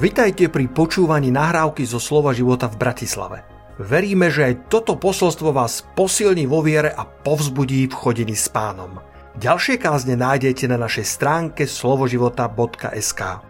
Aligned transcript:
Vitajte 0.00 0.48
pri 0.48 0.64
počúvaní 0.72 1.28
nahrávky 1.28 1.84
zo 1.84 2.00
Slova 2.00 2.32
života 2.32 2.72
v 2.72 2.80
Bratislave. 2.80 3.44
Veríme, 3.76 4.32
že 4.32 4.48
aj 4.48 4.72
toto 4.72 4.96
posolstvo 4.96 5.52
vás 5.52 5.84
posilní 5.92 6.48
vo 6.48 6.64
viere 6.64 6.88
a 6.88 7.04
povzbudí 7.04 7.84
v 7.84 7.92
chodení 7.92 8.32
s 8.32 8.48
pánom. 8.48 8.96
Ďalšie 9.36 9.76
kázne 9.76 10.16
nájdete 10.16 10.72
na 10.72 10.80
našej 10.80 11.04
stránke 11.04 11.68
slovoživota.sk. 11.68 13.49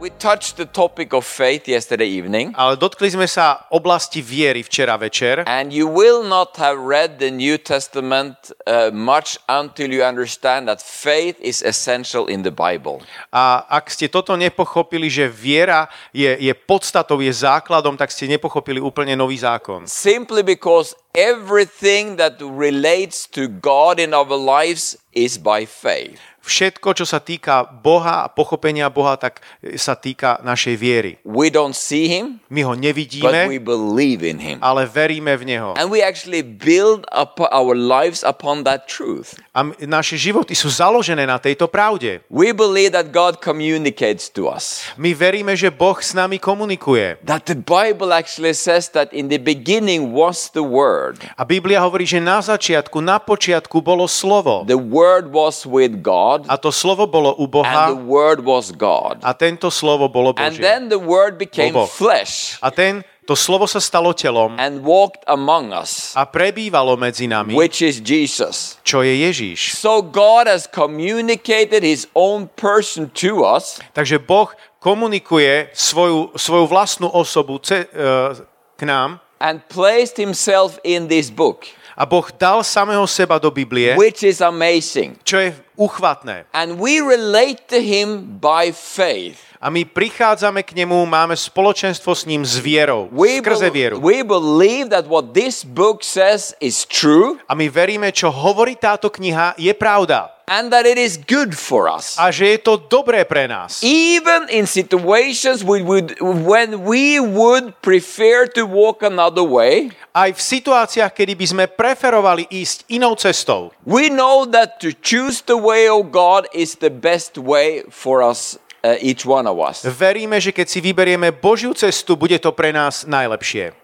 We 0.00 0.08
touched 0.16 0.56
the 0.56 0.64
topic 0.64 1.12
of 1.12 1.28
faith 1.28 1.68
yesterday 1.68 2.08
evening, 2.08 2.56
Ale 2.56 2.80
dotkli 2.80 3.12
sme 3.12 3.28
sa 3.28 3.68
oblasti 3.68 4.24
viery 4.24 4.64
včera 4.64 4.96
večer 4.96 5.44
and 5.44 5.76
you 5.76 5.84
will 5.84 6.24
not 6.24 6.56
have 6.56 6.80
read 6.80 7.20
the 7.20 7.28
New 7.28 7.60
Testament 7.60 8.32
uh, 8.64 8.88
much 8.96 9.36
until 9.44 9.92
you 9.92 10.00
understand 10.00 10.72
that 10.72 10.80
faith 10.80 11.36
is 11.36 11.60
essential 11.60 12.32
in 12.32 12.40
the 12.40 12.54
Bible. 12.54 13.04
a 13.28 13.68
ak 13.68 13.92
ste 13.92 14.08
toto 14.08 14.32
nepochopili, 14.40 15.12
že 15.12 15.28
viera 15.28 15.84
je, 16.16 16.32
je 16.32 16.52
podstatou, 16.56 17.20
je 17.20 17.36
základom, 17.36 18.00
tak 18.00 18.08
ste 18.08 18.24
nepochopili 18.24 18.80
úplne 18.80 19.12
nový 19.12 19.36
zákon. 19.36 19.84
Simply 19.84 20.40
because 20.40 20.96
everything 21.12 22.16
that 22.16 22.40
relates 22.40 23.28
to 23.36 23.52
God 23.52 24.00
in 24.00 24.16
our 24.16 24.32
lives 24.32 24.96
is 25.12 25.36
by 25.36 25.68
faith. 25.68 26.29
Všetko, 26.50 26.98
čo 26.98 27.06
sa 27.06 27.22
týka 27.22 27.62
Boha 27.62 28.26
a 28.26 28.28
pochopenia 28.28 28.90
Boha, 28.90 29.14
tak 29.14 29.38
sa 29.78 29.94
týka 29.94 30.42
našej 30.42 30.74
viery. 30.74 31.12
We 31.22 31.46
don't 31.46 31.78
see 31.78 32.10
Him, 32.10 32.42
My 32.50 32.66
ho 32.66 32.74
but 32.74 32.82
we 32.82 32.86
nevidíme, 32.90 33.40
believe 33.62 34.26
in 34.26 34.42
Him. 34.42 34.58
ale 34.58 34.82
veríme 34.90 35.30
v 35.38 35.46
Neho. 35.46 35.78
And 35.78 35.94
we 35.94 36.02
actually 36.02 36.42
build 36.42 37.06
up 37.14 37.38
our 37.38 37.78
lives 37.78 38.26
upon 38.26 38.66
that 38.66 38.90
truth. 38.90 39.38
A 39.54 39.62
naše 39.86 40.18
životy 40.18 40.58
sú 40.58 40.66
založené 40.66 41.22
na 41.22 41.38
tejto 41.38 41.70
pravde. 41.70 42.26
We 42.26 42.50
believe 42.50 42.98
that 42.98 43.14
God 43.14 43.38
communicates 43.38 44.26
to 44.34 44.50
us. 44.50 44.90
My 44.98 45.14
veríme, 45.14 45.54
že 45.54 45.70
Boh 45.70 46.02
s 46.02 46.18
nami 46.18 46.42
komunikuje. 46.42 47.22
That 47.22 47.46
the 47.46 47.54
Bible 47.54 48.10
actually 48.10 48.58
says 48.58 48.90
that 48.98 49.14
in 49.14 49.30
the 49.30 49.38
beginning 49.38 50.10
was 50.10 50.50
the 50.50 50.66
Word. 50.66 51.22
A 51.38 51.46
Biblia 51.46 51.78
hovorí, 51.78 52.02
že 52.10 52.18
na 52.18 52.42
začiatku, 52.42 52.98
na 52.98 53.22
počiatku 53.22 53.78
bolo 53.78 54.10
slovo. 54.10 54.66
The 54.66 54.74
Word 54.80 55.30
was 55.30 55.62
with 55.62 56.02
God, 56.02 56.39
A 56.48 56.56
to 56.56 56.70
slovo 56.70 57.04
bolo 57.04 57.34
u 57.36 57.44
and 57.44 57.50
the 57.50 57.56
Boha 57.56 57.76
Word 57.96 58.40
was 58.44 58.70
God. 58.70 59.18
a 59.20 59.34
tento 59.34 59.68
slovo 59.68 60.08
bolo 60.08 60.32
And 60.36 60.54
Božie. 60.56 60.62
then 60.62 60.88
the 60.88 61.00
Word 61.00 61.36
became 61.36 61.72
Bobo. 61.74 61.86
flesh 61.90 62.56
A 62.62 62.70
ten, 62.70 63.02
to 63.26 63.34
slovo 63.34 63.66
sa 63.66 63.78
stalo 63.78 64.10
telom 64.10 64.58
and 64.58 64.82
walked 64.82 65.22
among 65.30 65.70
us, 65.70 66.10
a 66.18 66.26
prebývalo 66.26 66.98
medzi 66.98 67.30
nami, 67.30 67.54
which 67.54 67.78
is 67.82 68.00
Jesus. 68.02 68.78
čo 68.82 69.02
je 69.06 69.14
Ježíš. 69.26 69.74
So 69.78 70.02
God 70.02 70.50
has 70.50 70.66
communicated 70.66 71.82
His 71.82 72.06
own 72.14 72.48
person 72.58 73.10
to 73.22 73.42
us, 73.46 73.78
Takže 73.94 74.18
Boh 74.18 74.50
komunikuje 74.80 75.70
svoju, 75.76 76.32
svoju 76.36 76.64
vlastnú 76.66 77.06
osobu 77.12 77.58
ce, 77.62 77.86
uh, 77.92 78.34
k 78.76 78.82
nám 78.88 79.20
and 79.40 79.60
placed 79.72 80.16
Himself 80.20 80.76
in 80.84 81.08
this 81.08 81.30
book, 81.30 81.64
a 81.96 82.04
Boh 82.08 82.24
dal 82.34 82.64
samého 82.64 83.04
seba 83.06 83.36
do 83.38 83.52
Biblie, 83.52 83.92
which 83.94 84.24
is 84.24 84.40
amazing. 84.40 85.16
čo 85.22 85.36
je 85.38 85.52
uchvatné. 85.80 86.44
And 86.52 86.78
we 86.78 87.00
relate 87.00 87.68
to 87.68 87.80
Him 87.80 88.38
by 88.38 88.72
faith. 88.72 89.49
A 89.60 89.68
my 89.68 89.84
prichádzame 89.84 90.64
k 90.64 90.72
nemu, 90.72 91.04
máme 91.04 91.36
spoločenstvo 91.36 92.16
s 92.16 92.24
ním 92.24 92.48
s 92.48 92.56
vierou, 92.56 93.12
We, 93.12 93.44
skrze 93.44 93.68
vieru. 93.68 94.00
we 94.00 94.24
believe 94.24 94.88
that 94.88 95.04
what 95.04 95.36
this 95.36 95.68
book 95.68 96.00
says 96.00 96.56
is 96.64 96.88
true 96.88 97.36
A 97.44 97.52
my 97.52 97.68
veríme, 97.68 98.08
čo 98.08 98.32
hovorí 98.32 98.72
táto 98.72 99.12
kniha, 99.12 99.52
je 99.60 99.68
pravda. 99.76 100.32
and 100.48 100.72
that 100.72 100.82
it 100.88 100.96
is 100.96 101.20
good 101.20 101.52
for 101.52 101.86
us. 101.92 102.16
A 102.16 102.32
že 102.32 102.56
je 102.56 102.58
to 102.58 102.80
dobré 102.88 103.22
pre 103.28 103.44
nás. 103.46 103.84
Even 103.84 104.48
in 104.48 104.64
situations 104.64 105.60
we 105.62 105.84
would, 105.84 106.16
when 106.24 106.80
we 106.82 107.20
would 107.20 107.76
prefer 107.84 108.48
to 108.48 108.64
walk 108.64 109.04
another 109.04 109.44
way, 109.44 109.92
Aj 110.10 110.32
v 110.32 110.40
situáciách, 110.40 111.12
kedy 111.12 111.36
by 111.36 111.46
sme 111.46 111.64
preferovali 111.68 112.48
ísť 112.48 112.88
inou 112.88 113.12
cestou. 113.12 113.76
we 113.84 114.08
know 114.08 114.48
that 114.48 114.80
to 114.80 114.88
choose 115.04 115.44
the 115.44 115.60
way 115.60 115.84
of 115.84 116.08
God 116.08 116.48
is 116.50 116.80
the 116.80 116.90
best 116.90 117.36
way 117.36 117.84
for 117.92 118.24
us, 118.24 118.56
each 119.00 119.28
one 119.28 119.44
of 119.44 119.56
us. 119.60 119.84
Veríme, 119.84 120.40
že 120.40 120.52
keď 120.52 120.66
si 120.66 120.78
vyberieme 120.80 121.32
Božiu 121.36 121.76
cestu, 121.76 122.16
bude 122.16 122.36
to 122.40 122.52
pre 122.52 122.72
nás 122.72 123.04
najlepšie. 123.04 123.76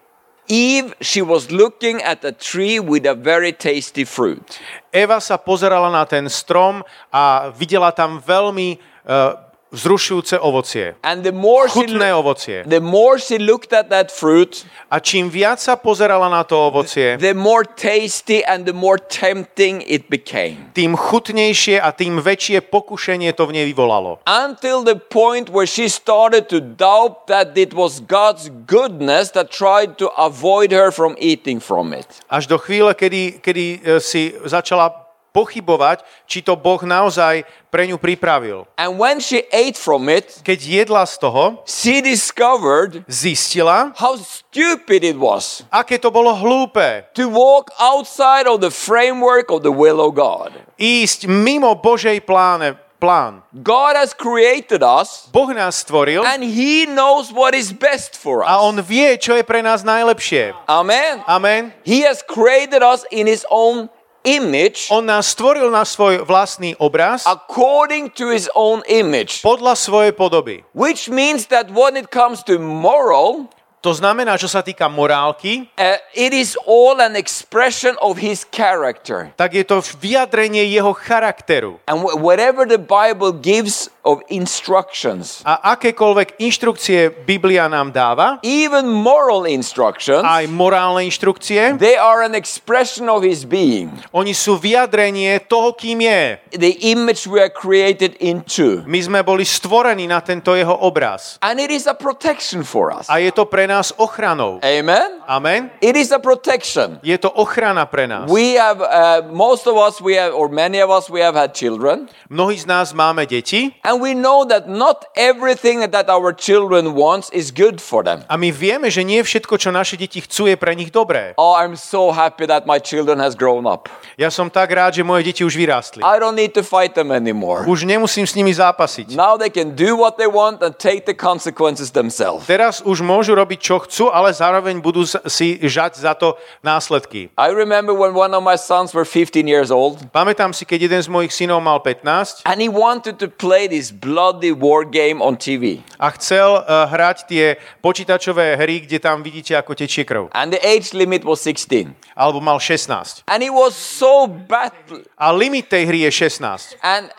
Eve, 0.47 0.95
she 1.03 1.19
was 1.19 1.51
looking 1.51 1.99
at 2.07 2.23
a 2.23 2.31
tree 2.31 2.79
with 2.79 3.03
a 3.03 3.11
very 3.11 3.51
tasty 3.51 4.07
fruit. 4.07 4.57
Eva 4.95 5.19
sa 5.19 5.35
pozerala 5.35 5.91
na 5.91 6.07
ten 6.07 6.31
strom 6.31 6.87
a 7.11 7.51
videla 7.51 7.91
tam 7.91 8.23
veľmi 8.23 8.79
uh, 9.03 9.46
vzrušujúce 9.71 10.39
ovocie. 10.39 10.95
And 11.03 11.23
the 11.23 11.31
more 11.35 11.67
she, 11.67 11.83
Chutné 11.83 12.13
ovocie. 12.15 12.63
the 12.63 12.79
more 12.79 13.19
she 13.19 13.37
looked 13.37 13.73
at 13.73 13.89
that 13.89 14.11
fruit, 14.11 14.65
A 14.87 14.99
čím 15.03 15.27
viac 15.27 15.59
sa 15.59 15.75
pozerala 15.75 16.31
na 16.31 16.43
to 16.47 16.55
ovocie, 16.55 17.19
the 17.19 17.35
more 17.35 17.67
tasty 17.67 18.39
and 18.47 18.63
the 18.63 18.71
more 18.71 18.95
tempting 18.95 19.83
it 19.83 20.07
became. 20.07 20.71
tým 20.71 20.95
chutnejšie 20.95 21.83
a 21.83 21.91
tým 21.91 22.23
väčšie 22.23 22.63
pokušenie 22.63 23.35
to 23.35 23.43
v 23.43 23.51
nej 23.59 23.65
vyvolalo. 23.67 24.23
Until 24.23 24.83
the 24.87 24.95
point 24.95 25.51
where 25.51 25.67
she 25.67 25.91
started 25.91 26.47
to 26.47 26.63
doubt 26.63 27.27
that 27.27 27.51
it 27.59 27.75
was 27.75 27.99
God's 27.99 28.47
goodness 28.63 29.35
that 29.35 29.51
tried 29.51 29.99
to 29.99 30.07
avoid 30.15 30.71
her 30.71 30.91
from 30.95 31.19
eating 31.19 31.59
from 31.59 31.91
it. 31.91 32.07
Až 32.31 32.47
do 32.47 32.55
chvíle, 32.57 32.95
kedy, 32.95 33.43
kedy 33.43 33.65
e, 33.83 33.99
si 33.99 34.31
začala 34.47 35.06
pochybovať, 35.37 36.01
či 36.25 36.41
to 36.41 36.57
Boh 36.57 36.81
naozaj 36.81 37.45
pre 37.69 37.85
ňu 37.85 38.01
pripravil. 38.01 38.65
And 38.73 38.97
when 38.97 39.21
she 39.21 39.45
ate 39.53 39.77
from 39.77 40.09
it, 40.09 40.41
Keď 40.41 40.57
jedla 40.57 41.05
z 41.05 41.21
toho, 41.21 41.61
she 41.69 42.01
discovered 42.01 43.05
zistila, 43.05 43.93
how 43.93 44.17
stupid 44.17 45.05
it 45.05 45.21
was 45.21 45.61
aké 45.69 46.01
to 46.01 46.09
bolo 46.09 46.33
hlúpe 46.33 47.05
to 47.13 47.29
walk 47.29 47.69
outside 47.77 48.49
of 48.49 48.65
the 48.65 48.73
framework 48.73 49.53
of 49.53 49.61
the 49.61 49.69
will 49.69 50.01
of 50.01 50.17
God. 50.17 50.49
ísť 50.81 51.29
mimo 51.29 51.77
Božej 51.77 52.25
pláne, 52.25 52.73
plán. 52.97 53.45
God 53.53 53.93
has 53.93 54.09
created 54.13 54.81
us 54.81 55.29
Boh 55.29 55.53
nás 55.53 55.85
stvoril 55.85 56.25
and 56.25 56.41
He 56.41 56.89
knows 56.89 57.29
what 57.29 57.53
is 57.53 57.69
best 57.69 58.17
for 58.17 58.41
a 58.41 58.57
us. 58.57 58.61
On 58.65 58.77
vie, 58.81 59.13
čo 59.21 59.37
je 59.37 59.45
pre 59.45 59.61
nás 59.61 59.85
najlepšie. 59.85 60.57
Amen. 60.65 61.21
Amen. 61.29 61.69
He 61.85 62.01
has 62.01 62.25
created 62.25 62.81
us 62.81 63.05
in 63.13 63.29
His 63.29 63.45
own 63.53 63.93
image 64.27 64.91
On 64.91 65.07
nás 65.07 65.31
stvoril 65.31 65.71
na 65.71 65.87
svoj 65.87 66.27
vlastný 66.27 66.75
obraz 66.83 67.23
according 67.23 68.11
to 68.11 68.27
His 68.27 68.51
own 68.51 68.83
image. 68.91 69.39
podľa 69.39 69.79
svojej 69.79 70.11
podoby. 70.11 70.67
Which 70.75 71.07
means 71.07 71.47
that 71.47 71.71
when 71.71 71.95
it 71.95 72.11
comes 72.11 72.43
to 72.51 72.59
moral, 72.59 73.47
To 73.87 73.95
znamená, 73.95 74.35
čo 74.35 74.51
sa 74.51 74.59
týka 74.59 74.91
morálky, 74.91 75.71
uh, 75.79 75.95
it 76.11 76.35
is 76.35 76.59
all 76.67 76.99
an 76.99 77.15
expression 77.15 77.95
of 78.03 78.19
his 78.19 78.43
character. 78.43 79.31
tak 79.39 79.55
je 79.55 79.63
to 79.63 79.79
vyjadrenie 80.03 80.67
jeho 80.67 80.91
charakteru. 80.91 81.79
And 81.87 82.03
wh- 82.03 82.19
whatever 82.19 82.67
the 82.67 82.75
Bible 82.75 83.31
gives 83.31 83.87
of 84.03 84.19
instructions, 84.27 85.39
A 85.47 85.79
akékoľvek 85.79 86.35
inštrukcie 86.35 87.11
Biblia 87.23 87.71
nám 87.71 87.95
dáva, 87.95 88.43
even 88.43 88.91
moral 88.91 89.47
instructions, 89.47 90.19
aj 90.19 90.51
morálne 90.51 91.07
inštrukcie, 91.07 91.79
they 91.79 91.95
are 91.95 92.19
an 92.27 92.35
expression 92.35 93.07
of 93.07 93.23
his 93.23 93.47
being, 93.47 93.87
oni 94.11 94.35
sú 94.35 94.59
vyjadrenie 94.59 95.39
toho, 95.47 95.71
kým 95.71 96.03
je. 96.03 96.43
the 96.59 96.75
image 96.91 97.23
we 97.23 97.39
are 97.39 97.51
created 97.51 98.19
into. 98.19 98.83
My 98.83 98.99
sme 98.99 99.23
boli 99.23 99.47
stvorení 99.47 100.11
na 100.11 100.19
tento 100.19 100.51
jeho 100.51 100.75
obraz. 100.83 101.39
And 101.39 101.61
it 101.61 101.69
is 101.71 101.87
a 101.87 101.95
protection 101.95 102.67
for 102.67 102.91
us. 102.91 103.07
A 103.07 103.23
je 103.23 103.31
to 103.31 103.45
pre 103.47 103.63
nás 103.63 103.76
ochranou. 103.97 104.59
Amen. 104.63 105.21
Amen. 105.27 105.69
It 105.81 105.95
is 105.95 106.11
a 106.11 106.19
protection. 106.19 106.99
Je 107.03 107.17
to 107.17 107.29
ochrana 107.29 107.85
pre 107.85 108.07
nás. 108.07 108.31
We 108.31 108.55
have, 108.55 108.79
uh, 108.79 109.27
most 109.29 109.67
of 109.67 109.75
us, 109.75 109.99
we 109.99 110.15
have, 110.15 110.31
or 110.33 110.47
many 110.47 110.79
of 110.79 110.89
us, 110.89 111.09
we 111.09 111.19
have 111.19 111.35
had 111.35 111.51
children. 111.53 112.07
Mnohí 112.31 112.59
z 112.59 112.65
nás 112.65 112.93
máme 112.95 113.27
deti 113.27 113.75
And 113.83 113.99
we 114.01 114.15
know 114.15 114.47
that 114.47 114.67
not 114.67 115.05
everything 115.15 115.83
that 115.91 116.07
our 116.09 116.31
children 116.31 116.95
wants 116.95 117.27
is 117.35 117.51
good 117.51 117.81
for 117.83 118.03
them. 118.03 118.23
a 118.29 118.37
my 118.37 118.51
vieme, 118.51 118.87
že 118.89 119.03
nie 119.03 119.19
všetko, 119.19 119.59
čo 119.59 119.69
naše 119.71 119.99
deti 119.99 120.23
chcú, 120.23 120.47
je 120.47 120.55
pre 120.55 120.75
nich 120.75 120.91
dobré. 120.95 121.35
Oh, 121.35 121.51
I'm 121.53 121.75
so 121.75 122.09
happy 122.15 122.47
that 122.47 122.63
my 122.63 122.79
children 122.79 123.19
has 123.19 123.35
grown 123.35 123.67
up. 123.67 123.91
Ja 124.15 124.31
som 124.31 124.47
tak 124.47 124.71
rád, 124.71 124.95
že 124.95 125.03
moje 125.03 125.27
deti 125.27 125.43
už 125.43 125.53
vyrástli. 125.59 126.01
I 126.01 126.17
don't 126.17 126.39
need 126.39 126.55
to 126.55 126.63
fight 126.63 126.95
them 126.95 127.11
anymore. 127.11 127.67
Už 127.67 127.83
nemusím 127.83 128.23
s 128.23 128.33
nimi 128.33 128.55
zápasiť. 128.55 129.13
Now 129.13 129.35
they 129.35 129.51
can 129.51 129.75
do 129.75 129.99
what 129.99 130.15
they 130.15 130.27
want 130.31 130.63
and 130.63 130.71
take 130.73 131.03
the 131.03 131.13
consequences 131.13 131.91
themselves. 131.91 132.47
Teraz 132.47 132.79
už 132.81 133.03
môžu 133.03 133.35
robiť, 133.35 133.56
čo 133.57 133.81
chcú, 133.81 134.07
ale 134.07 134.31
zároveň 134.31 134.79
budú 134.79 135.03
si 135.27 135.57
žať 135.59 135.97
za 135.99 136.13
to 136.13 136.37
následky. 136.61 137.29
I 137.37 137.49
remember 137.51 137.91
when 137.93 138.13
one 138.13 138.33
of 138.33 138.41
my 138.45 138.55
sons 138.55 138.93
were 138.93 139.05
15 139.05 139.43
years 139.45 139.73
old 139.73 139.99
Pamätám 140.13 140.53
si, 140.53 140.63
keď 140.63 140.87
jeden 140.87 141.01
z 141.01 141.09
mojich 141.09 141.33
synov 141.33 141.59
mal 141.59 141.81
15 141.81 142.45
and 142.45 142.57
he 142.61 142.69
wanted 142.69 143.17
to 143.17 143.27
play 143.27 143.65
this 143.65 143.89
bloody 143.89 144.53
war 144.53 144.85
game 144.85 145.19
on 145.19 145.33
TV. 145.35 145.81
a 145.97 146.13
chcel 146.13 146.61
uh, 146.61 146.85
hrať 146.87 147.17
tie 147.25 147.45
počítačové 147.81 148.55
hry, 148.55 148.85
kde 148.85 149.01
tam 149.01 149.25
vidíte, 149.25 149.57
ako 149.57 149.73
tečie 149.73 150.05
krv. 150.05 150.29
And 150.37 150.53
the 150.53 150.61
age 150.61 150.93
limit 150.93 151.25
was 151.25 151.41
16. 151.41 151.89
Alebo 152.13 152.37
mal 152.37 152.61
16. 152.61 153.25
And 153.25 153.41
he 153.41 153.49
was 153.49 153.73
so 153.73 154.29
bad 154.29 154.73
A 155.17 155.33
limit 155.33 155.69
tej 155.69 155.89
hry 155.89 155.99
je 156.05 156.11
16. 156.13 156.77
and 156.83 157.09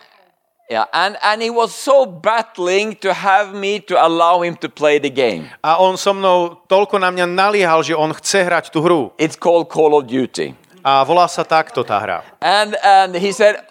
Yeah, 0.69 0.85
and, 0.93 1.17
and 1.25 1.41
he 1.41 1.49
was 1.49 1.73
so 1.73 2.05
battling 2.05 2.93
to 3.01 3.09
have 3.09 3.57
me 3.57 3.79
to 3.89 3.97
allow 3.97 4.45
him 4.45 4.53
to 4.61 4.69
play 4.69 4.99
the 4.99 5.09
game. 5.09 5.49
A 5.65 5.81
on 5.81 5.97
so 5.97 6.13
mnou 6.13 6.61
toľko 6.69 7.01
na 7.01 7.09
mňa 7.09 7.25
naliehal, 7.25 7.81
že 7.81 7.97
on 7.97 8.13
chce 8.13 8.45
hrať 8.45 8.69
tú 8.69 8.85
hru. 8.85 9.09
It's 9.17 9.33
called 9.33 9.65
Call 9.65 9.97
of 9.97 10.05
Duty. 10.05 10.53
A 10.85 11.01
volá 11.01 11.25
sa 11.25 11.41
takto 11.41 11.81
tá 11.81 11.97
hra. 11.97 12.21
And, 12.37 12.77
and 12.85 13.17
he 13.17 13.33
said, 13.33 13.65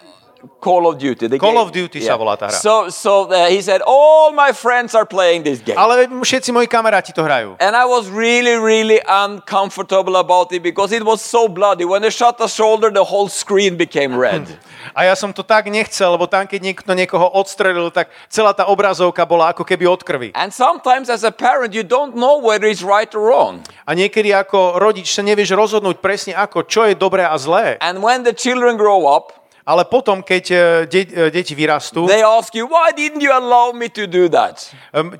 Call 0.59 0.87
of 0.87 0.97
Duty. 0.97 1.27
the 1.27 1.39
Call 1.39 1.55
game. 1.55 1.63
of 1.63 1.71
Duty 1.71 1.99
sa 2.03 2.15
volá 2.15 2.35
tá 2.39 2.47
hra. 2.47 2.57
So, 2.59 2.89
so 2.89 3.27
uh, 3.31 3.47
he 3.47 3.61
said, 3.61 3.81
all 3.85 4.31
my 4.31 4.51
friends 4.51 4.95
are 4.95 5.05
playing 5.05 5.43
this 5.43 5.59
game. 5.59 5.75
Ale 5.75 6.07
všetci 6.07 6.51
moji 6.51 6.67
kamaráti 6.67 7.11
to 7.15 7.23
hrajú. 7.23 7.55
And 7.59 7.75
I 7.75 7.83
was 7.87 8.07
really, 8.11 8.55
really 8.59 8.99
uncomfortable 9.07 10.15
about 10.19 10.51
it 10.51 10.63
because 10.63 10.91
it 10.91 11.03
was 11.03 11.21
so 11.23 11.47
bloody. 11.47 11.85
When 11.87 12.01
they 12.01 12.11
shot 12.11 12.37
the 12.37 12.47
shoulder, 12.47 12.91
the 12.91 13.03
whole 13.03 13.27
screen 13.27 13.77
became 13.77 14.15
red. 14.15 14.47
A 14.97 15.05
ja 15.05 15.13
som 15.13 15.29
to 15.31 15.45
tak 15.45 15.69
nechcel, 15.69 16.17
lebo 16.17 16.25
tam, 16.25 16.49
keď 16.49 16.59
niekto 16.59 16.91
niekoho 16.97 17.29
odstrelil, 17.37 17.93
tak 17.93 18.09
celá 18.27 18.55
tá 18.57 18.65
obrazovka 18.65 19.21
bola 19.27 19.53
ako 19.53 19.61
keby 19.63 19.85
od 19.85 20.01
krvi. 20.01 20.29
and 20.33 20.49
sometimes, 20.51 21.07
as 21.13 21.23
a 21.23 21.31
parent, 21.31 21.73
you 21.77 21.83
don't 21.83 22.15
know 22.15 22.41
whether 22.41 22.65
it's 22.65 22.81
right 22.81 23.13
or 23.13 23.21
wrong. 23.29 23.61
A 23.85 23.93
niekedy 23.93 24.33
ako 24.33 24.79
rodič 24.81 25.13
sa 25.13 25.21
nevieš 25.21 25.53
rozhodnúť 25.53 26.01
presne 26.03 26.33
ako, 26.33 26.65
čo 26.65 26.83
je 26.89 26.97
dobré 26.97 27.23
a 27.23 27.37
zlé. 27.37 27.77
And 27.79 28.01
when 28.01 28.23
the 28.25 28.33
children 28.33 28.75
grow 28.75 29.05
up, 29.07 29.38
Ale 29.69 29.85
potom, 29.85 30.25
keď 30.25 30.43
e, 30.49 30.57
de- 30.89 31.13
e, 31.13 31.29
deti 31.29 31.53
vyrastú, 31.53 32.09
they 32.09 32.25
ask 32.25 32.57
you, 32.57 32.65
why 32.65 32.89
didn't 32.89 33.21
you 33.21 33.29
allow 33.29 33.69
me 33.69 33.85
to 33.85 34.09
do 34.09 34.25
that? 34.25 34.65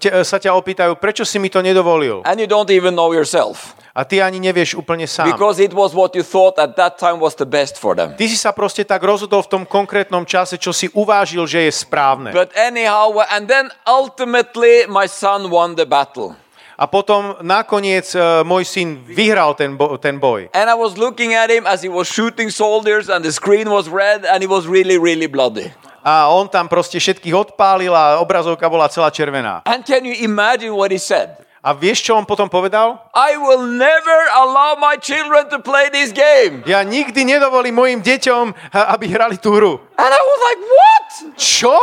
te- 0.01 0.09
e, 0.09 0.25
sa 0.25 0.41
ťa 0.41 0.57
opýtajú, 0.57 0.97
prečo 0.97 1.21
si 1.21 1.37
mi 1.37 1.53
to 1.53 1.61
nedovolil. 1.61 2.25
And 2.25 2.41
you 2.41 2.49
don't 2.49 2.73
even 2.73 2.97
know 2.97 3.13
yourself 3.13 3.77
A 3.93 4.05
ty 4.07 4.23
ani 4.23 4.39
nevieš 4.39 4.79
úplne 4.79 5.05
sám. 5.05 5.29
because 5.33 5.59
it 5.61 5.73
was 5.75 5.93
what 5.93 6.15
you 6.17 6.23
thought 6.25 6.55
at 6.57 6.73
that 6.79 6.97
time 6.97 7.19
was 7.21 7.35
the 7.37 7.45
best 7.45 7.77
for 7.77 7.93
them. 7.93 8.17
Ty 8.17 8.25
si 8.25 8.37
sa 8.39 8.55
proste 8.55 8.81
tak 8.87 9.01
rozhodol 9.05 9.45
v 9.45 9.49
tom 9.59 9.63
konkrétnom 9.69 10.23
čase, 10.25 10.57
čo 10.57 10.73
si 10.73 10.89
uvážil, 10.97 11.45
že 11.45 11.67
je 11.67 11.71
správne. 11.73 12.33
But 12.33 12.49
anyhow, 12.57 13.11
and 13.29 13.45
then 13.45 13.69
ultimately 13.85 14.89
my 14.89 15.05
son 15.05 15.51
won 15.53 15.75
the 15.77 15.85
battle. 15.85 16.33
A 16.79 16.87
potom 16.87 17.35
nakoniec 17.43 18.07
e, 18.15 18.23
môj 18.47 18.63
syn 18.63 19.03
vyhral 19.03 19.51
ten, 19.51 19.75
bo- 19.75 19.99
ten 19.99 20.15
boj. 20.15 20.47
And 20.55 20.71
I 20.71 20.79
was 20.79 20.95
looking 20.95 21.35
at 21.35 21.51
him 21.51 21.67
as 21.67 21.83
he 21.83 21.91
was 21.91 22.07
shooting 22.07 22.47
soldiers, 22.47 23.11
and 23.11 23.19
the 23.19 23.35
screen 23.35 23.67
was 23.67 23.91
red, 23.91 24.23
and 24.23 24.39
it 24.39 24.47
was 24.47 24.63
really, 24.63 24.95
really 24.95 25.27
bloody. 25.27 25.75
A 25.99 26.31
on 26.31 26.47
tam 26.47 26.71
proste 26.71 26.95
všetkých 26.95 27.35
odpálil 27.35 27.91
a 27.91 28.23
obrazovka 28.23 28.63
bola 28.71 28.87
celá 28.87 29.11
červená. 29.11 29.59
And 29.67 29.83
can 29.83 30.07
you 30.07 30.15
imagine 30.23 30.71
what 30.71 30.95
he 30.95 31.01
said? 31.03 31.43
A 31.59 31.75
vieš, 31.75 32.07
čo 32.07 32.15
on 32.15 32.23
potom 32.23 32.47
povedal? 32.47 32.95
I 33.11 33.35
will 33.35 33.67
never 33.67 34.19
allow 34.31 34.79
my 34.79 34.95
children 34.95 35.51
to 35.51 35.59
play 35.59 35.91
this 35.91 36.15
game. 36.15 36.63
Ja 36.63 36.79
nikdy 36.87 37.27
nedovolím 37.27 37.75
mojim 37.75 37.99
deťom, 37.99 38.71
aby 38.71 39.05
hrali 39.11 39.35
tú 39.35 39.51
hru. 39.51 39.83
And 39.99 40.07
I 40.15 40.21
was 40.23 40.39
like, 40.47 40.61
what? 40.63 41.07
Čo? 41.35 41.75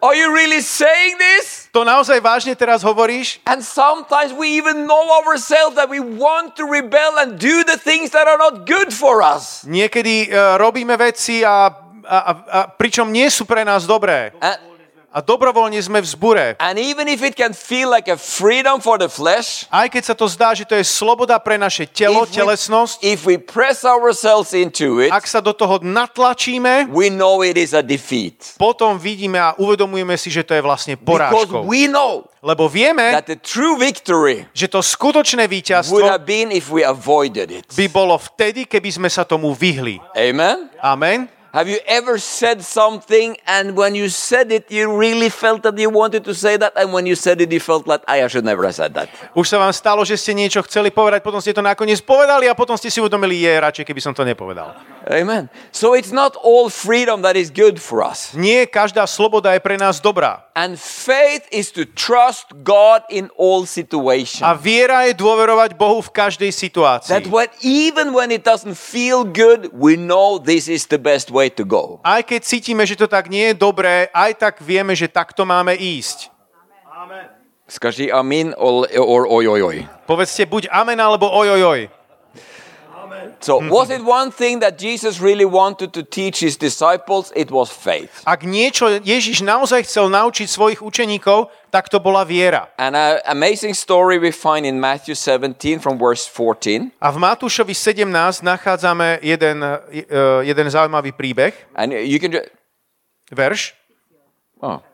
Are 0.00 0.16
you 0.16 0.32
really 0.32 0.64
saying 0.64 1.20
this? 1.20 1.68
To 1.76 1.84
naozaj 1.84 2.24
vážne 2.24 2.56
teraz 2.56 2.80
hovoríš? 2.80 3.36
And 3.44 3.60
sometimes 3.60 4.32
we 4.32 4.56
even 4.56 4.88
know 4.88 5.04
ourselves 5.20 5.76
that 5.76 5.92
we 5.92 6.00
want 6.00 6.56
to 6.56 6.64
rebel 6.64 7.20
and 7.20 7.36
do 7.36 7.60
the 7.68 7.76
things 7.76 8.08
that 8.16 8.24
are 8.24 8.40
not 8.40 8.64
good 8.64 8.96
for 8.96 9.20
us. 9.20 9.60
Niekedy 9.68 10.32
uh, 10.32 10.56
robíme 10.56 10.96
veci, 10.96 11.44
a, 11.44 11.68
a, 12.00 12.16
a, 12.16 12.32
a 12.32 12.60
pričom 12.72 13.12
nie 13.12 13.28
sú 13.28 13.44
pre 13.44 13.60
nás 13.60 13.84
dobré. 13.84 14.32
And, 14.40 14.69
A 15.10 15.18
dobrovoľne 15.18 15.74
sme 15.82 15.98
v 15.98 16.06
zbure. 16.06 16.46
and 16.62 16.78
even 16.78 17.10
if 17.10 17.18
it 17.18 17.34
can 17.34 17.50
feel 17.50 17.90
like 17.90 18.06
a 18.06 18.14
freedom 18.14 18.78
for 18.78 18.94
the 18.94 19.10
flesh, 19.10 19.66
Aj 19.66 19.90
keď 19.90 20.02
sa 20.06 20.14
to 20.14 20.30
zdá, 20.30 20.54
že 20.54 20.62
to 20.62 20.78
je 20.78 20.86
sloboda 20.86 21.34
pre 21.42 21.58
naše 21.58 21.82
telo, 21.90 22.22
if 22.22 22.30
we, 22.30 22.38
telesnosť, 22.38 22.94
if 23.02 23.18
we 23.26 23.34
press 23.34 23.82
ourselves 23.82 24.54
into 24.54 25.02
it, 25.02 25.10
ak 25.10 25.26
sa 25.26 25.42
do 25.42 25.50
toho 25.50 25.82
natlačíme, 25.82 26.86
we 26.94 27.10
know 27.10 27.42
it 27.42 27.58
is 27.58 27.74
a 27.74 27.82
defeat. 27.82 28.54
potom 28.54 29.02
vidíme 29.02 29.34
a 29.34 29.58
uvedomujeme 29.58 30.14
si, 30.14 30.30
že 30.30 30.46
to 30.46 30.54
je 30.54 30.62
vlastne 30.62 30.94
Because 30.94 31.50
porážkou. 31.50 31.66
we 31.66 31.90
know 31.90 32.30
Lebo 32.40 32.70
vieme, 32.70 33.10
that 33.10 33.26
the 33.26 33.36
true 33.36 33.74
victory 33.76 34.46
že 34.54 34.70
to 34.70 34.78
skutočné 34.78 35.44
would 35.44 35.52
víťazstvo 35.58 36.06
have 36.06 36.22
been 36.22 36.54
if 36.54 36.70
we 36.70 36.86
avoided 36.86 37.50
it. 37.50 37.66
by 37.74 37.90
bolo 37.90 38.14
vtedy, 38.14 38.62
keby 38.62 38.94
sme 38.94 39.10
sa 39.10 39.26
tomu 39.26 39.50
vyhli. 39.52 39.98
Amen? 40.14 40.70
Amen. 40.78 41.39
Have 41.50 41.66
you 41.66 41.82
ever 41.82 42.14
said 42.22 42.62
something 42.62 43.34
and 43.42 43.74
when 43.74 43.98
you 43.98 44.06
said 44.06 44.54
it, 44.54 44.70
you 44.70 44.86
really 44.86 45.26
felt 45.26 45.66
that 45.66 45.74
you 45.74 45.90
wanted 45.90 46.22
to 46.22 46.34
say 46.34 46.54
that, 46.54 46.78
and 46.78 46.94
when 46.94 47.10
you 47.10 47.18
said 47.18 47.42
it, 47.42 47.50
you 47.50 47.58
felt 47.58 47.90
like 47.90 48.06
I 48.06 48.22
should 48.30 48.46
never 48.46 48.62
have 48.62 48.78
said 48.78 48.94
that? 48.94 49.10
Už 49.34 49.50
sa 49.50 49.58
vám 49.58 49.74
stalo, 49.74 50.06
že 50.06 50.14
ste 50.14 50.30
niečo 50.30 50.62
chceli 50.62 50.94
povedať, 50.94 51.26
potom 51.26 51.42
ste 51.42 51.50
to 51.50 51.58
nakoniec 51.58 51.98
povedali 52.06 52.46
a 52.46 52.54
potom 52.54 52.78
ste 52.78 52.86
si 52.86 53.02
uvedomili, 53.02 53.42
je 53.42 53.50
radšej, 53.50 53.82
keby 53.82 53.98
som 53.98 54.14
to 54.14 54.22
nepovedal. 54.22 54.78
Amen. 55.10 55.50
So 55.74 55.98
it's 55.98 56.14
not 56.14 56.38
all 56.38 56.70
freedom 56.70 57.26
that 57.26 57.34
is 57.34 57.50
good 57.50 57.82
for 57.82 58.04
us. 58.04 58.30
Nie 58.36 58.70
každá 58.70 59.08
sloboda 59.10 59.50
je 59.56 59.60
pre 59.64 59.74
nás 59.74 59.98
dobrá. 59.98 60.46
And 60.54 60.76
faith 60.78 61.48
is 61.50 61.72
to 61.72 61.88
trust 61.88 62.52
God 62.62 63.02
in 63.08 63.32
all 63.34 63.64
situations. 63.64 64.44
A 64.44 64.52
viera 64.52 65.08
je 65.08 65.16
dôverovať 65.16 65.74
Bohu 65.74 66.04
v 66.04 66.12
každej 66.12 66.52
situácii. 66.52 67.10
That 67.10 67.26
when, 67.32 67.48
even 67.64 68.12
when 68.12 68.28
it 68.28 68.44
doesn't 68.44 68.76
feel 68.76 69.24
good, 69.24 69.72
we 69.72 69.96
know 69.96 70.36
this 70.36 70.68
is 70.68 70.86
the 70.92 71.00
best 71.00 71.32
way 71.32 71.39
to 71.48 71.64
go. 71.64 72.04
Aj 72.04 72.20
keď 72.20 72.44
cítime, 72.44 72.84
že 72.84 73.00
to 73.00 73.08
tak 73.08 73.32
nie 73.32 73.50
je 73.50 73.54
dobré, 73.56 74.12
aj 74.12 74.36
tak 74.36 74.54
vieme, 74.60 74.92
že 74.92 75.08
takto 75.08 75.48
máme 75.48 75.72
ísť. 75.72 76.28
Skaži 77.70 78.10
amin 78.10 78.52
or, 78.58 78.84
or 78.98 79.24
oj. 79.30 79.86
Povedzte 80.04 80.44
buď 80.44 80.68
amen 80.74 80.98
alebo 80.98 81.30
ojojoj. 81.30 81.99
So 83.40 83.56
was 83.72 83.88
it 83.88 84.04
one 84.04 84.28
thing 84.28 84.60
that 84.60 84.76
Jesus 84.76 85.16
really 85.20 85.48
wanted 85.48 85.96
to 85.96 86.04
teach 86.04 86.44
his 86.44 86.60
disciples? 86.60 87.32
It 87.32 87.48
was 87.48 87.72
faith. 87.72 88.20
Ak 88.28 88.44
niečo 88.44 89.00
Ježiš 89.00 89.40
naozaj 89.40 89.88
chcel 89.88 90.12
naučiť 90.12 90.44
svojich 90.44 90.80
učeníkov, 90.84 91.48
tak 91.72 91.88
to 91.88 91.96
bola 91.96 92.20
viera. 92.28 92.68
And 92.76 92.92
an 92.92 93.24
amazing 93.24 93.72
story 93.72 94.20
we 94.20 94.28
find 94.28 94.68
in 94.68 94.76
Matthew 94.76 95.16
17 95.16 95.80
from 95.80 95.96
verse 95.96 96.28
14. 96.28 96.92
A 97.00 97.08
v 97.08 97.16
Matúšovi 97.16 97.72
17 97.72 98.44
nachádzame 98.44 99.24
jeden, 99.24 99.64
eh, 99.64 100.04
jeden 100.44 100.66
zaujímavý 100.68 101.16
príbeh, 101.16 101.56
And 101.72 101.96
you 101.96 102.20
can 102.20 102.36
ju- 102.36 102.44
verš. 103.32 103.72
Oh, 104.60 104.84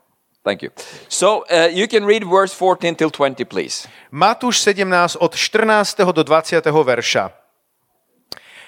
thank 0.46 0.62
you. 0.62 0.70
So 1.10 1.42
uh, 1.50 1.66
you 1.66 1.90
can 1.90 2.06
read 2.06 2.22
verse 2.22 2.54
14 2.54 2.94
till 2.94 3.10
20, 3.10 3.42
please. 3.50 3.90
Matúš 4.14 4.62
17 4.62 5.18
od 5.18 5.34
14. 5.34 6.14
do 6.14 6.22
20. 6.22 6.62
verša. 6.62 7.45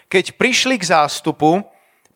Keď 0.09 0.41
prišli 0.41 0.81
k 0.81 0.89
zástupu, 0.89 1.61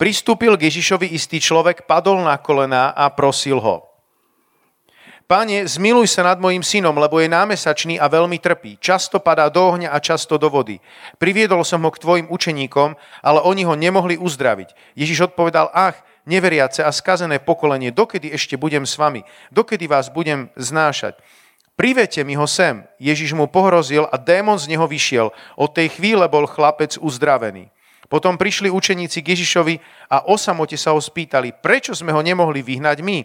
pristúpil 0.00 0.56
k 0.56 0.72
Ježišovi 0.72 1.12
istý 1.12 1.36
človek, 1.38 1.84
padol 1.84 2.24
na 2.24 2.40
kolená 2.40 2.96
a 2.96 3.12
prosil 3.12 3.60
ho. 3.60 3.92
Pane, 5.32 5.64
zmiluj 5.64 6.12
sa 6.12 6.28
nad 6.28 6.36
mojim 6.36 6.60
synom, 6.60 6.92
lebo 6.92 7.16
je 7.16 7.30
námesačný 7.30 7.96
a 7.96 8.04
veľmi 8.04 8.36
trpí. 8.36 8.76
Často 8.76 9.16
padá 9.16 9.48
do 9.48 9.64
ohňa 9.64 9.88
a 9.88 9.96
často 9.96 10.36
do 10.36 10.52
vody. 10.52 10.76
Priviedol 11.16 11.64
som 11.64 11.80
ho 11.84 11.90
k 11.92 12.00
tvojim 12.04 12.26
učeníkom, 12.28 12.92
ale 13.24 13.40
oni 13.40 13.64
ho 13.64 13.72
nemohli 13.72 14.20
uzdraviť. 14.20 14.76
Ježiš 14.92 15.32
odpovedal, 15.32 15.72
ach, 15.72 15.96
neveriace 16.28 16.84
a 16.84 16.92
skazené 16.92 17.40
pokolenie, 17.40 17.96
dokedy 17.96 18.28
ešte 18.28 18.60
budem 18.60 18.84
s 18.84 19.00
vami? 19.00 19.24
Dokedy 19.48 19.88
vás 19.88 20.12
budem 20.12 20.52
znášať? 20.52 21.16
Privete 21.80 22.20
mi 22.28 22.36
ho 22.36 22.44
sem. 22.44 22.84
Ježiš 23.00 23.32
mu 23.32 23.48
pohrozil 23.48 24.04
a 24.12 24.20
démon 24.20 24.60
z 24.60 24.68
neho 24.76 24.84
vyšiel. 24.84 25.32
Od 25.56 25.70
tej 25.72 25.96
chvíle 25.96 26.28
bol 26.28 26.44
chlapec 26.44 27.00
uzdravený. 27.00 27.72
Potom 28.12 28.36
prišli 28.36 28.68
učeníci 28.68 29.24
k 29.24 29.32
Ježišovi 29.32 29.80
a 30.12 30.28
o 30.28 30.36
samote 30.36 30.76
sa 30.76 30.92
ho 30.92 31.00
spýtali, 31.00 31.56
prečo 31.64 31.96
sme 31.96 32.12
ho 32.12 32.20
nemohli 32.20 32.60
vyhnať 32.60 33.00
my? 33.00 33.24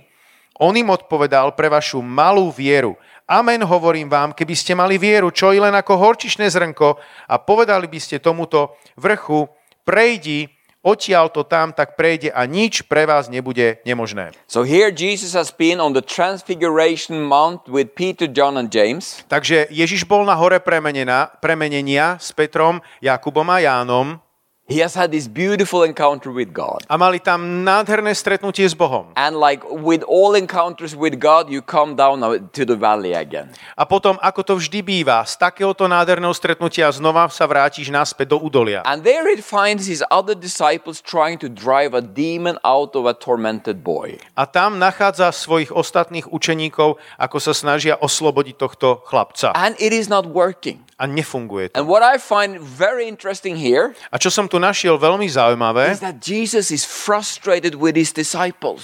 On 0.63 0.71
im 0.71 0.87
odpovedal 0.87 1.59
pre 1.59 1.67
vašu 1.67 1.99
malú 1.99 2.47
vieru. 2.55 2.95
Amen, 3.27 3.67
hovorím 3.67 4.07
vám, 4.07 4.31
keby 4.31 4.55
ste 4.55 4.79
mali 4.79 4.95
vieru, 4.95 5.27
čo 5.27 5.51
i 5.51 5.59
len 5.59 5.75
ako 5.75 5.99
horčišné 5.99 6.47
zrnko 6.47 6.95
a 7.27 7.35
povedali 7.35 7.91
by 7.91 7.99
ste 7.99 8.23
tomuto 8.23 8.79
vrchu, 8.95 9.51
prejdi, 9.83 10.47
odtiaľ 10.87 11.35
to 11.35 11.43
tam, 11.43 11.75
tak 11.75 11.99
prejde 11.99 12.31
a 12.31 12.47
nič 12.47 12.87
pre 12.87 13.03
vás 13.03 13.27
nebude 13.27 13.83
nemožné. 13.83 14.31
So 14.47 14.63
here 14.63 14.87
Jesus 14.87 15.35
has 15.35 15.51
been 15.51 15.83
on 15.83 15.91
the 15.91 16.01
Transfiguration 16.01 17.27
Mount 17.27 17.67
with 17.67 17.91
Peter, 17.91 18.31
John, 18.31 18.55
and 18.55 18.71
James. 18.71 19.19
Takže 19.27 19.67
Ježiš 19.67 20.07
bol 20.07 20.23
na 20.23 20.39
hore 20.39 20.63
premenenia 20.63 22.15
s 22.23 22.31
Petrom, 22.31 22.79
Jakubom 23.03 23.51
a 23.51 23.59
Jánom 23.59 24.23
He 24.67 24.83
has 24.83 24.99
had 24.99 25.15
this 25.15 25.31
beautiful 25.31 25.87
encounter 25.87 26.27
with 26.27 26.51
God. 26.51 26.83
a 26.91 26.99
mali 26.99 27.23
tam 27.23 27.63
nádherné 27.63 28.11
stretnutie 28.11 28.67
s 28.67 28.75
Bohom. 28.75 29.15
And 29.15 29.39
like 29.39 29.63
with 29.63 30.03
all 30.03 30.35
encounters 30.35 30.91
with 30.91 31.23
God, 31.23 31.47
you 31.47 31.63
come 31.63 31.95
down 31.95 32.19
to 32.51 32.61
the 32.67 32.75
valley 32.75 33.15
again. 33.15 33.47
A 33.79 33.87
potom, 33.87 34.19
ako 34.19 34.43
to 34.43 34.53
vždy 34.59 34.83
býva, 34.83 35.23
z 35.23 35.39
takéhoto 35.39 35.87
nádherného 35.87 36.35
stretnutia 36.35 36.91
znova 36.91 37.31
sa 37.31 37.47
vrátiš 37.47 37.87
naspäť 37.87 38.35
do 38.35 38.43
údolia. 38.43 38.83
And 38.83 39.07
there 39.07 39.23
he 39.31 39.39
finds 39.39 39.87
his 39.87 40.03
other 40.11 40.35
disciples 40.35 40.99
trying 40.99 41.39
to 41.39 41.47
drive 41.47 41.95
a 41.95 42.03
demon 42.03 42.59
out 42.67 42.91
of 42.99 43.07
a 43.07 43.15
tormented 43.15 43.87
boy. 43.87 44.19
A 44.35 44.43
tam 44.51 44.83
nachádza 44.83 45.31
svojich 45.31 45.71
ostatných 45.71 46.27
učeníkov, 46.27 46.99
ako 47.15 47.37
sa 47.39 47.55
snažia 47.55 47.95
oslobodiť 47.95 48.59
tohto 48.59 48.99
chlapca. 49.07 49.55
And 49.55 49.79
it 49.79 49.95
is 49.95 50.11
not 50.11 50.27
working. 50.27 50.83
A 50.97 51.05
nefunguje 51.05 51.71
to. 51.71 51.77
And 51.77 51.85
what 51.85 52.01
I 52.01 52.17
find 52.17 52.57
very 52.57 53.05
interesting 53.05 53.53
here 53.53 53.93
A 54.09 54.17
čo 54.17 54.33
som 54.33 54.49
tu 54.49 54.56
tu 54.57 54.65
našiel 54.65 54.97
veľmi 54.97 55.29
zaujímavé, 55.29 55.93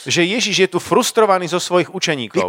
že 0.05 0.21
Ježiš 0.21 0.55
je 0.61 0.69
tu 0.69 0.77
frustrovaný 0.77 1.49
zo 1.49 1.57
svojich 1.57 1.89
učeníkov. 1.89 2.45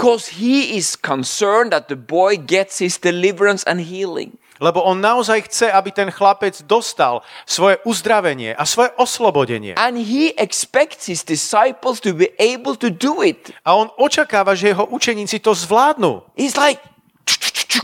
Lebo 4.63 4.87
on 4.87 5.03
naozaj 5.03 5.51
chce, 5.51 5.67
aby 5.67 5.91
ten 5.91 6.15
chlapec 6.15 6.63
dostal 6.63 7.27
svoje 7.43 7.75
uzdravenie 7.83 8.55
a 8.55 8.63
svoje 8.63 8.95
oslobodenie. 8.95 9.75
And 9.75 9.99
he 9.99 10.31
expects 10.39 11.11
his 11.11 11.27
disciples 11.27 11.99
to 12.05 12.15
be 12.15 12.31
able 12.39 12.79
to 12.79 12.87
do 12.87 13.19
it. 13.27 13.51
A 13.67 13.75
on 13.75 13.91
očakáva, 13.99 14.55
že 14.55 14.71
jeho 14.71 14.87
učeníci 14.87 15.43
to 15.43 15.59
zvládnu. 15.59 16.23
He's 16.39 16.55
like, 16.55 16.79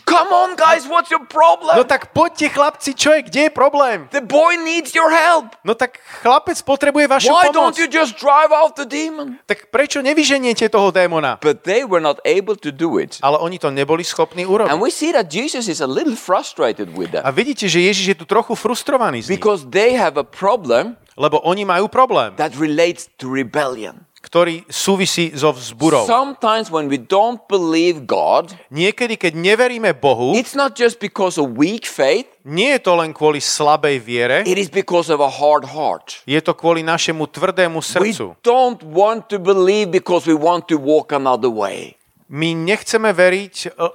come 0.04 0.30
on, 0.30 0.56
guys, 0.56 0.86
what's 0.86 1.10
your 1.10 1.24
No 1.24 1.30
problem? 1.30 1.84
tak 1.86 2.12
poďte 2.12 2.52
chlapci, 2.52 2.90
čo 2.94 3.14
je, 3.16 3.26
kde 3.26 3.40
je 3.48 3.52
problém? 3.52 4.06
The 4.12 4.24
boy 4.24 4.60
needs 4.60 4.94
your 4.94 5.10
help. 5.10 5.56
No 5.64 5.74
tak 5.74 5.98
chlapec 6.22 6.58
potrebuje 6.62 7.06
vašu 7.08 7.30
Why 7.32 7.50
pomoc. 7.50 7.54
don't 7.54 7.76
you 7.78 7.88
just 7.88 8.18
drive 8.20 8.52
out 8.52 8.76
the 8.76 8.86
demon? 8.86 9.38
Tak 9.46 9.72
prečo 9.72 10.02
nevyženiete 10.02 10.68
toho 10.68 10.90
démona? 10.90 11.40
But 11.40 11.64
they 11.64 11.82
were 11.86 12.02
not 12.02 12.20
able 12.22 12.54
to 12.60 12.70
do 12.70 13.00
it. 13.00 13.18
Ale 13.24 13.38
oni 13.40 13.58
to 13.58 13.70
neboli 13.72 14.04
schopní 14.04 14.46
urobiť. 14.46 14.70
And 14.70 14.82
we 14.82 14.92
see 14.92 15.10
that 15.16 15.32
Jesus 15.32 15.66
is 15.66 15.80
a 15.80 15.88
little 15.88 16.16
frustrated 16.16 16.92
with 16.94 17.14
A 17.16 17.30
that 17.30 17.34
vidíte, 17.34 17.66
že 17.66 17.80
Ježiš 17.80 18.06
je 18.14 18.16
tu 18.16 18.26
trochu 18.28 18.54
frustrovaný 18.54 19.22
z 19.24 19.32
nich, 19.32 19.38
because 19.40 19.66
they 19.70 19.96
have 19.96 20.20
a 20.20 20.26
problem 20.26 21.00
lebo 21.20 21.44
oni 21.44 21.68
majú 21.68 21.84
problém, 21.92 22.32
that 22.40 22.56
relates 22.56 23.04
to 23.20 23.28
rebellion. 23.28 24.08
Ktorý 24.20 24.68
súvisí 24.68 25.32
so 25.32 25.48
vzburou. 25.48 26.04
Sometimes 26.04 26.68
when 26.68 26.92
we 26.92 27.00
don't 27.00 27.40
believe 27.48 28.04
God, 28.04 28.52
Niekedy, 28.68 29.16
keď 29.16 29.32
neveríme 29.32 29.96
Bohu, 29.96 30.36
it's 30.36 30.52
not 30.52 30.76
just 30.76 31.00
because 31.00 31.40
of 31.40 31.56
weak 31.56 31.88
faith, 31.88 32.28
nie 32.44 32.76
je 32.76 32.80
to 32.84 32.92
len 33.00 33.16
kvôli 33.16 33.40
slabej 33.40 33.96
viere, 33.96 34.38
it 34.44 34.60
is 34.60 34.68
because 34.68 35.08
of 35.08 35.24
a 35.24 35.30
hard 35.32 35.64
heart. 35.72 36.20
je 36.28 36.36
to 36.44 36.52
kvôli 36.52 36.84
našemu 36.84 37.24
tvrdému 37.32 37.80
We 37.80 38.12
srdcu. 38.12 38.26
don't 38.44 38.84
want 38.84 39.32
to 39.32 39.40
believe 39.40 39.88
because 39.88 40.28
we 40.28 40.36
want 40.36 40.68
to 40.68 40.76
walk 40.76 41.16
another 41.16 41.48
way. 41.48 41.96
My 42.30 42.54
nechceme 42.54 43.10
veriť, 43.10 43.74
e, 43.74 43.88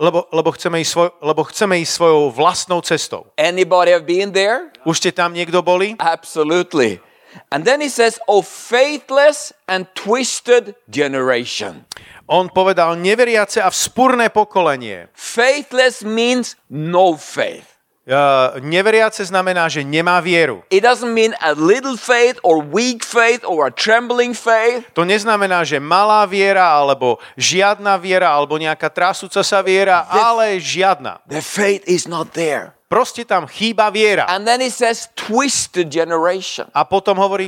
lebo, 0.00 0.24
lebo, 0.32 0.48
chceme 0.56 0.80
ísť 0.80 0.90
svoj, 0.96 1.08
lebo 1.20 1.44
chceme 1.44 1.76
ísť 1.84 1.92
svojou 1.92 2.32
vlastnou 2.32 2.80
cestou. 2.80 3.28
Anybody 3.36 3.92
have 3.92 4.08
been 4.08 4.32
there? 4.32 4.72
Už 4.88 4.96
ste 4.96 5.12
tam 5.12 5.36
niekto 5.36 5.60
boli? 5.60 5.92
Absolutely. 6.00 7.02
And 7.50 7.64
then 7.64 7.80
he 7.80 7.88
says, 7.88 8.18
Oh, 8.26 8.42
faithless 8.42 9.52
and 9.68 9.86
twisted 9.94 10.74
generation. 10.90 11.86
On 12.30 12.46
povedal 12.46 12.94
neveriace 12.94 13.58
a 13.58 13.70
vzpurné 13.70 14.30
pokolenie. 14.30 15.10
Faithless 15.14 16.06
means 16.06 16.54
no 16.70 17.18
faith. 17.18 17.80
Uh, 18.10 18.58
neveriace 18.64 19.22
znamená, 19.22 19.70
že 19.70 19.86
nemá 19.86 20.18
vieru. 20.18 20.66
It 20.72 20.82
doesn't 20.82 21.14
mean 21.14 21.30
a 21.38 21.54
little 21.54 21.94
faith 21.94 22.40
or 22.42 22.58
weak 22.58 23.06
faith 23.06 23.46
or 23.46 23.68
a 23.68 23.70
trembling 23.70 24.34
faith. 24.34 24.88
To 24.98 25.06
neznamená, 25.06 25.62
že 25.62 25.78
malá 25.78 26.26
viera, 26.26 26.64
alebo 26.64 27.22
žiadna 27.38 28.00
viera, 28.02 28.34
alebo 28.34 28.58
nejaká 28.58 28.90
trasúca 28.90 29.44
sa 29.46 29.62
viera, 29.62 30.08
ale 30.10 30.58
žiadna. 30.58 31.22
The 31.30 31.44
faith 31.44 31.86
is 31.86 32.10
not 32.10 32.34
there. 32.34 32.74
Proste 32.90 33.22
tam 33.22 33.46
chýba 33.46 33.86
viera. 33.86 34.26
And 34.26 34.42
then 34.42 34.58
he 34.58 34.66
says, 34.66 35.14
twisted 35.14 35.94
generation. 35.94 36.66
A 36.74 36.82
potom 36.82 37.14
hovorí 37.22 37.46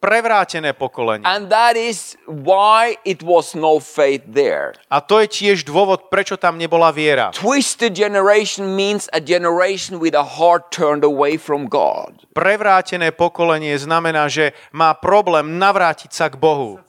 prevrátené 0.00 0.72
pokolenie. 0.72 1.28
And 1.28 1.52
that 1.52 1.76
is 1.76 2.16
why 2.24 2.96
it 3.04 3.20
was 3.20 3.52
no 3.52 3.76
faith 3.84 4.24
there. 4.24 4.72
A 4.88 5.04
to 5.04 5.20
je 5.20 5.28
tiež 5.28 5.68
dôvod, 5.68 6.08
prečo 6.08 6.40
tam 6.40 6.56
nebola 6.56 6.88
viera. 6.88 7.28
Twisted 7.36 7.92
generation 7.92 8.72
means 8.72 9.12
a 9.12 9.20
generation 9.20 10.00
with 10.00 10.16
a 10.16 10.24
heart 10.24 10.72
turned 10.72 11.04
away 11.04 11.36
from 11.36 11.68
God. 11.68 12.16
Prevrátené 12.32 13.12
pokolenie 13.12 13.76
znamená, 13.76 14.32
že 14.32 14.56
má 14.72 14.96
problém 14.96 15.60
navrátiť 15.60 16.16
sa 16.16 16.32
k 16.32 16.40
Bohu. 16.40 16.80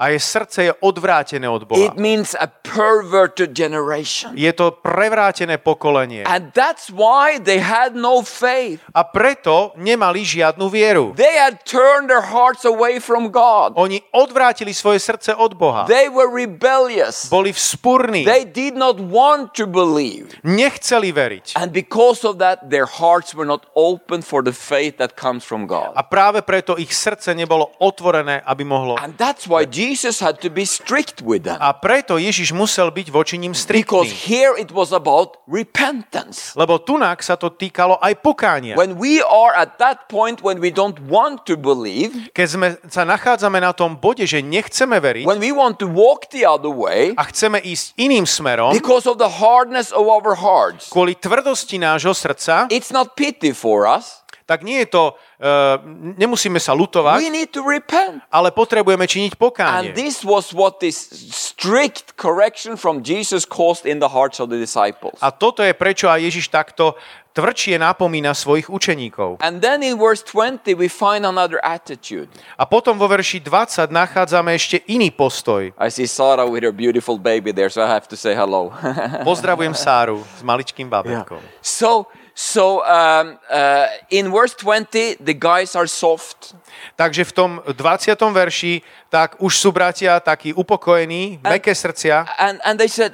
A 0.00 0.08
jej 0.08 0.20
srdce 0.20 0.58
je 0.64 0.72
odvrátené 0.80 1.44
od 1.44 1.68
Boha. 1.68 1.92
It 1.92 2.00
means 2.00 2.32
a 2.32 2.48
perverted 2.48 3.52
generation. 3.52 4.32
Je 4.32 4.48
to 4.56 4.72
prevrátené 4.72 5.60
pokolenie. 5.60 6.24
And 6.24 6.56
that's 6.56 6.88
why 6.88 7.36
they 7.36 7.60
had 7.60 7.92
no 7.92 8.24
faith. 8.24 8.80
A 8.96 9.04
preto 9.04 9.76
nemali 9.76 10.24
žiadnu 10.24 10.72
vieru. 10.72 11.12
They 11.12 11.36
had 11.36 11.60
turned 11.68 12.08
their 12.08 12.24
hearts 12.24 12.64
away 12.64 12.96
from 12.96 13.28
God. 13.28 13.76
Oni 13.76 14.00
odvrátili 14.16 14.72
svoje 14.72 15.04
srdce 15.04 15.36
od 15.36 15.52
Boha. 15.52 15.84
They 15.84 16.08
were 16.08 16.32
rebellious. 16.32 17.28
Boli 17.28 17.52
vzpurní. 17.52 18.24
They 18.24 18.48
did 18.48 18.80
not 18.80 18.96
want 18.96 19.52
to 19.60 19.68
believe. 19.68 20.32
Nechceli 20.40 21.12
veriť. 21.12 21.60
And 21.60 21.76
because 21.76 22.24
of 22.24 22.40
that, 22.40 22.72
their 22.72 22.88
hearts 22.88 23.36
were 23.36 23.44
not 23.44 23.68
open 23.76 24.24
for 24.24 24.40
the 24.40 24.56
faith 24.56 24.96
that 24.96 25.12
comes 25.12 25.44
from 25.44 25.68
God. 25.68 25.92
A 25.92 26.00
práve 26.00 26.40
preto 26.40 26.80
ich 26.80 26.96
srdce 26.96 27.36
nebolo 27.36 27.68
otvorené, 27.76 28.40
aby 28.48 28.64
mohlo. 28.64 28.96
And 28.96 29.12
that's 29.20 29.44
why 29.44 29.68
Jesus 29.68 29.89
had 30.20 30.38
to 30.42 30.50
be 30.50 30.66
strict 30.66 31.22
with 31.22 31.46
them. 31.46 31.58
A 31.58 31.74
preto 31.74 32.18
Ježiš 32.20 32.52
musel 32.52 32.90
byť 32.90 33.08
voči 33.08 33.36
ním 33.38 33.52
Because 33.52 33.64
striktný. 33.64 34.06
here 34.26 34.54
it 34.54 34.70
was 34.70 34.90
about 34.94 35.40
repentance. 35.46 36.52
Lebo 36.54 36.78
tunak 36.78 37.22
sa 37.22 37.34
to 37.34 37.50
týkalo 37.50 37.96
aj 37.98 38.20
pokánia. 38.20 38.74
When 38.76 38.98
we 38.98 39.22
are 39.22 39.54
at 39.54 39.78
that 39.78 40.06
point 40.06 40.42
when 40.42 40.58
we 40.60 40.70
don't 40.70 40.98
want 41.06 41.46
to 41.46 41.54
believe, 41.56 42.30
Keď 42.34 42.46
sme 42.46 42.68
sa 42.86 43.02
nachádzame 43.02 43.58
na 43.58 43.72
tom 43.72 43.96
bode, 43.96 44.22
že 44.26 44.42
nechceme 44.44 44.98
veriť 45.00 45.24
when 45.26 45.40
we 45.42 45.50
want 45.50 45.78
to 45.80 45.86
walk 45.88 46.30
the 46.30 46.46
other 46.46 46.70
way, 46.70 47.14
a 47.16 47.24
chceme 47.30 47.58
ísť 47.62 47.96
iným 47.98 48.24
smerom, 48.26 48.74
because 48.76 49.06
of 49.06 49.16
the 49.18 49.40
hardness 49.40 49.90
of 49.90 50.06
our 50.06 50.36
hearts, 50.36 50.90
kvôli 50.90 51.16
tvrdosti 51.16 51.80
nášho 51.80 52.12
srdca, 52.12 52.68
it's 52.68 52.92
not 52.94 53.16
pity 53.16 53.50
for 53.54 53.88
us. 53.88 54.19
Tak 54.50 54.66
nie 54.66 54.82
je 54.82 54.88
to, 54.90 55.14
uh, 55.38 55.78
nemusíme 56.18 56.58
sa 56.58 56.74
lutovať, 56.74 57.22
We 57.22 57.30
need 57.30 57.54
to 57.54 57.62
repent. 57.62 58.18
ale 58.34 58.50
potrebujeme 58.50 59.06
činiť 59.06 59.38
And 59.38 59.38
pokánie. 59.38 59.94
this 59.94 60.26
was 60.26 60.50
what 60.50 60.82
this 60.82 60.98
strict 61.30 62.18
correction 62.18 62.74
from 62.74 63.06
Jesus 63.06 63.46
caused 63.46 63.86
in 63.86 64.02
the 64.02 64.10
hearts 64.10 64.42
of 64.42 64.50
the 64.50 64.58
disciples. 64.58 65.14
A 65.22 65.30
toto 65.30 65.62
je 65.62 65.70
prečo 65.70 66.10
aj 66.10 66.18
Ježiš 66.18 66.50
takto 66.50 66.98
tvrdšie 67.30 67.78
napomína 67.78 68.34
svojich 68.34 68.66
učeníkov. 68.66 69.38
And 69.38 69.62
then 69.62 69.86
in 69.86 69.94
verse 69.94 70.18
20, 70.26 70.74
we 70.74 70.90
find 70.90 71.22
another 71.22 71.62
attitude. 71.62 72.26
A 72.58 72.66
potom 72.66 72.98
vo 72.98 73.06
verši 73.06 73.38
20 73.38 73.86
nachádzame 73.86 74.50
ešte 74.58 74.82
iný 74.90 75.14
postoj. 75.14 75.70
I 75.78 75.88
see 75.94 76.10
Sarah 76.10 76.50
with 76.50 76.66
her 76.66 76.74
beautiful 76.74 77.22
baby 77.22 77.54
there, 77.54 77.70
so 77.70 77.86
I 77.86 77.88
have 77.88 78.10
to 78.10 78.18
say 78.18 78.34
hello. 78.34 78.74
Pozdravujem 79.22 79.78
Sáru 79.78 80.26
s 80.26 80.42
maličkým 80.42 80.90
babetkom. 80.94 81.38
so, 81.62 82.10
so 82.40 82.80
um, 82.88 83.36
uh, 83.52 83.84
in 84.08 84.32
verse 84.32 84.56
20, 84.56 85.20
the 85.20 85.36
guys 85.36 85.76
are 85.76 85.84
soft. 85.84 86.56
Takže 86.96 87.28
v 87.28 87.32
tom 87.36 87.50
20. 87.68 88.16
verši 88.32 88.80
tak 89.12 89.36
už 89.44 89.52
sú 89.52 89.68
bratia 89.76 90.16
takí 90.24 90.56
upokojení, 90.56 91.36
meké 91.44 91.76
srdcia. 91.76 92.24
And, 92.40 92.56
and 92.64 92.80
they 92.80 92.88
said, 92.88 93.12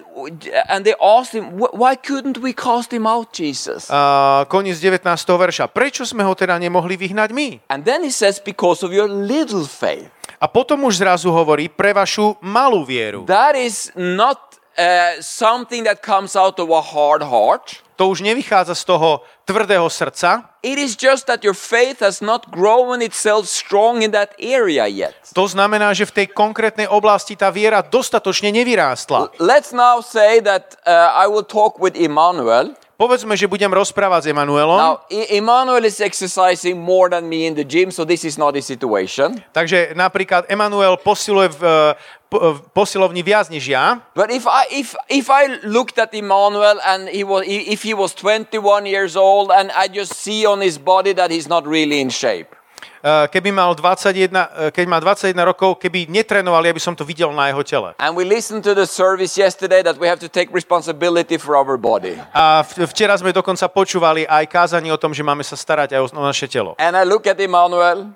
and 0.71 0.87
they 0.87 0.95
asked 1.03 1.35
him, 1.35 1.59
"Wh- 1.59 1.75
why 1.75 1.99
couldn't 1.99 2.39
we 2.39 2.55
cast 2.55 2.95
him 2.95 3.03
out, 3.03 3.35
Jesus? 3.35 3.91
A 3.91 4.47
koniec 4.47 4.79
19. 4.79 5.03
verša. 5.27 5.67
Prečo 5.75 6.07
sme 6.07 6.23
ho 6.23 6.31
teda 6.39 6.55
nemohli 6.63 6.95
vyhnať 6.95 7.35
my? 7.35 7.59
And 7.67 7.83
then 7.83 8.07
he 8.07 8.15
says, 8.15 8.39
because 8.39 8.87
of 8.87 8.95
your 8.95 9.11
little 9.11 9.67
faith. 9.67 10.07
A 10.37 10.47
potom 10.47 10.85
už 10.85 11.01
zrazu 11.01 11.33
hovorí 11.33 11.67
pre 11.67 11.97
vašu 11.97 12.37
malú 12.45 12.85
vieru. 12.85 13.25
That 13.27 13.57
is 13.57 13.91
not 13.97 14.46
uh, 14.79 15.21
something 15.21 15.85
that 15.85 16.05
comes 16.05 16.37
out 16.37 16.61
of 16.61 16.71
a 16.71 16.81
hard 16.81 17.23
heart. 17.23 17.83
To 17.97 18.13
už 18.13 18.21
nevychádza 18.21 18.77
z 18.77 18.85
toho 18.85 19.25
tvrdého 19.49 19.89
srdca. 19.89 20.53
It 20.61 20.77
is 20.79 20.97
just 21.01 21.25
that 21.27 21.41
your 21.45 21.57
faith 21.57 22.05
has 22.05 22.21
not 22.21 22.53
grown 22.53 23.01
itself 23.01 23.49
strong 23.49 24.05
in 24.05 24.13
that 24.13 24.37
area 24.37 24.85
yet. 24.85 25.17
To 25.33 25.49
znamená, 25.49 25.97
že 25.97 26.05
v 26.05 26.13
tej 26.13 26.27
konkrétnej 26.37 26.85
oblasti 26.93 27.41
tá 27.41 27.49
viera 27.49 27.81
dostatočne 27.81 28.53
nevyrástla. 28.53 29.33
Let's 29.41 29.73
now 29.73 30.05
say 30.05 30.45
that 30.45 30.77
uh, 30.85 31.25
I 31.25 31.25
will 31.25 31.47
talk 31.47 31.81
with 31.81 31.97
Emmanuel. 31.97 32.77
Povedzme, 32.97 33.37
že 33.37 33.45
budem 33.45 33.69
rozprávať 33.69 34.25
s 34.25 34.27
Emanuelom. 34.33 34.81
Now, 34.81 35.05
Emmanuel 35.13 35.85
is 35.85 36.01
exercising 36.01 36.81
more 36.81 37.13
than 37.13 37.29
me 37.29 37.45
in 37.45 37.53
the 37.53 37.65
gym, 37.65 37.93
so 37.93 38.09
this 38.09 38.25
is 38.25 38.41
not 38.41 38.57
a 38.57 38.65
situation. 38.65 39.37
Takže 39.53 39.93
napríklad 39.93 40.49
Emanuel 40.49 40.97
posiluje 40.97 41.53
v, 41.61 41.63
eh, 41.93 42.57
v 42.57 42.59
posilovni 42.73 43.21
viac 43.21 43.53
než 43.53 43.69
ja. 43.69 44.01
But 44.17 44.33
if 44.33 44.49
I 44.49 44.65
if 44.73 44.97
if 45.13 45.29
I 45.29 45.61
looked 45.61 46.01
at 46.01 46.17
Emmanuel 46.17 46.81
and 46.81 47.13
he 47.13 47.21
was 47.21 47.45
if 47.45 47.85
he 47.85 47.93
was 47.93 48.17
21 48.17 48.89
years 48.89 49.13
old 49.13 49.53
and 49.53 49.69
I 49.77 49.93
just 49.93 50.17
see 50.17 50.49
on 50.49 50.65
his 50.65 50.81
body 50.81 51.13
that 51.21 51.29
he's 51.29 51.53
not 51.53 51.69
really 51.69 52.01
in 52.01 52.09
shape. 52.09 52.56
Eh, 53.07 53.29
Keby 53.31 53.55
mal 53.55 53.71
21, 53.79 54.35
eh, 54.35 54.75
keď 54.75 54.87
má 54.91 54.99
21 54.99 55.47
rokov, 55.47 55.79
keby 55.79 56.11
netrenoval, 56.11 56.59
ja 56.67 56.75
by 56.75 56.83
som 56.83 56.95
to 56.99 57.07
videl 57.07 57.31
na 57.31 57.55
jeho 57.55 57.63
tele. 57.63 57.89
And 58.03 58.19
we 58.19 58.27
listened 58.27 58.67
to 58.67 58.75
the 58.75 58.89
service 58.89 59.39
yesterday 59.39 59.87
that 59.87 59.95
we 59.95 60.11
have 60.11 60.19
to 60.19 60.27
take 60.27 60.51
responsibility 60.51 61.39
for 61.39 61.55
our 61.55 61.79
body. 61.79 62.19
A 62.35 62.67
včera 62.67 63.15
sme 63.15 63.31
dokonca 63.31 63.71
počúvali 63.71 64.27
aj 64.27 64.45
kázanie 64.51 64.91
o 64.91 64.99
tom, 64.99 65.15
že 65.15 65.23
máme 65.23 65.47
sa 65.47 65.55
starať 65.55 65.95
aj 65.95 66.01
o 66.03 66.07
o 66.17 66.23
naše 66.25 66.51
telo. 66.51 66.75
And 66.83 66.99
I 66.99 67.07
look 67.07 67.31
at 67.31 67.39
Emmanuel 67.39 68.11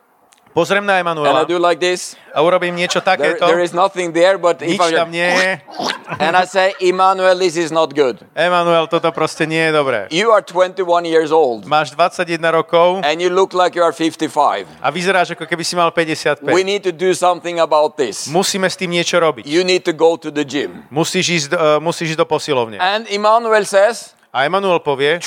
Pozriem 0.50 0.82
na 0.82 0.98
and 0.98 0.98
I 0.98 1.00
Emanuela 1.06 1.46
do 1.46 1.58
like 1.58 1.78
this. 1.78 2.18
a 2.34 2.42
urobím 2.42 2.74
niečo 2.74 2.98
There, 2.98 3.38
takéto. 3.38 3.46
there 3.46 3.62
is 3.62 3.70
nothing 3.70 4.10
there, 4.10 4.34
but 4.34 4.58
if 4.62 4.74
Nič 4.74 4.82
I 4.82 4.90
tam 4.98 5.10
nie 5.10 5.22
je. 5.22 5.62
and 6.26 6.34
I 6.34 6.44
say, 6.46 6.74
Emmanuel, 6.82 7.38
this 7.38 7.54
is 7.54 7.70
not 7.70 7.94
good. 7.94 8.18
Emanuel, 8.34 8.90
toto 8.90 9.14
proste 9.14 9.46
nie 9.46 9.62
je 9.62 9.70
dobré. 9.70 10.10
You 10.10 10.34
are 10.34 10.42
21 10.42 11.06
years 11.06 11.30
old 11.30 11.70
Máš 11.70 11.94
21 11.94 12.42
rokov 12.50 13.06
and 13.06 13.22
you 13.22 13.30
look 13.30 13.54
like 13.54 13.78
you 13.78 13.82
are 13.86 13.94
55. 13.94 14.66
a 14.82 14.88
vyzeráš 14.90 15.38
ako 15.38 15.46
keby 15.46 15.62
si 15.62 15.78
mal 15.78 15.94
55. 15.94 16.42
We 16.50 16.66
need 16.66 16.82
to 16.82 16.90
do 16.90 17.14
something 17.14 17.62
about 17.62 17.94
this. 17.94 18.26
Musíme 18.26 18.66
s 18.66 18.74
tým 18.74 18.90
niečo 18.90 19.22
robiť. 19.22 19.46
You 19.46 19.62
need 19.62 19.86
to 19.86 19.94
go 19.94 20.18
to 20.18 20.34
the 20.34 20.42
gym. 20.42 20.82
Musíš 20.90 21.46
ísť, 21.46 21.50
uh, 21.54 21.78
musíš 21.78 22.18
ísť 22.18 22.20
do 22.22 22.26
posilovne. 22.26 22.82
And 22.82 23.06
Emmanuel 23.06 23.62
says, 23.62 24.18
A 24.35 24.43
Emanuel 24.43 24.83
povie, 24.83 25.23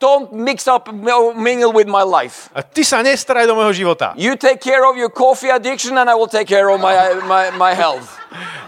Don't 0.00 0.32
mix 0.32 0.64
up, 0.64 0.88
mingle 1.36 1.76
with 1.76 1.84
my 1.84 2.00
life. 2.00 2.48
a 2.56 2.64
ty 2.64 2.80
sa 2.80 3.04
nestaraj 3.04 3.44
do 3.44 3.52
môjho 3.52 3.84
života. 3.84 4.16
You 4.16 4.32
take 4.32 4.64
care 4.64 4.80
of 4.88 4.96
your 4.96 5.12
coffee 5.12 5.52
addiction, 5.52 6.00
and 6.00 6.08
I 6.08 6.16
will 6.16 6.24
take 6.30 6.48
care 6.48 6.72
of 6.72 6.80
my, 6.80 7.20
my, 7.28 7.52
my 7.52 7.72
health. 7.76 8.08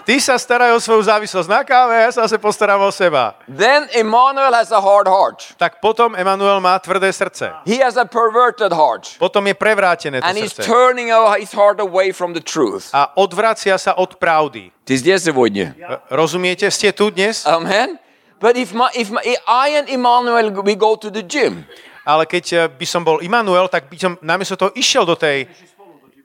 Ty 0.04 0.16
sa 0.20 0.36
staraj 0.36 0.76
o 0.76 0.80
svoju 0.82 1.08
závislosť 1.08 1.48
na 1.48 1.64
káve, 1.64 1.96
ja 1.96 2.12
sa 2.12 2.28
zase 2.28 2.36
postaram 2.36 2.84
o 2.84 2.92
seba. 2.92 3.32
Then 3.48 3.88
Emmanuel 3.96 4.52
has 4.52 4.68
a 4.68 4.82
hard 4.82 5.08
heart. 5.08 5.56
Tak 5.56 5.80
potom 5.80 6.12
Emanuel 6.20 6.60
má 6.60 6.76
tvrdé 6.76 7.08
srdce. 7.08 7.56
He 7.64 7.80
has 7.80 7.96
a 7.96 8.04
perverted 8.04 8.76
heart. 8.76 9.16
Potom 9.16 9.40
je 9.48 9.56
prevrátené 9.56 10.20
to 10.20 10.26
And 10.28 10.36
he's 10.36 10.52
srdce. 10.52 10.68
turning 10.68 11.08
uh, 11.08 11.32
his 11.40 11.48
heart 11.56 11.80
away 11.80 12.12
from 12.12 12.36
the 12.36 12.44
truth. 12.44 12.92
A 12.92 13.08
odvracia 13.16 13.80
sa 13.80 13.96
od 13.96 14.20
pravdy. 14.20 14.68
Ты 14.84 15.00
здесь 15.00 15.24
сегодня? 15.24 15.72
R- 15.80 16.02
Rozumiete? 16.12 16.68
Ste 16.68 16.92
tu 16.92 17.08
dnes? 17.08 17.48
Amen. 17.48 17.96
But 18.39 18.53
if, 18.57 18.73
my, 18.73 18.89
if 18.93 19.09
my, 19.09 19.21
I 19.47 19.69
and 19.81 19.89
Emmanuel, 19.89 20.61
we 20.61 20.77
go 20.77 20.95
to 20.95 21.09
the 21.09 21.25
gym. 21.25 21.65
Ale 22.07 22.23
keď 22.23 22.45
eh, 22.53 22.59
by 22.71 22.85
som 22.87 23.03
bol 23.03 23.19
Immanuel, 23.19 23.67
tak 23.67 23.91
by 23.91 23.97
som 23.99 24.13
namiesto 24.23 24.55
toho 24.55 24.71
išiel 24.77 25.03
do 25.03 25.17
tej... 25.17 25.49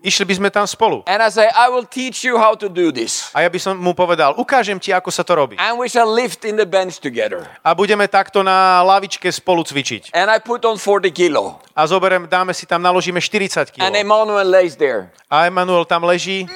Išli 0.03 0.27
by 0.27 0.35
sme 0.35 0.49
tam 0.51 0.67
spolu. 0.67 1.07
And 1.07 1.23
I 1.23 1.31
say, 1.31 1.47
I 1.47 1.71
will 1.71 1.87
teach 1.87 2.27
you 2.27 2.35
how 2.35 2.59
to 2.59 2.67
do 2.67 2.91
this. 2.91 3.31
A 3.39 3.47
ja 3.47 3.51
by 3.51 3.55
som 3.63 3.79
mu 3.79 3.95
povedal, 3.95 4.35
ukážem 4.35 4.75
ti, 4.83 4.91
ako 4.91 5.15
sa 5.15 5.23
to 5.23 5.31
robí. 5.39 5.55
And 5.63 5.79
we 5.79 5.87
shall 5.87 6.11
lift 6.11 6.43
in 6.43 6.59
the 6.59 6.67
bench 6.67 6.99
together. 6.99 7.47
A 7.63 7.71
budeme 7.71 8.11
takto 8.11 8.43
na 8.43 8.83
lavičke 8.83 9.31
spolu 9.31 9.63
cvičiť. 9.63 10.11
And 10.11 10.27
I 10.27 10.43
put 10.43 10.67
on 10.67 10.75
40 10.75 11.07
kilo. 11.15 11.63
A 11.71 11.87
zoberiem, 11.87 12.27
dáme 12.27 12.51
si 12.51 12.67
tam, 12.67 12.83
naložíme 12.83 13.23
40 13.23 13.71
kg. 13.71 13.79
And 13.79 13.95
Emmanuel 13.95 14.51
lays 14.51 14.75
there. 14.75 15.15
A 15.31 15.47
Emanuel 15.47 15.87
tam 15.87 16.03
leží, 16.03 16.51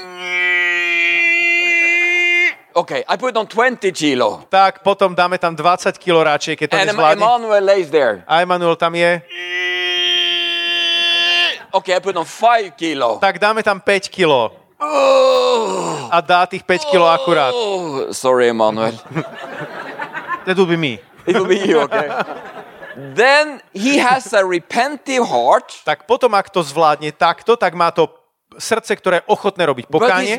Okay, 2.76 3.00
I 3.08 3.16
put 3.16 3.32
on 3.32 3.48
20 3.48 3.80
kilo. 3.96 4.44
tak 4.52 4.84
potom 4.84 5.16
dáme 5.16 5.40
tam 5.40 5.56
20 5.56 5.96
kg 5.96 6.28
radšej, 6.36 6.54
keď 6.60 6.66
to 6.68 6.76
And 6.76 6.88
nezvládne. 6.92 7.24
Emmanuel 7.24 7.62
lays 7.64 7.88
there. 7.88 8.20
A 8.28 8.44
Emanuel 8.44 8.76
tam 8.76 8.92
je, 8.92 9.24
Okay, 11.72 11.96
I 11.96 12.00
put 12.00 12.16
on 12.16 12.24
5 12.24 12.76
kilo. 12.76 13.16
tak 13.20 13.40
dáme 13.40 13.64
tam 13.64 13.80
5 13.80 14.08
kg. 14.12 14.52
Oh, 14.76 16.08
A 16.12 16.20
dá 16.20 16.44
tých 16.44 16.64
5 16.68 16.84
kg 16.92 17.16
akurát. 17.16 17.52
oh, 17.56 18.12
sorry, 18.12 18.48
Emmanuel. 18.52 18.92
That 20.44 20.56
will 20.60 20.68
be 20.68 20.76
me. 20.76 21.00
It 21.26 21.32
will 21.34 21.48
be 21.48 21.56
you, 21.58 21.80
okay? 21.88 22.12
then 23.16 23.60
he 23.72 23.96
has 23.98 24.32
a 24.36 24.44
repentive 24.44 25.24
heart, 25.24 25.72
Tak 25.84 26.04
potom, 26.04 26.32
ak 26.36 26.52
to 26.52 26.60
zvládne 26.60 27.12
takto, 27.16 27.56
tak 27.56 27.72
má 27.72 27.88
to 27.90 28.08
srdce, 28.56 28.92
ktoré 28.96 29.22
je 29.22 29.24
ochotné 29.30 29.62
robiť 29.68 29.86
pokánie, 29.88 30.36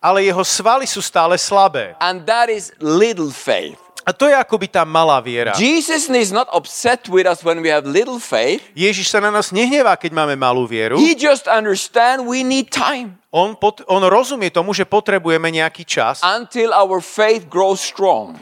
ale 0.00 0.18
jeho 0.26 0.44
svaly 0.44 0.84
sú 0.88 1.00
stále 1.04 1.36
slabé. 1.40 1.94
And 2.00 2.24
that 2.28 2.48
is 2.48 2.72
little 2.80 3.32
faith. 3.32 3.78
A 4.08 4.16
to 4.16 4.26
je 4.26 4.34
akoby 4.34 4.64
tá 4.66 4.82
malá 4.88 5.20
viera. 5.20 5.52
Jesus 5.60 6.08
is 6.08 6.32
not 6.32 6.48
upset 6.56 7.04
with 7.12 7.28
us 7.28 7.44
when 7.44 7.60
we 7.60 7.68
have 7.68 7.84
little 7.84 8.16
faith. 8.16 8.64
Ježiš 8.72 9.12
sa 9.12 9.20
na 9.20 9.28
nás 9.28 9.52
nehnevá, 9.52 9.92
keď 10.00 10.16
máme 10.16 10.34
malú 10.40 10.64
vieru. 10.64 10.96
He 10.96 11.12
just 11.12 11.44
understands 11.44 12.24
we 12.24 12.40
need 12.40 12.72
time 12.72 13.20
On, 13.30 13.54
pot, 13.54 13.86
on 13.86 14.02
rozumie 14.10 14.50
tomu, 14.50 14.74
že 14.74 14.82
potrebujeme 14.82 15.54
nejaký 15.54 15.86
čas, 15.86 16.18
until 16.26 16.74
our 16.74 16.98
faith 16.98 17.46
grows 17.46 17.78
strong. 17.78 18.34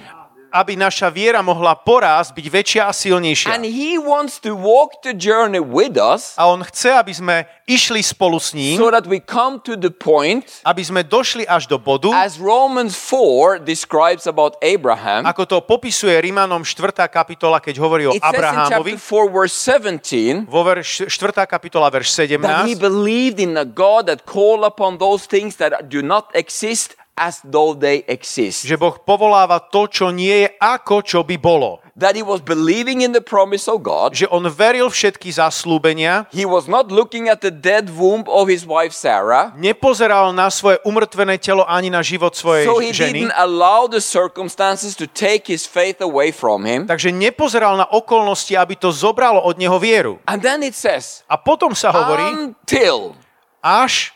Aby 0.50 0.74
naša 0.74 1.12
viera 1.12 1.44
mohla 1.44 1.76
porásť, 1.76 2.34
byť 2.34 2.46
väčšia 2.50 2.82
a 2.88 2.92
silnejšia. 2.92 3.52
And 3.54 3.64
he 3.64 3.96
wants 3.96 4.42
to 4.42 4.56
walk 4.56 5.00
the 5.06 5.14
journey 5.14 5.62
with 5.62 5.94
us 5.94 6.34
A 6.34 6.50
on 6.50 6.64
chce, 6.66 6.92
aby 6.92 7.12
sme 7.14 7.36
išli 7.68 8.02
spolu 8.02 8.36
s 8.42 8.56
ním, 8.56 8.80
so 8.80 8.90
that 8.90 9.06
we 9.06 9.22
come 9.22 9.62
to 9.62 9.76
the 9.76 9.92
point 9.92 10.48
aby 10.66 10.82
sme 10.82 11.00
došli 11.06 11.46
až 11.46 11.70
do 11.70 11.78
bodu, 11.78 12.10
as 12.12 12.40
Romans 12.42 12.96
4 12.96 13.62
describes 13.62 14.26
about 14.26 14.58
Abraham. 14.64 15.22
ako 15.22 15.42
to 15.46 15.56
popisuje 15.62 16.16
Rímanom 16.18 16.66
4. 16.66 17.06
kapitola, 17.06 17.62
keď 17.62 17.74
hovorí 17.78 18.04
o 18.08 18.12
It 18.12 18.20
says 18.20 18.34
in 18.34 18.36
Abrahámovi, 18.36 18.92
chapter 18.98 19.30
4 19.30 19.38
verse 19.38 19.54
17 19.54 20.50
vo 20.50 20.60
verš, 20.66 20.90
4. 21.06 21.46
kapitola, 21.46 21.86
verš 21.94 22.08
that 22.18 22.66
he 22.66 22.74
17, 22.74 22.82
believed 22.82 23.38
in 23.38 23.54
a 23.54 23.64
God 23.64 24.10
that 24.10 24.26
called 24.26 24.66
upon 24.66 24.98
those 24.98 25.30
things 25.30 25.54
that 25.62 25.86
do 25.86 26.02
not 26.02 26.32
exist 26.34 26.97
as 27.18 27.42
though 27.42 27.74
they 27.74 28.06
exist. 28.06 28.62
že 28.62 28.78
Boh 28.78 28.94
povoláva 28.96 29.58
to, 29.58 29.90
čo 29.90 30.14
nie 30.14 30.46
je 30.46 30.48
ako, 30.56 31.02
čo 31.02 31.20
by 31.26 31.34
bolo. 31.36 31.82
That 31.98 32.14
he 32.14 32.22
was 32.22 32.38
believing 32.38 33.02
in 33.02 33.10
the 33.10 33.18
promise 33.18 33.66
of 33.66 33.82
God. 33.82 34.14
Že 34.14 34.30
on 34.30 34.46
veril 34.46 34.86
všetky 34.86 35.34
zaslúbenia, 35.34 36.30
He 36.30 36.46
was 36.46 36.70
not 36.70 36.94
looking 36.94 37.26
at 37.26 37.42
the 37.42 37.50
dead 37.50 37.90
womb 37.90 38.22
of 38.30 38.46
his 38.46 38.62
wife 38.62 38.94
Sarah. 38.94 39.50
nepozeral 39.58 40.30
na 40.30 40.46
svoje 40.46 40.78
umrtvené 40.86 41.42
telo 41.42 41.66
ani 41.66 41.90
na 41.90 41.98
život 41.98 42.38
svojej 42.38 42.70
So 42.70 42.78
he 42.78 42.94
ženy, 42.94 43.26
didn't 43.26 43.34
allow 43.34 43.90
the 43.90 43.98
circumstances 43.98 44.94
to 44.94 45.10
take 45.10 45.50
his 45.50 45.66
faith 45.66 45.98
away 45.98 46.30
from 46.30 46.62
him. 46.62 46.86
takže 46.86 47.10
nepozeral 47.10 47.74
na 47.74 47.90
okolnosti, 47.90 48.54
aby 48.54 48.78
to 48.78 48.94
zobralo 48.94 49.42
od 49.42 49.58
neho 49.58 49.74
vieru. 49.82 50.22
And 50.22 50.38
then 50.38 50.62
it 50.62 50.78
says, 50.78 51.26
A 51.26 51.34
potom 51.34 51.74
sa 51.74 51.90
hovorí, 51.90 52.54
until 52.54 53.18
až 53.58 54.14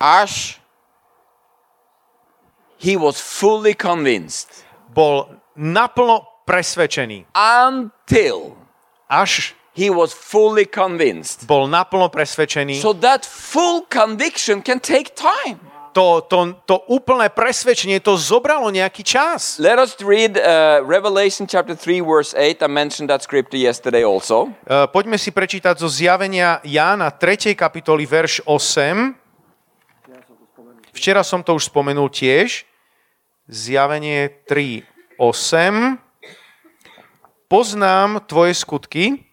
Ash, 0.00 0.61
he 2.82 2.98
was 2.98 3.22
fully 3.22 3.78
convinced. 3.78 4.66
bol 4.90 5.30
naplno 5.54 6.26
presvedčený. 6.42 7.30
Until 7.32 8.58
Až 9.06 9.54
he 9.72 9.88
was 9.88 10.10
fully 10.12 10.66
convinced. 10.66 11.46
bol 11.46 11.70
naplno 11.70 12.10
presvedčený. 12.10 12.82
So 12.82 12.92
that 12.98 13.22
full 13.24 13.86
conviction 13.86 14.60
can 14.60 14.82
take 14.82 15.14
time. 15.14 15.62
To, 15.92 16.24
to, 16.24 16.56
to 16.64 16.80
úplné 16.88 17.28
presvedčenie, 17.28 18.00
to 18.00 18.16
zobralo 18.16 18.72
nejaký 18.72 19.04
čas. 19.04 19.60
Let 19.60 19.76
us 19.76 19.92
read 20.00 20.40
uh, 20.40 20.80
Revelation 20.80 21.44
chapter 21.44 21.76
3, 21.76 22.00
verse 22.00 22.32
8. 22.32 22.64
I 22.64 22.68
mentioned 22.72 23.12
that 23.12 23.20
scripture 23.20 23.60
yesterday 23.60 24.00
also. 24.00 24.56
Uh, 24.64 24.88
poďme 24.88 25.20
si 25.20 25.28
prečítať 25.28 25.76
zo 25.76 25.92
zjavenia 25.92 26.64
Jána 26.64 27.12
3. 27.12 27.52
kapitoly, 27.52 28.08
verš 28.08 28.40
8. 28.48 29.12
Včera 30.96 31.20
som 31.20 31.44
to 31.44 31.52
už 31.52 31.68
spomenul 31.68 32.08
tiež. 32.08 32.64
Zjavenie 33.50 34.30
3, 34.46 34.86
8. 35.18 35.98
Poznám 37.50 38.22
tvoje 38.30 38.54
skutky, 38.54 39.26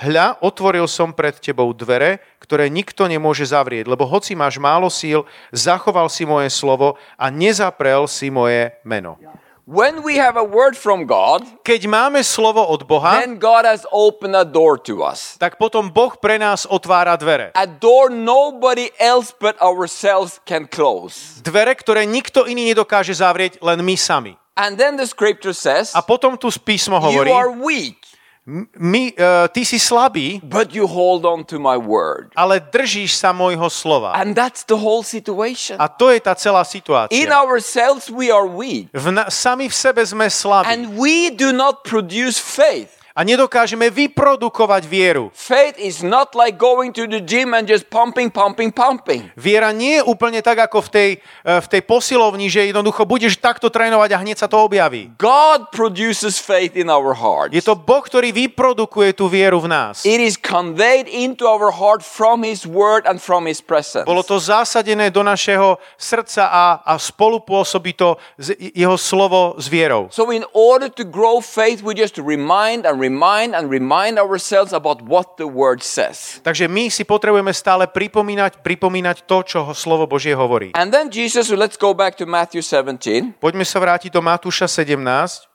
hľa, 0.00 0.40
otvoril 0.40 0.88
som 0.88 1.12
pred 1.12 1.36
tebou 1.36 1.68
dvere, 1.76 2.24
ktoré 2.40 2.72
nikto 2.72 3.04
nemôže 3.04 3.44
zavrieť, 3.44 3.92
lebo 3.92 4.08
hoci 4.08 4.32
máš 4.32 4.56
málo 4.56 4.88
síl, 4.88 5.28
zachoval 5.52 6.08
si 6.08 6.24
moje 6.24 6.48
slovo 6.48 6.96
a 7.20 7.28
nezaprel 7.28 8.08
si 8.08 8.32
moje 8.32 8.72
meno. 8.88 9.20
When 9.62 10.02
we 10.02 10.18
have 10.18 10.34
a 10.34 10.42
word 10.42 10.74
from 10.74 11.06
God, 11.06 11.46
Keď 11.62 11.86
máme 11.86 12.18
slovo 12.26 12.66
od 12.66 12.82
Boha, 12.82 13.22
then 13.22 13.38
God 13.38 13.62
has 13.62 13.86
opened 13.94 14.34
a 14.34 14.42
door 14.42 14.74
to 14.90 15.06
us. 15.06 15.38
tak 15.38 15.54
potom 15.54 15.86
Boh 15.86 16.18
pre 16.18 16.34
nás 16.34 16.66
otvára 16.66 17.14
dvere. 17.14 17.54
A 17.54 17.62
door 17.70 18.10
nobody 18.10 18.90
else 18.98 19.30
but 19.30 19.54
ourselves 19.62 20.42
can 20.42 20.66
close. 20.66 21.38
Dvere, 21.46 21.78
ktoré 21.78 22.02
nikto 22.10 22.42
iný 22.50 22.74
nedokáže 22.74 23.14
zavrieť, 23.14 23.62
len 23.62 23.86
my 23.86 23.94
sami. 23.94 24.34
And 24.58 24.76
then 24.76 24.98
the 24.98 25.06
scripture 25.06 25.54
says, 25.54 25.94
A 25.94 26.02
potom 26.02 26.34
tu 26.34 26.50
písmo 26.50 26.98
You 26.98 27.22
hovorí, 27.22 27.30
are 27.30 27.54
weak, 27.54 28.02
my, 28.44 29.14
uh, 29.14 29.46
ty 29.54 29.62
si 29.62 29.78
slabý, 29.78 30.42
but 30.42 30.74
you 30.74 30.86
hold 30.86 31.22
on 31.22 31.46
to 31.46 31.62
my 31.62 31.78
word. 31.78 32.34
ale 32.34 32.58
držíš 32.58 33.14
sa 33.14 33.30
môjho 33.30 33.70
slova. 33.70 34.18
And 34.18 34.34
that's 34.34 34.66
the 34.66 34.74
whole 34.74 35.06
situation. 35.06 35.78
A 35.78 35.86
to 35.86 36.10
je 36.10 36.18
tá 36.18 36.34
celá 36.34 36.66
situácia. 36.66 37.14
In 37.14 37.30
ourselves, 37.30 38.10
we 38.10 38.34
are 38.34 38.46
weak. 38.46 38.90
V 38.90 39.14
na, 39.14 39.30
sami 39.30 39.70
v 39.70 39.74
sebe 39.74 40.02
sme 40.02 40.26
slabí 40.26 40.66
And 40.66 40.98
we 40.98 41.30
do 41.30 41.54
not 41.54 41.86
produce 41.86 42.42
faith. 42.42 43.01
A 43.12 43.20
nedokážeme 43.24 43.92
vyprodukovať 43.92 44.82
vieru. 44.88 45.28
Faith 45.36 45.76
is 45.76 46.00
not 46.00 46.32
like 46.32 46.56
going 46.56 46.92
to 46.96 47.04
the 47.04 47.20
gym 47.20 47.52
and 47.52 47.68
just 47.68 47.88
pumping, 47.92 48.32
pumping, 48.32 48.72
pumping. 48.72 49.28
Viera 49.36 49.68
nie 49.72 50.00
je 50.00 50.02
úplne 50.08 50.40
tak, 50.40 50.64
ako 50.64 50.84
v 50.84 50.88
tej, 50.88 51.10
eh, 51.44 51.60
v 51.60 51.66
tej 51.68 51.82
posilovni, 51.84 52.48
že 52.48 52.72
jednoducho 52.72 53.04
budeš 53.04 53.36
takto 53.36 53.68
trénovať 53.68 54.10
a 54.16 54.20
hneď 54.24 54.36
sa 54.40 54.48
to 54.48 54.56
objaví. 54.64 55.12
God 55.20 55.68
produces 55.72 56.40
faith 56.40 56.72
in 56.72 56.88
our 56.88 57.12
hearts. 57.12 57.52
Je 57.52 57.60
to 57.60 57.76
Boh, 57.76 58.00
ktorý 58.00 58.32
vyprodukuje 58.32 59.12
tú 59.12 59.28
vieru 59.28 59.60
v 59.60 59.68
nás. 59.68 60.08
It 60.08 60.20
is 60.20 60.40
conveyed 60.40 61.04
into 61.08 61.44
our 61.44 61.68
heart 61.68 62.00
from 62.00 62.42
His 62.42 62.64
Word 62.64 63.04
and 63.04 63.20
from 63.20 63.44
His 63.44 63.60
presence. 63.60 64.08
Bolo 64.08 64.24
to 64.24 64.40
zasadené 64.40 65.12
do 65.12 65.20
našeho 65.20 65.76
srdca 66.00 66.48
a, 66.48 66.64
a 66.80 66.94
spolupôsobí 66.96 67.92
to 67.92 68.16
jeho 68.56 68.96
slovo 68.96 69.60
s 69.60 69.68
vierou. 69.68 70.08
So, 70.08 70.32
in 70.32 70.48
order 70.56 70.88
to 70.88 71.04
grow 71.04 71.44
faith, 71.44 71.84
we 71.84 71.92
just 71.92 72.16
remind 72.16 72.88
and 72.88 73.01
remind 73.02 73.58
and 73.58 73.66
remind 73.66 74.22
ourselves 74.22 74.70
about 74.70 75.02
what 75.02 75.34
the 75.34 75.48
word 75.50 75.82
says. 75.82 76.38
Takže 76.46 76.70
my 76.70 76.86
si 76.86 77.02
potrebujeme 77.02 77.50
stále 77.50 77.90
pripomínať, 77.90 78.62
pripomínať 78.62 79.26
to, 79.26 79.42
čo 79.42 79.60
slovo 79.74 80.06
Božie 80.06 80.38
hovorí. 80.38 80.70
And 80.78 80.94
then 80.94 81.10
Jesus, 81.10 81.50
let's 81.50 81.74
go 81.74 81.90
back 81.90 82.14
to 82.22 82.24
Matthew 82.30 82.62
17. 82.62 83.42
Poďme 83.42 83.66
sa 83.66 83.82
vrátiť 83.82 84.14
do 84.14 84.22
Matúša 84.22 84.70
17. 84.70 85.50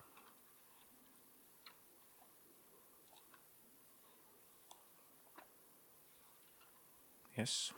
Yes. 7.37 7.71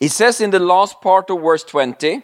He 0.00 0.08
says 0.08 0.42
in 0.42 0.50
the 0.50 0.58
last 0.58 1.00
part 1.00 1.30
of 1.30 1.40
verse 1.40 1.62
20, 1.64 2.20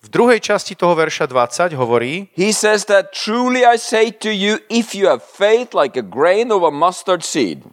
V 0.00 0.08
druhej 0.08 0.40
časti 0.40 0.72
toho 0.72 0.96
verša 0.96 1.28
20 1.28 1.76
hovorí, 1.76 2.32
he 2.32 2.56
says 2.56 2.88
that 2.88 3.12
truly 3.12 3.68
I 3.68 3.76
say 3.76 4.08
to 4.24 4.32
you, 4.32 4.56
if 4.72 4.96
you 4.96 5.12
have 5.12 5.20
faith 5.20 5.76
like 5.76 5.92
a 5.92 6.00
grain 6.00 6.48
of 6.48 6.64
a 6.64 6.72
mustard 6.72 7.20
seed, 7.20 7.68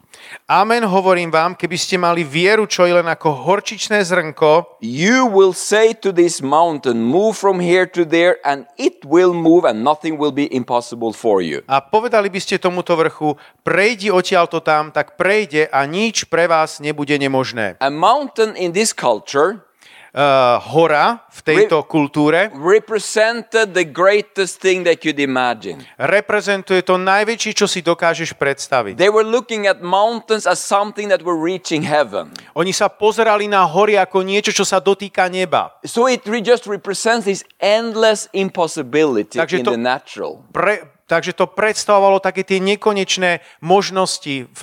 Amen, 0.50 0.84
hovorím 0.84 1.30
vám, 1.30 1.54
keby 1.56 1.78
ste 1.78 1.96
mali 1.96 2.26
vieru, 2.26 2.66
čo 2.66 2.90
je 2.90 3.00
len 3.00 3.06
ako 3.06 3.48
horčičné 3.48 4.02
zrnko, 4.02 4.82
you 4.82 5.30
will 5.30 5.54
say 5.54 5.94
to 5.94 6.10
this 6.10 6.42
mountain, 6.42 7.00
move 7.00 7.38
from 7.38 7.62
here 7.62 7.86
to 7.86 8.02
there, 8.04 8.42
and 8.42 8.66
it 8.82 9.06
will 9.06 9.32
move, 9.32 9.64
and 9.64 9.86
nothing 9.86 10.18
will 10.18 10.34
be 10.34 10.50
impossible 10.50 11.14
for 11.14 11.40
you. 11.40 11.62
a 11.70 11.80
povedali 11.80 12.34
by 12.34 12.40
ste 12.42 12.58
tomuto 12.58 12.98
vrchu, 12.98 13.38
prejdi 13.62 14.10
odtiaľto 14.10 14.60
tam, 14.66 14.90
tak 14.90 15.16
prejde 15.16 15.70
a 15.70 15.86
nič 15.86 16.26
pre 16.28 16.50
vás 16.50 16.82
nebude 16.82 17.14
nemožné. 17.16 17.78
A 17.78 17.88
mountain 17.94 18.58
in 18.58 18.74
this 18.74 18.92
culture 18.92 19.67
Uh, 20.16 20.58
hora 20.72 21.20
v 21.30 21.40
tejto 21.44 21.84
kultúre 21.84 22.48
represented 22.56 23.76
the 23.76 23.84
greatest 23.84 24.64
thing 24.64 24.88
could 24.98 25.20
imagine. 25.20 25.84
reprezentuje 26.00 26.82
to 26.82 26.96
najväčšie, 26.96 27.52
čo 27.54 27.68
si 27.68 27.84
dokážeš 27.84 28.34
predstaviť. 28.40 28.96
They 28.96 29.12
were 29.12 29.28
looking 29.28 29.68
at 29.68 29.84
mountains 29.84 30.48
as 30.48 30.64
something 30.64 31.12
that 31.12 31.22
were 31.28 31.38
reaching 31.38 31.84
heaven. 31.84 32.32
Oni 32.56 32.72
sa 32.72 32.88
pozerali 32.88 33.52
na 33.52 33.68
hory 33.68 34.00
ako 34.00 34.24
niečo, 34.24 34.56
čo 34.56 34.64
sa 34.64 34.80
dotýka 34.80 35.28
neba. 35.28 35.76
So 35.84 36.08
it 36.08 36.24
re- 36.24 36.42
just 36.42 36.66
represents 36.66 37.28
this 37.28 37.44
endless 37.60 38.32
impossibility 38.32 39.38
Takže 39.38 39.62
in 39.62 39.66
the 39.68 39.78
natural. 39.78 40.42
Pre, 40.56 41.04
takže 41.06 41.36
to 41.36 41.52
predstavovalo 41.52 42.24
také 42.24 42.48
tie 42.48 42.64
nekonečné 42.64 43.44
možnosti 43.60 44.48
v 44.50 44.62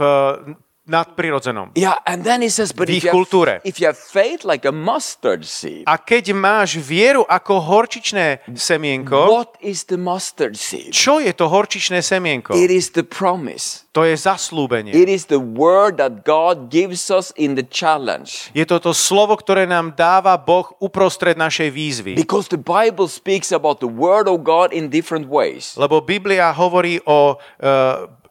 nadprirodzenom. 0.84 1.72
Yeah, 1.74 1.96
and 2.04 2.24
then 2.24 2.44
he 2.44 2.52
says, 2.52 2.72
but 2.72 2.88
V 2.88 2.96
if 2.96 3.04
you, 3.04 3.10
have, 3.10 3.16
kultúre. 3.16 3.60
if 3.64 3.80
you 3.80 3.88
have 3.88 3.96
faith 3.96 4.44
like 4.44 4.68
a 4.68 4.72
mustard 4.72 5.44
seed, 5.48 5.88
A 5.88 5.96
keď 5.96 6.36
máš 6.36 6.76
vieru 6.76 7.24
ako 7.24 7.60
horčičné 7.60 8.44
semienko, 8.52 9.16
what 9.32 9.56
is 9.64 9.88
the 9.88 9.96
mustard 9.96 10.60
seed? 10.60 10.92
čo 10.92 11.20
je 11.24 11.32
to 11.32 11.48
horčičné 11.48 12.04
semienko? 12.04 12.52
It 12.52 12.68
is 12.68 12.92
the 12.92 13.04
promise. 13.04 13.88
To 13.94 14.02
je 14.02 14.18
zaslúbenie. 14.18 14.90
It 14.90 15.06
is 15.06 15.30
the 15.30 15.38
word 15.38 16.02
that 16.02 16.26
God 16.26 16.66
gives 16.68 17.08
us 17.14 17.30
in 17.38 17.54
the 17.54 17.62
challenge. 17.62 18.50
Je 18.50 18.66
to 18.66 18.82
to 18.82 18.90
slovo, 18.90 19.38
ktoré 19.38 19.70
nám 19.70 19.94
dáva 19.94 20.34
Boh 20.34 20.74
uprostred 20.82 21.38
našej 21.38 21.70
výzvy. 21.70 22.12
Because 22.18 22.50
the 22.50 22.58
Bible 22.58 23.06
speaks 23.06 23.54
about 23.54 23.78
the 23.78 23.88
word 23.88 24.26
of 24.26 24.42
God 24.42 24.74
in 24.74 24.90
different 24.90 25.30
ways. 25.30 25.78
Lebo 25.78 26.02
Biblia 26.02 26.50
hovorí 26.50 26.98
o 27.06 27.38
uh, 27.38 28.23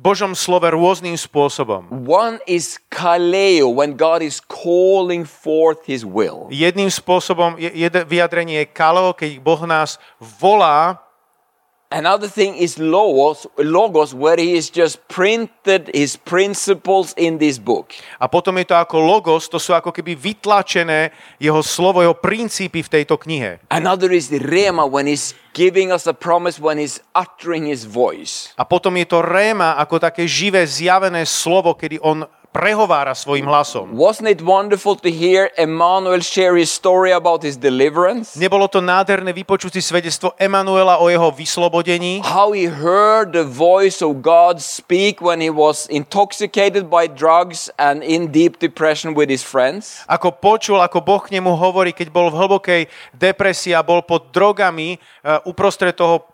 Božom 0.00 0.32
slove 0.32 0.64
rôznym 0.72 1.12
spôsobom. 1.12 1.92
One 2.08 2.40
is 2.48 2.80
kaleo, 2.88 3.68
when 3.68 4.00
God 4.00 4.24
is 4.24 4.40
calling 4.40 5.28
forth 5.28 5.84
his 5.84 6.08
will. 6.08 6.48
Jedným 6.48 6.88
spôsobom, 6.88 7.60
je- 7.60 7.84
jedno 7.84 8.08
vyjadrenie 8.08 8.64
je 8.64 8.72
kalo, 8.72 9.12
keď 9.12 9.36
Boh 9.44 9.60
nás 9.68 10.00
volá 10.18 10.96
Another 11.90 12.30
thing 12.30 12.54
is 12.54 12.78
logos, 12.78 13.50
logos, 13.58 14.14
where 14.14 14.38
he 14.38 14.54
has 14.54 14.70
just 14.70 15.02
printed 15.10 15.90
his 15.90 16.14
principles 16.14 17.10
in 17.18 17.42
this 17.42 17.58
book. 17.58 17.90
a 18.22 18.30
potom 18.30 18.62
je 18.62 18.70
to 18.70 18.78
ako 18.78 19.02
logos, 19.02 19.50
to 19.50 19.58
sú 19.58 19.74
ako 19.74 19.90
keby 19.90 20.14
vytlačené 20.14 21.10
jeho 21.42 21.58
slovo, 21.66 21.98
jeho 21.98 22.14
princípy 22.14 22.86
v 22.86 22.92
tejto 22.94 23.18
knihe. 23.18 23.58
Another 23.74 24.14
is 24.14 24.30
the 24.30 24.38
rema, 24.38 24.86
when 24.86 25.10
he's 25.10 25.34
giving 25.50 25.90
us 25.90 26.06
a 26.06 26.14
promise, 26.14 26.62
when 26.62 26.78
he's 26.78 27.02
uttering 27.10 27.66
his 27.66 27.82
voice. 27.82 28.54
A 28.54 28.62
potom 28.62 28.94
je 28.94 29.10
to 29.10 29.18
réma 29.18 29.74
ako 29.74 29.98
také 29.98 30.30
živé 30.30 30.62
zjavené 30.70 31.26
slovo, 31.26 31.74
kedy 31.74 31.98
on 32.06 32.22
prehovára 32.50 33.14
svojim 33.14 33.46
hlasom. 33.46 33.94
Wasn't 33.94 34.26
it 34.26 34.42
wonderful 34.42 34.98
to 34.98 35.10
hear 35.10 35.54
Emmanuel 35.54 36.18
share 36.18 36.58
his 36.58 36.70
story 36.70 37.14
about 37.14 37.46
his 37.46 37.54
deliverance? 37.54 38.34
Nebolo 38.34 38.66
to 38.66 38.82
nádherné 38.82 39.30
vypočuť 39.30 39.78
si 39.78 39.82
svedectvo 39.82 40.34
Emanuela 40.34 40.98
o 40.98 41.06
jeho 41.06 41.30
vyslobodení? 41.30 42.26
How 42.26 42.50
he 42.50 42.66
heard 42.66 43.30
the 43.30 43.46
voice 43.46 44.02
of 44.02 44.18
God 44.20 44.58
speak 44.58 45.22
when 45.22 45.38
he 45.38 45.48
was 45.48 45.86
intoxicated 45.86 46.90
by 46.90 47.06
drugs 47.06 47.70
and 47.78 48.02
in 48.02 48.34
deep 48.34 48.58
depression 48.58 49.14
with 49.14 49.30
his 49.30 49.46
friends? 49.46 50.02
Ako 50.10 50.34
počul, 50.34 50.82
ako 50.82 50.98
Boh 51.00 51.22
k 51.22 51.38
nemu 51.38 51.54
hovorí, 51.54 51.94
keď 51.94 52.10
bol 52.10 52.34
v 52.34 52.38
hlbokej 52.44 52.82
depresii 53.14 53.78
a 53.78 53.86
bol 53.86 54.02
pod 54.02 54.34
drogami 54.34 54.98
uh, 55.22 55.38
uprostred 55.46 55.94
toho, 55.94 56.26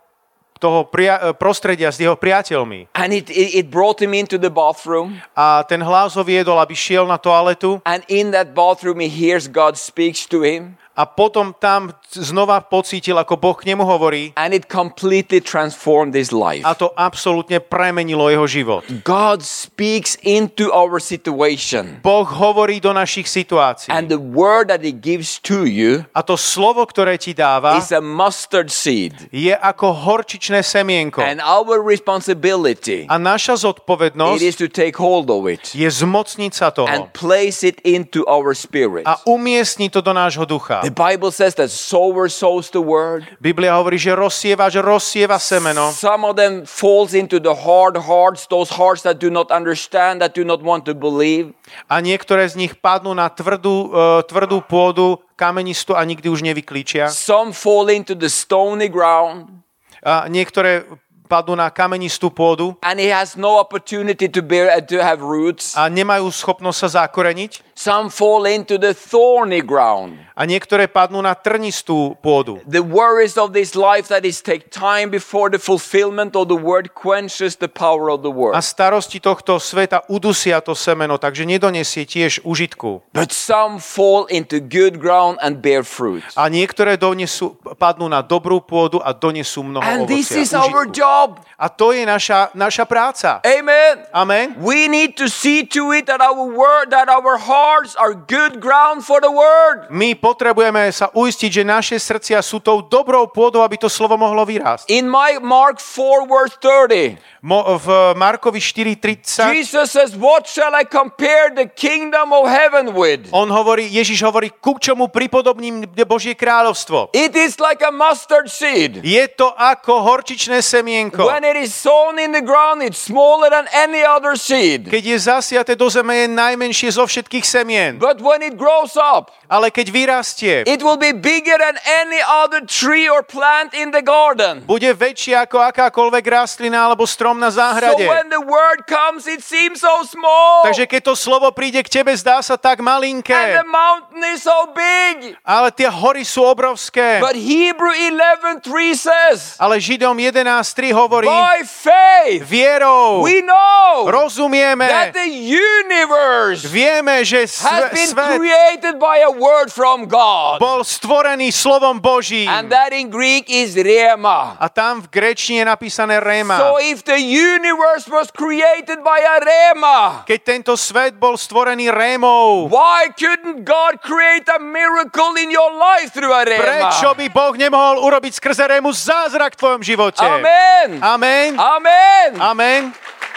toho 0.57 0.83
pria- 0.89 1.21
uh, 1.21 1.33
prostredia 1.33 1.93
s 1.93 2.01
jeho 2.01 2.17
priateľmi. 2.17 2.91
And 2.97 3.13
it, 3.13 3.29
it, 3.29 3.63
it 3.63 3.65
brought 3.69 4.01
him 4.01 4.13
into 4.13 4.41
the 4.41 4.49
bathroom. 4.49 5.21
A 5.37 5.63
ten 5.65 5.81
hlas 5.81 6.17
ho 6.17 6.23
viedol, 6.25 6.57
aby 6.57 6.73
šiel 6.73 7.05
na 7.05 7.21
toaletu 7.21 7.79
And 7.85 8.01
in 8.09 8.33
that 8.33 8.51
bathroom, 8.57 8.99
he 8.99 9.09
hears 9.09 9.45
God 9.45 9.77
speaks 9.77 10.25
to 10.29 10.41
him. 10.41 10.75
A 10.97 11.05
potom 11.05 11.53
tam 11.53 11.93
znova 12.09 12.57
pocítil, 12.65 13.13
ako 13.21 13.37
Boh 13.37 13.53
k 13.53 13.69
nemu 13.69 13.85
hovorí 13.85 14.33
And 14.33 14.49
it 14.49 14.65
completely 14.65 15.37
transformed 15.37 16.17
his 16.17 16.33
life. 16.33 16.65
a 16.65 16.73
to 16.73 16.89
absolútne 16.97 17.61
premenilo 17.61 18.33
jeho 18.33 18.49
život. 18.49 18.81
God 19.05 19.45
speaks 19.45 20.17
into 20.25 20.73
our 20.73 20.97
situation. 20.97 22.01
Boh 22.01 22.25
hovorí 22.25 22.81
do 22.81 22.89
našich 22.97 23.29
situácií. 23.29 23.93
And 23.93 24.09
the 24.09 24.17
word 24.17 24.73
that 24.73 24.81
he 24.81 24.89
gives 24.89 25.37
to 25.45 25.69
you 25.69 26.01
A 26.17 26.25
to 26.25 26.33
slovo, 26.33 26.81
ktoré 26.89 27.21
ti 27.21 27.37
dáva, 27.37 27.77
is 27.77 27.93
a 27.93 28.01
mustard 28.01 28.73
seed. 28.73 29.13
je 29.29 29.53
ako 29.53 29.93
horčičné 29.93 30.65
semienko. 30.65 31.21
And 31.21 31.37
our 31.45 31.77
responsibility 31.77 33.05
A 33.05 33.21
naša 33.21 33.53
it 33.53 33.61
zodpovednosť 33.69 34.41
is 34.41 34.57
to 34.57 34.65
take 34.65 34.97
hold 34.97 35.29
of 35.29 35.45
it 35.45 35.61
je 35.77 35.85
zmocniť 35.85 36.51
sa 36.51 36.73
toho 36.73 36.89
and 36.89 37.13
place 37.13 37.61
it 37.61 37.77
into 37.85 38.25
our 38.25 38.57
spirit. 38.57 39.05
a 39.05 39.21
umiestniť 39.29 39.89
to 39.93 40.01
do 40.01 40.11
nášho 40.15 40.47
ducha. 40.49 40.81
The 40.87 40.95
Bible 40.95 41.35
says 41.35 41.59
that 41.59 41.67
sower 41.67 42.31
sows 42.31 42.71
the 42.71 42.79
word. 42.79 43.27
Biblia 43.43 43.75
hovorí, 43.75 43.99
že 43.99 44.15
rozsieva, 44.15 44.71
že 44.71 44.79
rozsieva 44.79 45.35
semeno. 45.35 45.91
Some 45.91 46.23
of 46.23 46.39
them 46.39 46.63
falls 46.63 47.11
into 47.11 47.43
the 47.43 47.51
hard 47.51 47.99
hearts, 47.99 48.47
those 48.47 48.71
hearts 48.71 49.03
that 49.03 49.19
do 49.19 49.27
not 49.27 49.51
understand, 49.51 50.23
that 50.23 50.31
do 50.31 50.47
not 50.47 50.63
want 50.63 50.87
to 50.87 50.95
believe. 50.95 51.51
A 51.91 51.99
niektoré 51.99 52.47
z 52.47 52.55
nich 52.55 52.79
padnú 52.79 53.11
na 53.11 53.27
tvrdú, 53.27 53.91
uh, 53.91 54.23
tvrdú 54.23 54.63
pôdu, 54.63 55.19
kamenistú 55.35 55.91
a 55.91 56.07
nikdy 56.07 56.31
už 56.31 56.39
nevyklíčia. 56.47 57.11
Some 57.11 57.51
fall 57.51 57.91
into 57.91 58.15
the 58.15 58.31
stony 58.31 58.87
ground. 58.87 59.59
A 60.07 60.31
niektoré 60.31 60.87
padnú 61.27 61.59
na 61.59 61.67
kamenistú 61.67 62.31
pôdu 62.31 62.79
and 62.81 63.03
he 63.03 63.11
has 63.11 63.35
no 63.35 63.59
opportunity 63.59 64.31
to 64.31 64.39
bear 64.39 64.71
uh, 64.71 64.79
to 64.79 65.03
have 65.03 65.19
roots. 65.19 65.75
a 65.75 65.91
nemajú 65.91 66.31
schopnosť 66.31 66.79
sa 66.87 66.89
zakoreniť. 67.03 67.67
Some 67.77 68.09
fall 68.09 68.49
into 68.49 68.81
the 68.81 68.97
thorny 68.97 69.61
ground. 69.61 70.17
A 70.33 70.49
niektoré 70.49 70.89
padnú 70.89 71.21
na 71.21 71.37
trnistú 71.37 72.17
pôdu. 72.25 72.57
The 72.65 72.81
worries 72.81 73.37
of 73.37 73.53
this 73.53 73.77
life 73.77 74.09
that 74.09 74.25
is 74.25 74.41
take 74.41 74.73
time 74.73 75.13
before 75.13 75.53
the 75.53 75.61
fulfillment 75.61 76.33
of 76.33 76.49
the 76.49 76.57
word 76.57 76.97
quenches 76.97 77.61
the 77.61 77.69
power 77.69 78.09
of 78.09 78.25
the 78.25 78.33
word. 78.33 78.57
A 78.57 78.65
starosti 78.65 79.21
tohto 79.21 79.61
sveta 79.61 80.01
udusia 80.09 80.57
to 80.65 80.73
semeno, 80.73 81.21
takže 81.21 81.45
nedonesie 81.45 82.09
tiež 82.09 82.41
užitku. 82.41 83.05
But 83.13 83.29
some 83.29 83.77
fall 83.77 84.25
into 84.33 84.57
good 84.57 84.97
ground 84.97 85.37
and 85.45 85.61
bear 85.61 85.85
fruit. 85.85 86.25
A 86.33 86.49
niektoré 86.49 86.97
donesú, 86.97 87.61
padnú 87.77 88.09
na 88.09 88.25
dobrú 88.25 88.57
pôdu 88.57 88.97
a 89.05 89.13
donesú 89.13 89.61
mnoho 89.61 89.85
And 89.85 90.09
this 90.09 90.33
ovocia, 90.33 90.41
is 90.41 90.49
our 90.57 90.89
užitku. 90.89 90.97
Job. 91.17 91.39
A 91.57 91.69
to 91.69 91.89
je 91.89 92.05
naša, 92.05 92.53
naša 92.53 92.85
práca. 92.85 93.41
Amen. 93.41 94.05
Amen. 94.13 94.53
We 94.61 94.85
need 94.85 95.17
to 95.17 95.25
see 95.25 95.65
to 95.73 95.89
it 95.89 96.05
that 96.05 96.21
our 96.21 96.45
word 96.45 96.93
that 96.93 97.09
our 97.09 97.37
hearts 97.41 97.97
are 97.97 98.13
good 98.13 98.61
ground 98.61 99.01
for 99.01 99.17
the 99.17 99.33
word. 99.33 99.89
My 99.89 100.13
potrebujeme 100.13 100.85
sa 100.93 101.09
uistiť, 101.09 101.49
že 101.49 101.63
naše 101.65 101.97
srdcia 101.97 102.37
sú 102.45 102.61
tou 102.61 102.85
dobrou 102.85 103.25
pôdou, 103.25 103.65
aby 103.65 103.81
to 103.81 103.89
slovo 103.89 104.21
mohlo 104.21 104.45
vyrásť. 104.45 104.85
In 104.93 105.09
my 105.09 105.41
Mark 105.41 105.81
4 105.81 106.29
verse 106.29 106.53
30, 106.61 107.17
Mo, 107.41 107.63
v 107.79 107.87
Markovi 108.13 108.59
4.30 108.59 109.55
Jesus 109.55 109.87
says, 109.89 110.13
What 110.13 110.45
shall 110.45 110.75
I 110.75 110.85
compare 110.85 111.49
the 111.49 111.65
kingdom 111.65 112.35
of 112.35 112.45
heaven 112.45 112.93
with? 112.93 113.31
on 113.33 113.49
hovorí, 113.49 113.89
Ježiš 113.89 114.21
hovorí, 114.27 114.53
ku 114.61 114.77
čomu 114.77 115.09
pripodobním 115.09 115.89
Božie 116.05 116.37
kráľovstvo. 116.37 117.15
It 117.17 117.33
is 117.33 117.57
like 117.57 117.81
a 117.81 117.89
mustard 117.89 118.51
seed. 118.51 119.01
Je 119.01 119.25
to 119.33 119.49
ako 119.55 120.05
horčičné 120.05 120.59
semienko. 120.59 121.06
Semienko. 121.09 121.25
when 121.25 121.43
it 121.43 121.55
is 121.55 121.71
sown 121.73 122.19
in 122.19 122.31
the 122.31 122.41
ground, 122.41 122.83
it's 122.83 122.99
smaller 122.99 123.49
than 123.49 123.65
any 123.73 124.03
other 124.03 124.35
seed. 124.35 124.87
Keď 124.87 125.03
je 125.03 125.17
zasiaté 125.17 125.73
do 125.75 125.87
zeme, 125.87 126.13
je 126.15 126.27
najmenšie 126.27 126.89
zo 126.91 127.07
všetkých 127.07 127.45
semien. 127.45 127.91
But 127.97 128.19
when 128.19 128.43
it 128.43 128.57
grows 128.57 128.95
up, 128.95 129.31
Ale 129.47 129.71
keď 129.71 129.87
vyrastie, 129.89 130.55
it 130.67 130.83
will 130.83 130.99
be 130.99 131.15
bigger 131.15 131.55
than 131.55 131.79
any 132.03 132.19
other 132.19 132.59
tree 132.67 133.07
or 133.07 133.23
plant 133.23 133.71
in 133.71 133.95
the 133.95 134.03
garden. 134.03 134.67
bude 134.67 134.91
väčšie 134.91 135.39
ako 135.39 135.63
akákoľvek 135.71 136.25
rastlina 136.27 136.83
alebo 136.83 137.07
strom 137.07 137.39
na 137.39 137.47
So 137.47 137.63
záhrade. 137.63 138.03
when 138.03 138.27
the 138.27 138.43
word 138.43 138.83
comes, 138.83 139.23
it 139.23 139.39
seems 139.39 139.79
so 139.79 140.03
small. 140.03 140.67
Takže 140.67 140.83
keď 140.83 141.01
to 141.07 141.13
slovo 141.15 141.47
príde 141.55 141.79
k 141.79 141.87
tebe, 141.87 142.11
zdá 142.11 142.43
sa 142.43 142.59
tak 142.59 142.83
And 142.83 142.87
malinké. 142.89 143.33
the 143.55 143.67
mountain 143.67 144.23
is 144.35 144.43
so 144.43 144.67
big. 144.75 145.39
Ale 145.45 145.71
tie 145.71 145.87
hory 145.87 146.27
sú 146.27 146.43
obrovské. 146.43 147.23
But 147.23 147.37
Hebrew 147.37 147.93
11:3 147.93 148.65
says, 148.97 149.55
Ale 149.57 149.77
Židom 149.79 150.17
11.3 150.17 150.91
hovorí, 150.97 151.29
by 151.29 151.61
faith 151.61 152.41
vierou 152.41 153.21
we 153.21 153.45
know 153.45 154.09
rozumieme, 154.09 154.89
that 154.89 155.13
the 155.13 155.29
universe 155.53 156.65
vieme, 156.65 157.21
že 157.21 157.45
has 157.45 157.61
sve, 157.61 157.93
been 157.93 158.09
svet 158.09 158.37
created 158.41 158.95
by 158.97 159.21
a 159.21 159.31
word 159.31 159.69
from 159.69 160.09
God. 160.09 160.57
bol 160.57 160.81
stvorený 160.81 161.53
slovom 161.53 162.01
Božím. 162.01 162.49
And 162.49 162.73
that 162.73 162.95
in 162.97 163.13
Greek 163.13 163.45
is 163.51 163.77
rema. 163.77 164.57
A 164.57 164.67
tam 164.71 165.03
v 165.03 165.07
grečtine 165.11 165.57
je 165.57 165.65
napísané 165.65 166.21
Réma. 166.21 166.61
So 166.61 166.77
if 166.77 167.01
the 167.03 167.17
universe 167.17 168.05
was 168.05 168.29
created 168.29 169.01
by 169.01 169.19
a 169.19 169.35
rema, 169.41 169.97
Keď 170.29 170.39
tento 170.45 170.73
svet 170.77 171.17
bol 171.17 171.33
stvorený 171.33 171.89
Rémou, 171.89 172.69
why 172.69 173.09
couldn't 173.17 173.65
God 173.65 173.99
create 174.05 174.45
a 174.47 174.61
miracle 174.61 175.33
in 175.41 175.49
your 175.49 175.73
life 175.73 176.13
through 176.13 176.31
a 176.31 176.45
prečo 176.45 177.09
rema? 177.09 177.17
by 177.17 177.27
Boh 177.33 177.53
nemohol 177.57 178.05
urobiť 178.05 178.37
skrze 178.37 178.69
Rému 178.69 178.93
zázrak 178.93 179.57
v 179.57 179.59
tvojom 179.59 179.81
živote? 179.81 180.21
Amen. 180.21 180.86
Amen. 180.93 181.59
Amen. 181.59 182.41
Amen. 182.41 182.93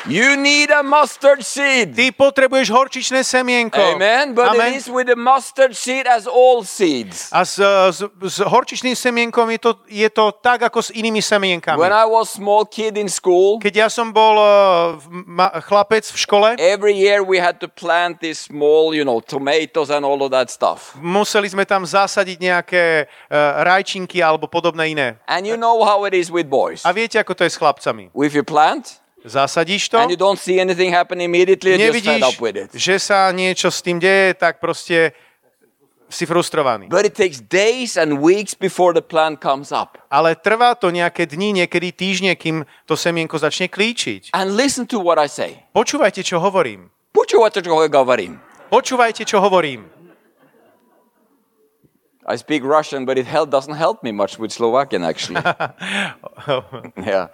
You 0.09 0.33
need 0.37 0.71
a 0.73 0.81
mustard 0.81 1.45
seed. 1.45 1.93
Ty 1.93 2.09
potrebuješ 2.17 2.73
horčičné 2.73 3.21
semienko. 3.21 3.77
Amen. 3.77 4.33
But 4.33 4.57
Amen. 4.57 4.73
it 4.73 4.81
is 4.81 4.89
with 4.89 5.13
the 5.13 5.19
mustard 5.19 5.77
seed 5.77 6.09
as 6.09 6.25
all 6.25 6.65
seeds. 6.65 7.29
A 7.29 7.45
s, 7.45 7.61
s, 7.61 8.01
s 8.09 8.37
horčičným 8.41 8.97
semienkom 8.97 9.45
je 9.53 9.61
to, 9.61 9.73
je 9.85 10.09
to 10.09 10.33
tak, 10.41 10.65
ako 10.65 10.81
s 10.81 10.89
inými 10.97 11.21
semienkami. 11.21 11.77
When 11.77 11.93
I 11.93 12.09
was 12.09 12.33
small 12.33 12.65
kid 12.65 12.97
in 12.97 13.13
school, 13.13 13.61
Keď 13.61 13.75
ja 13.77 13.89
som 13.93 14.09
bol 14.09 14.41
uh, 14.41 14.97
ma, 15.29 15.53
chlapec 15.61 16.09
v 16.09 16.17
škole, 16.17 16.49
every 16.57 16.97
year 16.97 17.21
we 17.21 17.37
had 17.37 17.61
to 17.61 17.69
plant 17.69 18.25
these 18.25 18.41
small, 18.41 18.97
you 18.97 19.05
know, 19.05 19.21
tomatoes 19.21 19.93
and 19.93 20.01
all 20.09 20.25
of 20.25 20.33
that 20.33 20.49
stuff. 20.49 20.97
museli 20.97 21.53
sme 21.53 21.69
tam 21.69 21.85
zasadiť 21.85 22.39
nejaké 22.41 22.85
uh, 23.05 23.61
rajčinky 23.69 24.25
alebo 24.25 24.49
podobné 24.49 24.97
iné. 24.97 25.09
And 25.29 25.45
you 25.45 25.61
know 25.61 25.85
how 25.85 26.09
it 26.09 26.17
is 26.17 26.33
with 26.33 26.49
boys. 26.49 26.89
A 26.89 26.97
viete, 26.97 27.21
ako 27.21 27.37
to 27.37 27.45
je 27.45 27.53
s 27.53 27.61
chlapcami? 27.61 28.09
If 28.17 28.33
you 28.33 28.49
plant 28.49 29.01
Zasadíš 29.25 29.93
to, 29.93 29.99
and 30.01 30.11
you 30.11 30.17
don't 30.17 30.41
see 30.41 30.57
anything 30.61 30.89
happen 30.89 31.21
immediately, 31.21 31.77
you're 31.77 31.93
just 31.93 32.05
fed 32.05 32.21
nevidíš, 32.21 32.29
up 32.29 32.39
with 32.41 32.57
it. 32.57 32.69
že 32.73 32.97
sa 32.97 33.29
niečo 33.33 33.69
s 33.69 33.85
tým 33.85 34.01
deje, 34.01 34.33
tak 34.33 34.57
proste 34.65 35.13
si 36.11 36.27
frustrovaný. 36.27 36.89
But 36.91 37.07
it 37.07 37.15
takes 37.15 37.39
days 37.39 37.95
and 38.01 38.19
weeks 38.19 38.57
before 38.57 38.91
the 38.97 39.05
plant 39.05 39.39
comes 39.39 39.71
up. 39.71 40.01
Ale 40.11 40.35
trvá 40.35 40.75
to 40.75 40.91
nejaké 40.91 41.29
dni, 41.29 41.63
niekedy 41.65 41.93
týždne, 41.95 42.35
kým 42.35 42.67
to 42.89 42.99
semienko 42.99 43.39
začne 43.39 43.71
klíčiť. 43.71 44.35
And 44.35 44.59
listen 44.59 44.89
to 44.91 44.99
what 44.99 45.21
I 45.21 45.31
say. 45.31 45.69
Počúvajte, 45.71 46.25
čo 46.27 46.41
hovorím. 46.43 46.91
Počúvate, 47.15 47.63
čo 47.63 47.77
hovorím. 47.77 48.41
Počúvajte, 48.73 49.23
čo 49.29 49.39
hovorím. 49.39 49.87
I 52.27 52.37
speak 52.37 52.63
Russian, 52.63 53.05
but 53.07 53.19
it 53.19 53.27
help, 53.27 53.51
doesn't 53.51 53.75
help 53.75 54.03
me 54.03 54.13
much 54.13 54.39
with 54.39 54.53
Slovakian, 54.53 55.03
actually. 55.03 55.43
yeah. 56.97 57.27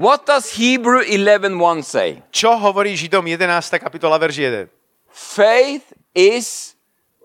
What 0.00 0.24
does 0.24 0.56
Hebrew 0.56 1.04
11:1 1.04 1.84
say? 1.84 2.24
Čo 2.32 2.56
hovorí 2.56 2.96
Židom 2.96 3.20
11. 3.20 3.76
kapitola 3.76 4.16
verš 4.16 4.64
1? 4.64 4.72
Faith 5.12 5.92
is 6.16 6.72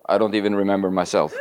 I 0.04 0.20
don't 0.20 0.36
even 0.36 0.52
remember 0.60 0.92
myself. 0.92 1.32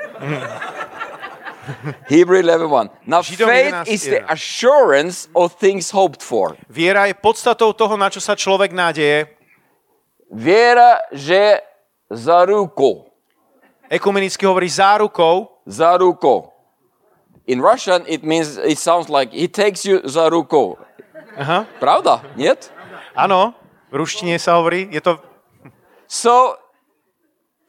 Hebrew 2.06 2.38
11.1. 2.38 2.86
Now 3.10 3.18
Židom 3.18 3.50
faith 3.50 3.74
11, 3.82 3.90
is 3.90 4.06
the 4.06 4.22
assurance 4.30 5.26
of 5.34 5.58
things 5.58 5.90
hoped 5.90 6.22
for. 6.22 6.54
Viera 6.70 7.10
je 7.10 7.18
podstatou 7.18 7.74
toho, 7.74 7.98
na 7.98 8.06
čo 8.14 8.22
sa 8.22 8.38
človek 8.38 8.70
nádeje. 8.70 9.26
Viera, 10.30 11.02
že 11.10 11.58
za 12.14 12.46
ruku. 12.46 13.10
Ekumenicky 13.90 14.46
hovorí 14.46 14.70
za 14.70 15.02
rukou. 15.02 15.50
Za 15.66 15.98
rukou. 15.98 16.54
In 17.50 17.58
Russian 17.58 18.06
it 18.06 18.22
means 18.22 18.54
it 18.54 18.78
sounds 18.78 19.10
like 19.10 19.34
he 19.34 19.50
takes 19.50 19.82
you 19.82 19.98
za 20.06 20.30
rukou. 20.30 20.78
Aha. 21.38 21.66
Pravda, 21.78 22.22
niet? 22.34 22.70
Áno, 23.14 23.54
v 23.90 23.94
ruštine 24.02 24.38
sa 24.38 24.58
hovorí, 24.58 24.90
je 24.90 25.00
to... 25.00 25.12
So, 26.10 26.58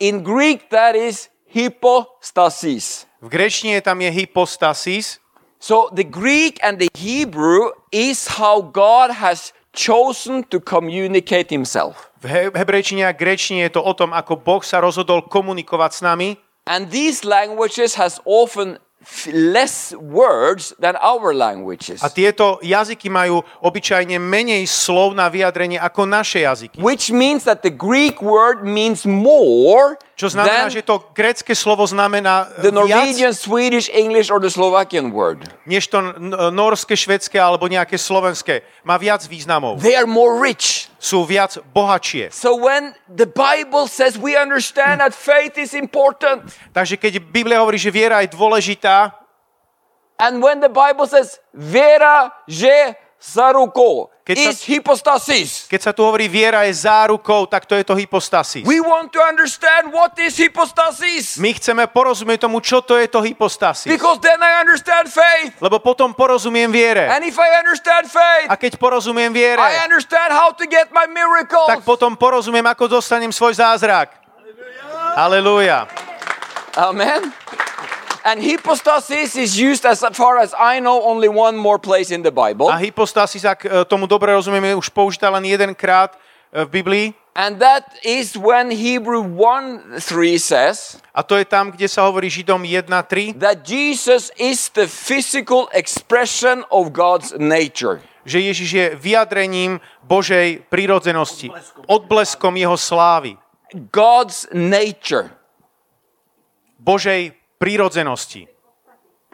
in 0.02 0.26
Greek 0.26 0.70
that 0.70 0.98
is 0.98 1.30
hypostasis. 1.46 3.08
V 3.22 3.30
grečtine 3.32 3.82
tam 3.82 4.02
je 4.02 4.12
hypostasis. 4.12 5.24
So 5.58 5.90
the 5.90 6.04
Greek 6.06 6.60
and 6.62 6.78
the 6.78 6.92
Hebrew 6.94 7.74
is 7.90 8.38
how 8.38 8.62
God 8.62 9.10
has 9.18 9.56
chosen 9.74 10.44
to 10.52 10.60
communicate 10.60 11.50
himself. 11.50 12.14
V 12.22 12.54
hebrejčine 12.54 13.08
a 13.08 13.16
grečtine 13.16 13.66
je 13.66 13.80
to 13.80 13.82
o 13.82 13.94
tom, 13.98 14.14
ako 14.14 14.38
Boh 14.42 14.62
sa 14.62 14.84
rozhodol 14.84 15.26
komunikovať 15.26 15.92
s 15.96 16.02
nami. 16.04 16.30
And 16.66 16.90
these 16.90 17.26
languages 17.26 17.98
has 17.98 18.18
often 18.26 18.82
less 19.32 19.94
words 19.96 20.74
than 20.82 20.98
our 21.00 21.32
languages. 21.32 22.02
A 22.02 22.10
tieto 22.10 22.60
jazyky 22.62 23.08
majú 23.10 23.42
obyčajne 23.62 24.18
menej 24.18 24.66
slov 24.68 25.14
na 25.14 25.30
vyjadrenie 25.32 25.80
ako 25.80 26.06
naše 26.10 26.44
jazyky. 26.44 26.82
Which 26.82 27.10
means 27.14 27.46
that 27.46 27.62
the 27.62 27.74
Greek 27.74 28.20
word 28.20 28.66
means 28.66 29.06
more 29.08 29.98
Čo 30.16 30.32
znamená, 30.32 30.72
že 30.72 30.80
to 30.80 31.12
grécke 31.12 31.52
slovo 31.52 31.84
znamená 31.84 32.48
the 32.64 32.72
viac, 32.72 32.88
Norwegian, 32.88 33.36
Swedish, 33.36 33.92
English, 33.92 34.32
or 34.32 34.40
the 34.40 34.48
Slovakian 34.48 35.12
word. 35.12 35.44
než 35.68 35.92
to 35.92 36.00
norské, 36.56 36.96
švedské 36.96 37.36
alebo 37.36 37.68
nejaké 37.68 38.00
slovenské. 38.00 38.64
Má 38.88 38.96
viac 38.96 39.28
významov. 39.28 39.84
They 39.84 39.92
are 39.92 40.08
more 40.08 40.40
rich. 40.40 40.88
Sú 41.04 41.28
viac 41.28 41.60
bohatšie. 41.76 42.32
So 42.32 42.56
when 42.56 42.96
the 43.12 43.28
Bible 43.28 43.92
says 43.92 44.16
we 44.16 44.40
understand 44.40 45.04
that 45.04 45.12
faith 45.12 45.60
is 45.60 45.76
important, 45.76 46.48
Takže 46.72 46.96
keď 46.96 47.20
Biblia 47.20 47.60
hovorí, 47.60 47.76
že 47.76 47.92
viera 47.92 48.24
je 48.24 48.32
dôležitá, 48.32 49.12
and 50.16 50.40
when 50.40 50.64
the 50.64 50.72
Bible 50.72 51.12
says 51.12 51.44
vera 51.52 52.32
že 52.48 52.96
za 53.20 53.52
rukou 53.52 54.15
Keď 54.26 54.42
sa- 54.42 54.50
is 54.58 54.66
hypostasis, 54.66 55.70
keď 55.70 55.82
sa 55.86 55.92
tu 55.94 56.02
hovorí 56.02 56.26
viera 56.26 56.66
je 56.66 56.74
zárukou, 56.74 57.46
tak 57.46 57.70
to 57.70 57.78
je 57.78 57.86
to 57.86 57.94
hypostasis. 57.94 58.66
we 58.66 58.82
want 58.82 59.14
to 59.14 59.22
understand 59.22 59.94
what 59.94 60.18
is 60.18 60.34
hypostasis. 60.34 61.38
My 61.38 61.54
chceme 61.54 61.86
porozumieť 61.86 62.50
tomu, 62.50 62.58
čo 62.58 62.82
to 62.82 62.98
je 62.98 63.06
to 63.06 63.22
hypostasis. 63.22 63.86
Because 63.86 64.18
then 64.26 64.42
I 64.42 64.66
understand 64.66 65.14
faith. 65.14 65.54
Lebo 65.62 65.78
potom 65.78 66.18
porozumiem 66.18 66.74
viere. 66.74 67.06
And 67.06 67.22
if 67.22 67.38
I 67.38 67.62
understand 67.62 68.10
faith, 68.10 68.50
A 68.50 68.58
keď 68.58 68.82
porozumiem 68.82 69.30
viere, 69.30 69.62
I 69.62 69.86
understand 69.86 70.34
how 70.34 70.50
to 70.50 70.66
get 70.66 70.90
my 70.90 71.06
miracles. 71.06 71.70
tak 71.70 71.86
potom 71.86 72.18
porozumiem, 72.18 72.66
ako 72.66 72.98
dostanem 72.98 73.30
svoj 73.30 73.54
zázrak. 73.62 74.10
Halelúja. 75.14 75.86
Amen. 76.74 77.30
And 78.26 78.42
hypostasis 78.42 79.38
is 79.38 79.54
used, 79.54 79.86
as 79.86 80.02
far 80.18 80.42
as 80.42 80.50
I 80.58 80.82
know, 80.82 81.06
only 81.06 81.30
one 81.30 81.54
more 81.54 81.78
place 81.78 82.10
in 82.10 82.26
the 82.26 82.34
Bible. 82.34 82.74
A 82.74 82.82
hypostasis, 82.82 83.46
ak 83.46 83.70
e, 83.70 83.86
tomu 83.86 84.10
dobre 84.10 84.34
rozumieme, 84.34 84.74
už 84.74 84.90
použitá 84.90 85.30
len 85.30 85.46
jedenkrát 85.46 86.18
e, 86.50 86.66
v 86.66 86.70
Biblii. 86.82 87.08
And 87.38 87.62
that 87.62 87.86
is 88.02 88.34
when 88.34 88.74
Hebrew 88.74 89.22
1 89.22 90.02
3 90.02 90.42
says 90.42 90.98
A 91.14 91.22
to 91.22 91.38
je 91.38 91.46
tam, 91.46 91.70
kde 91.70 91.86
sa 91.86 92.10
hovorí 92.10 92.26
Židom 92.26 92.66
1.3, 92.66 93.38
that 93.38 93.62
Jesus 93.62 94.34
is 94.42 94.74
the 94.74 94.90
physical 94.90 95.70
expression 95.70 96.66
of 96.74 96.90
God's 96.98 97.30
nature. 97.38 98.02
že 98.26 98.42
Ježiš 98.42 98.70
je 98.74 98.86
vyjadrením 98.98 99.78
Božej 100.02 100.66
prírodzenosti, 100.74 101.54
odbleskom 101.86 102.58
jeho 102.58 102.74
slávy, 102.74 103.38
God's 103.94 104.50
nature. 104.50 105.30
Božej 106.82 107.38
prírodzenosti. 107.58 108.48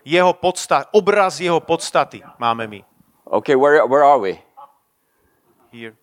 Jeho 0.05 0.33
podsta- 0.33 0.85
obraz 0.91 1.39
jeho 1.39 1.59
podstaty 1.59 2.21
máme 2.39 2.67
my. 2.67 2.81
Okay, 3.25 3.55
where, 3.55 3.85
where 3.87 4.03
are 4.03 4.19
we? 4.19 4.39
Here. 5.71 5.93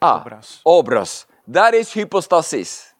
Ah, 0.00 0.20
Obraz. 0.20 0.60
obraz. 0.64 1.26
That 1.52 1.74
is 1.74 1.92
hypostasis. 1.92 2.92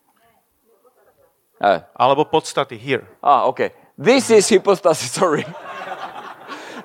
Ah, 1.61 1.85
Alebo 1.97 2.25
podstaty. 2.25 2.77
Here. 2.77 3.07
ah, 3.23 3.45
okay. 3.49 3.71
This 3.97 4.31
is 4.31 4.49
hypostasis, 4.49 5.13
sorry. 5.21 5.45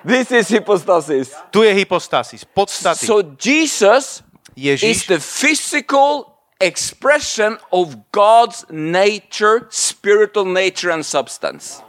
this 0.05 0.31
is 0.31 0.47
hypostasis. 0.49 1.33
Tu 1.51 1.63
je 1.63 1.73
hypostasis. 1.73 2.43
Podstaty. 2.45 3.05
So 3.05 3.21
Jesus 3.37 4.23
is 4.55 4.63
Ježiš 4.81 5.07
the 5.07 5.19
physical 5.19 6.28
expression 6.59 7.57
of 7.71 8.11
God's 8.11 8.65
nature, 8.69 9.67
spiritual 9.69 10.45
nature, 10.45 10.91
and 10.91 11.05
substance. 11.05 11.81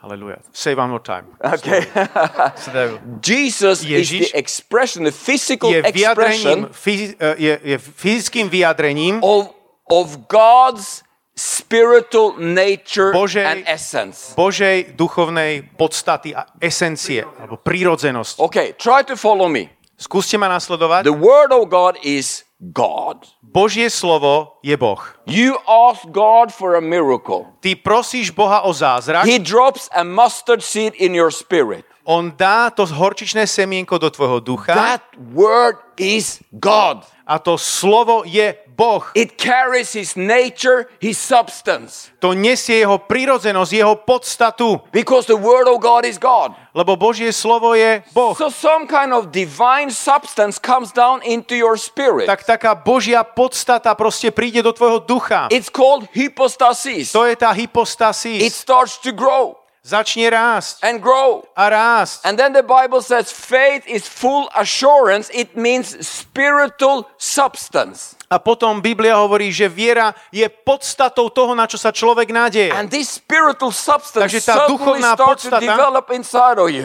Hallelujah. 0.00 0.40
Say 0.52 0.74
one 0.74 0.88
more 0.88 1.02
time. 1.02 1.26
Okay. 1.44 1.84
Jesus 3.20 3.84
is 3.84 4.08
Ježiš 4.08 4.32
the 4.32 4.38
expression, 4.38 5.04
the 5.04 5.12
physical 5.12 5.68
Je, 5.68 5.84
expression 5.84 6.72
eh, 6.88 7.36
je, 7.36 7.54
je 7.60 7.76
fyzickým 7.76 8.48
vyjadrením 8.48 9.20
of, 9.20 9.52
of 9.92 10.24
God's 10.24 11.04
spiritual 11.36 12.40
nature 12.40 13.12
Božej- 13.12 13.44
and 13.44 13.60
essence. 13.68 14.32
Božej 14.36 14.96
duchovnej 14.96 15.68
podstaty 15.76 16.32
a 16.32 16.48
esencie, 16.60 17.20
alebo 17.20 17.60
prírodzenosti. 17.60 18.40
Okay, 18.40 18.72
try 18.80 19.04
to 19.04 19.20
follow 19.20 19.52
me. 19.52 19.68
Skúste 20.00 20.40
ma 20.40 20.48
nasledovať. 20.48 21.04
The 21.04 21.12
word 21.12 21.52
of 21.52 21.68
God 21.68 22.00
is 22.00 22.48
God. 22.60 23.24
Božie 23.40 23.88
slovo 23.90 24.60
je 24.60 24.76
Boh. 24.76 25.00
You 25.24 25.56
ask 25.64 26.04
God 26.12 26.52
for 26.52 26.76
a 26.76 26.80
miracle. 26.84 27.48
Ty 27.64 27.74
prosíš 27.80 28.30
Boha 28.36 28.60
o 28.68 28.72
zázrak, 28.76 29.24
He 29.24 29.40
drops 29.40 29.88
a 29.96 30.04
mustard 30.04 30.60
seed 30.60 30.92
in 31.00 31.16
your 31.16 31.32
spirit. 31.32 31.88
on 32.04 32.32
dá 32.36 32.68
to 32.72 32.84
horčičné 32.84 33.46
semienko 33.48 33.98
do 34.00 34.10
tvojho 34.10 34.40
ducha 34.40 34.74
That 34.74 35.04
word 35.32 35.76
is 35.96 36.40
God. 36.52 37.04
a 37.26 37.38
to 37.38 37.56
slovo 37.58 38.22
je 38.28 38.52
Boh. 38.80 39.04
It 39.12 39.36
carries 39.36 39.92
his 39.92 40.16
nature, 40.16 40.88
his 40.96 41.20
substance. 41.20 42.08
To 42.24 42.32
nesie 42.32 42.80
jeho 42.80 42.96
prírodzenosť, 42.96 43.72
jeho 43.76 44.00
podstatu, 44.08 44.80
Because 44.88 45.28
the 45.28 45.36
word 45.36 45.68
of 45.68 45.84
God 45.84 46.08
is 46.08 46.16
God. 46.16 46.56
lebo 46.72 46.96
Božie 46.96 47.28
slovo 47.28 47.76
je 47.76 48.00
Boh. 48.16 48.32
So 48.32 48.48
some 48.48 48.88
kind 48.88 49.12
of 49.12 49.28
divine 49.28 49.92
substance 49.92 50.56
comes 50.56 50.96
down 50.96 51.20
into 51.20 51.52
your 51.52 51.76
spirit. 51.76 52.24
Tak 52.24 52.48
taká 52.48 52.72
Božia 52.72 53.20
podstata 53.20 53.92
proste 53.92 54.32
príde 54.32 54.64
do 54.64 54.72
tvojho 54.72 55.04
ducha. 55.04 55.52
It's 55.52 55.68
called 55.68 56.08
hypostasis. 56.16 57.12
To 57.12 57.28
je 57.28 57.36
tá 57.36 57.52
It 57.52 57.68
hypostasis. 57.68 58.40
starts 58.48 58.96
to 59.04 59.12
grow 59.12 59.60
Začne 59.80 60.28
rásť 60.28 60.84
and 60.84 61.00
grow. 61.00 61.40
a 61.56 61.72
rásť. 61.72 62.20
And 62.28 62.36
then 62.36 62.52
the 62.52 62.60
Bible 62.64 63.00
says 63.00 63.32
faith 63.32 63.80
is 63.88 64.04
full 64.04 64.48
assurance. 64.52 65.32
It 65.32 65.56
means 65.56 65.96
spiritual 66.04 67.08
substance. 67.16 68.19
A 68.30 68.38
potom 68.38 68.78
Biblia 68.78 69.18
hovorí, 69.18 69.50
že 69.50 69.66
viera 69.66 70.14
je 70.30 70.46
podstatou 70.46 71.26
toho, 71.34 71.50
na 71.58 71.66
čo 71.66 71.74
sa 71.74 71.90
človek 71.90 72.30
nádeje. 72.30 72.70
And 72.70 72.86
this 72.86 73.18
spiritual 73.18 73.74
substance 73.74 74.22
Takže 74.22 74.46
tá 74.46 74.70
duchovná 74.70 75.18
podstata-. 75.18 75.74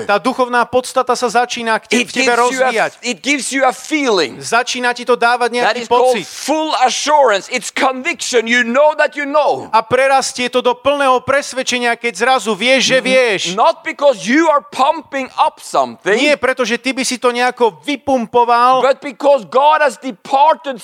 Tá 0.09 0.17
duchovná 0.17 0.65
podstata 0.65 1.13
sa 1.13 1.29
začína 1.29 1.77
k 1.85 2.01
tebe 2.01 2.09
gives, 2.09 2.17
you 2.17 2.33
a, 2.33 2.41
rozvíjať. 2.41 2.91
it 3.05 3.21
gives 3.21 3.53
you 3.53 3.61
a 3.61 3.69
feeling. 3.69 4.41
Začína 4.41 4.97
ti 4.97 5.05
to 5.05 5.13
dávať 5.13 5.53
That 5.53 5.77
nejaký 5.77 5.81
is 5.81 5.87
called 5.87 6.17
pocit. 6.17 6.25
full 6.25 6.73
assurance. 6.81 7.45
It's 7.53 7.69
conviction. 7.69 8.49
You 8.49 8.65
know 8.65 8.97
that 8.97 9.13
you 9.13 9.29
know. 9.29 9.69
A 9.69 9.85
prerastie 9.85 10.49
to 10.49 10.65
do 10.65 10.73
plného 10.73 11.21
presvedčenia, 11.21 11.93
keď 11.93 12.25
zrazu 12.25 12.57
vieš, 12.57 12.89
že 12.89 12.97
vieš. 13.05 13.41
Not 13.53 13.85
because 13.85 14.25
you 14.25 14.49
are 14.49 14.65
pumping 14.65 15.29
up 15.37 15.61
something, 15.61 16.17
Nie 16.17 16.41
preto, 16.41 16.65
že 16.65 16.81
ty 16.81 16.89
by 16.89 17.05
si 17.05 17.21
to 17.21 17.29
nejako 17.29 17.77
vypumpoval, 17.85 18.81
but 18.81 18.97
because 18.97 19.45
God 19.45 19.85
has 19.85 20.01
departed 20.01 20.81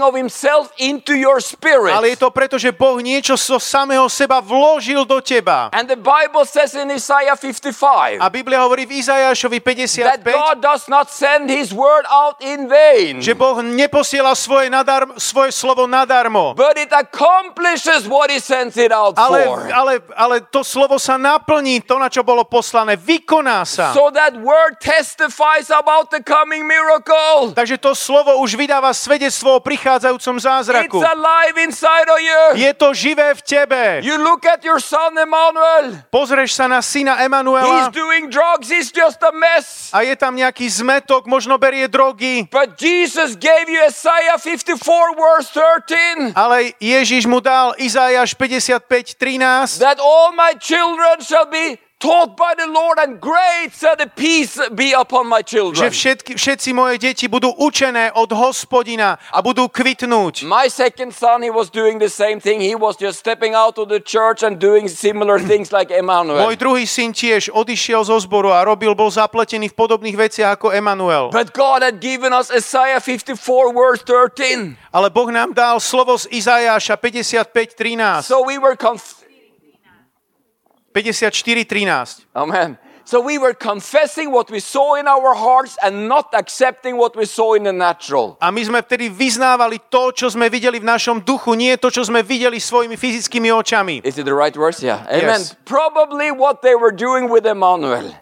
something 0.00 0.02
of 0.02 0.16
Himself 0.16 0.72
into 0.78 1.12
your 1.14 1.40
spirit. 1.40 1.92
ale 1.92 2.08
je 2.08 2.16
to 2.16 2.30
preto, 2.32 2.56
že 2.56 2.72
Boh 2.72 2.96
niečo 3.00 3.36
zo 3.36 3.60
samého 3.60 4.08
seba 4.08 4.40
vložil 4.40 5.04
do 5.04 5.20
teba. 5.20 5.68
And 5.76 5.86
the 5.88 6.00
Bible 6.00 6.48
says 6.48 6.72
in 6.74 6.88
Isaiah 6.90 7.36
55 7.36 8.18
A 8.20 8.28
Biblia 8.32 8.64
hovorí 8.64 8.88
v 8.88 9.04
Izajašovi 9.04 9.60
that 9.60 10.24
55, 10.24 10.32
God 10.32 10.56
does 10.64 10.84
not 10.88 11.12
send 11.12 11.52
His 11.52 11.70
word 11.72 12.08
out 12.08 12.40
in 12.40 12.66
vain, 12.66 13.20
že 13.20 13.36
Boh 13.36 13.60
neposiela 13.60 14.32
svoje, 14.32 14.72
nadarm, 14.72 15.14
svoje 15.20 15.52
slovo 15.52 15.84
nadarmo. 15.84 16.56
but 16.56 16.80
it 16.80 16.90
accomplishes 16.92 18.08
what 18.08 18.32
He 18.32 18.40
sends 18.40 18.76
it 18.80 18.90
out 18.92 19.14
Ale, 19.20 19.44
for. 19.44 19.58
ale, 19.68 19.92
ale 20.16 20.36
to 20.48 20.64
slovo 20.64 20.96
sa 20.96 21.20
naplní, 21.20 21.84
to, 21.84 22.00
na 22.00 22.08
čo 22.08 22.24
bolo 22.24 22.46
poslané, 22.48 22.96
vykoná 22.96 23.62
sa. 23.68 23.92
So 23.92 24.08
that 24.14 24.32
word 24.40 24.80
testifies 24.80 25.68
about 25.68 26.08
the 26.10 26.22
coming 26.24 26.64
miracle. 26.64 27.52
Takže 27.52 27.76
to 27.82 27.92
slovo 27.92 28.38
už 28.40 28.56
vydáva 28.56 28.94
svedectvo 28.94 29.58
o 29.58 29.60
prichádzajúcom 29.60 29.89
It's 29.96 30.44
zázraku. 30.44 31.02
alive 31.02 31.56
inside 31.58 32.06
of 32.06 32.20
you. 32.20 32.42
Je 32.62 32.70
to 32.74 32.94
živé 32.94 33.34
v 33.34 33.40
tebe. 33.42 33.82
You 34.04 34.20
look 34.20 34.46
at 34.46 34.62
your 34.62 34.78
son 34.78 35.16
Emmanuel. 35.18 35.98
Pozrieš 36.12 36.54
sa 36.54 36.70
na 36.70 36.78
syna 36.84 37.16
He's 37.18 37.26
Emanuela 37.26 37.90
doing 37.90 38.30
drugs. 38.30 38.70
He's 38.70 38.92
just 38.94 39.18
a 39.24 39.32
mess. 39.34 39.90
a 39.90 40.02
je 40.06 40.14
tam 40.14 40.36
nejaký 40.36 40.68
zmetok, 40.70 41.26
možno 41.26 41.58
berie 41.58 41.88
drogy, 41.90 42.46
But 42.52 42.78
Jesus 42.78 43.34
gave 43.34 43.66
you 43.66 43.80
Isaiah 43.82 44.38
54 44.38 44.78
verse 45.16 45.48
13. 45.50 46.36
ale 46.38 46.72
Ježiš 46.78 47.26
mu 47.26 47.40
dal 47.40 47.74
Izajaš 47.80 48.36
55.13, 48.38 49.78
That 49.80 49.98
all 49.98 50.32
my 50.32 50.54
children 50.60 51.20
shall 51.20 51.46
be 51.46 51.78
taught 52.00 52.32
by 52.32 52.56
the 52.56 52.64
Lord 52.64 52.96
and 52.96 53.20
great 53.20 53.76
shall 53.76 53.94
the 53.94 54.08
peace 54.08 54.56
be 54.72 54.96
upon 54.96 55.28
my 55.28 55.44
že 55.44 55.52
children. 55.52 55.92
všetky, 55.92 56.32
všetci 56.34 56.72
moje 56.72 56.96
deti 56.96 57.28
budú 57.28 57.52
učené 57.60 58.08
od 58.16 58.32
hospodina 58.32 59.20
a 59.28 59.44
budú 59.44 59.68
kvitnúť. 59.68 60.48
My 60.48 60.72
second 60.72 61.12
son, 61.12 61.44
he 61.44 61.52
was 61.52 61.68
doing 61.68 62.00
the 62.00 62.08
same 62.08 62.40
thing. 62.40 62.64
He 62.64 62.72
was 62.72 62.96
just 62.96 63.20
stepping 63.20 63.52
out 63.52 63.76
of 63.76 63.92
the 63.92 64.00
church 64.00 64.40
and 64.40 64.56
doing 64.56 64.88
similar 64.88 65.36
things 65.36 65.68
like 65.68 65.92
Emmanuel. 65.92 66.40
Môj 66.40 66.56
druhý 66.56 66.88
syn 66.88 67.12
tiež 67.12 67.52
odišiel 67.52 68.08
zo 68.08 68.16
zboru 68.16 68.48
a 68.48 68.64
robil, 68.64 68.96
bol 68.96 69.12
zapletený 69.12 69.68
v 69.68 69.76
podobných 69.76 70.16
veciach 70.16 70.56
ako 70.56 70.72
Emanuel. 70.72 71.28
But 71.28 71.52
God 71.52 71.84
had 71.84 72.00
given 72.00 72.32
us 72.32 72.48
Isaiah 72.48 73.04
54 73.04 73.36
verse 73.76 74.00
13. 74.08 74.72
Ale 74.88 75.12
Boh 75.12 75.28
nám 75.28 75.52
dal 75.52 75.76
slovo 75.76 76.16
z 76.16 76.32
Izajaša 76.32 76.96
55.13. 76.96 78.24
So 78.24 78.40
we 78.40 78.56
were 78.56 78.72
conf- 78.72 79.19
54.13. 80.94 82.26
Amen. 82.34 82.78
So 83.10 83.20
we 83.20 83.38
were 83.38 83.54
confessing 83.54 84.30
what 84.30 84.50
we 84.50 84.60
saw 84.60 84.94
in 84.94 85.08
our 85.08 85.34
hearts 85.34 85.76
and 85.82 86.06
not 86.06 86.30
accepting 86.32 86.96
what 86.96 87.16
we 87.16 87.24
saw 87.24 87.54
in 87.54 87.64
the 87.64 87.72
natural. 87.72 88.38
A 88.38 88.54
my 88.54 88.62
sme 88.62 88.86
vtedy 88.86 89.10
vyznávali 89.10 89.82
to, 89.90 90.14
čo 90.14 90.30
sme 90.30 90.46
videli 90.46 90.78
v 90.78 90.86
našom 90.86 91.26
duchu, 91.26 91.58
nie 91.58 91.74
to, 91.74 91.90
čo 91.90 92.06
sme 92.06 92.22
videli 92.22 92.62
svojimi 92.62 92.94
fyzickými 92.94 93.50
očami. 93.50 94.06
Is 94.06 94.14
it 94.14 94.30
the 94.30 94.36
right 94.36 94.54
verse? 94.54 94.78
Yeah. 94.78 95.02
Amen. 95.10 95.42
Yes. 95.42 95.58
Probably 95.66 96.30
what 96.30 96.62
they 96.62 96.78
were 96.78 96.94
doing 96.94 97.26
with 97.26 97.42
Emmanuel. 97.50 98.14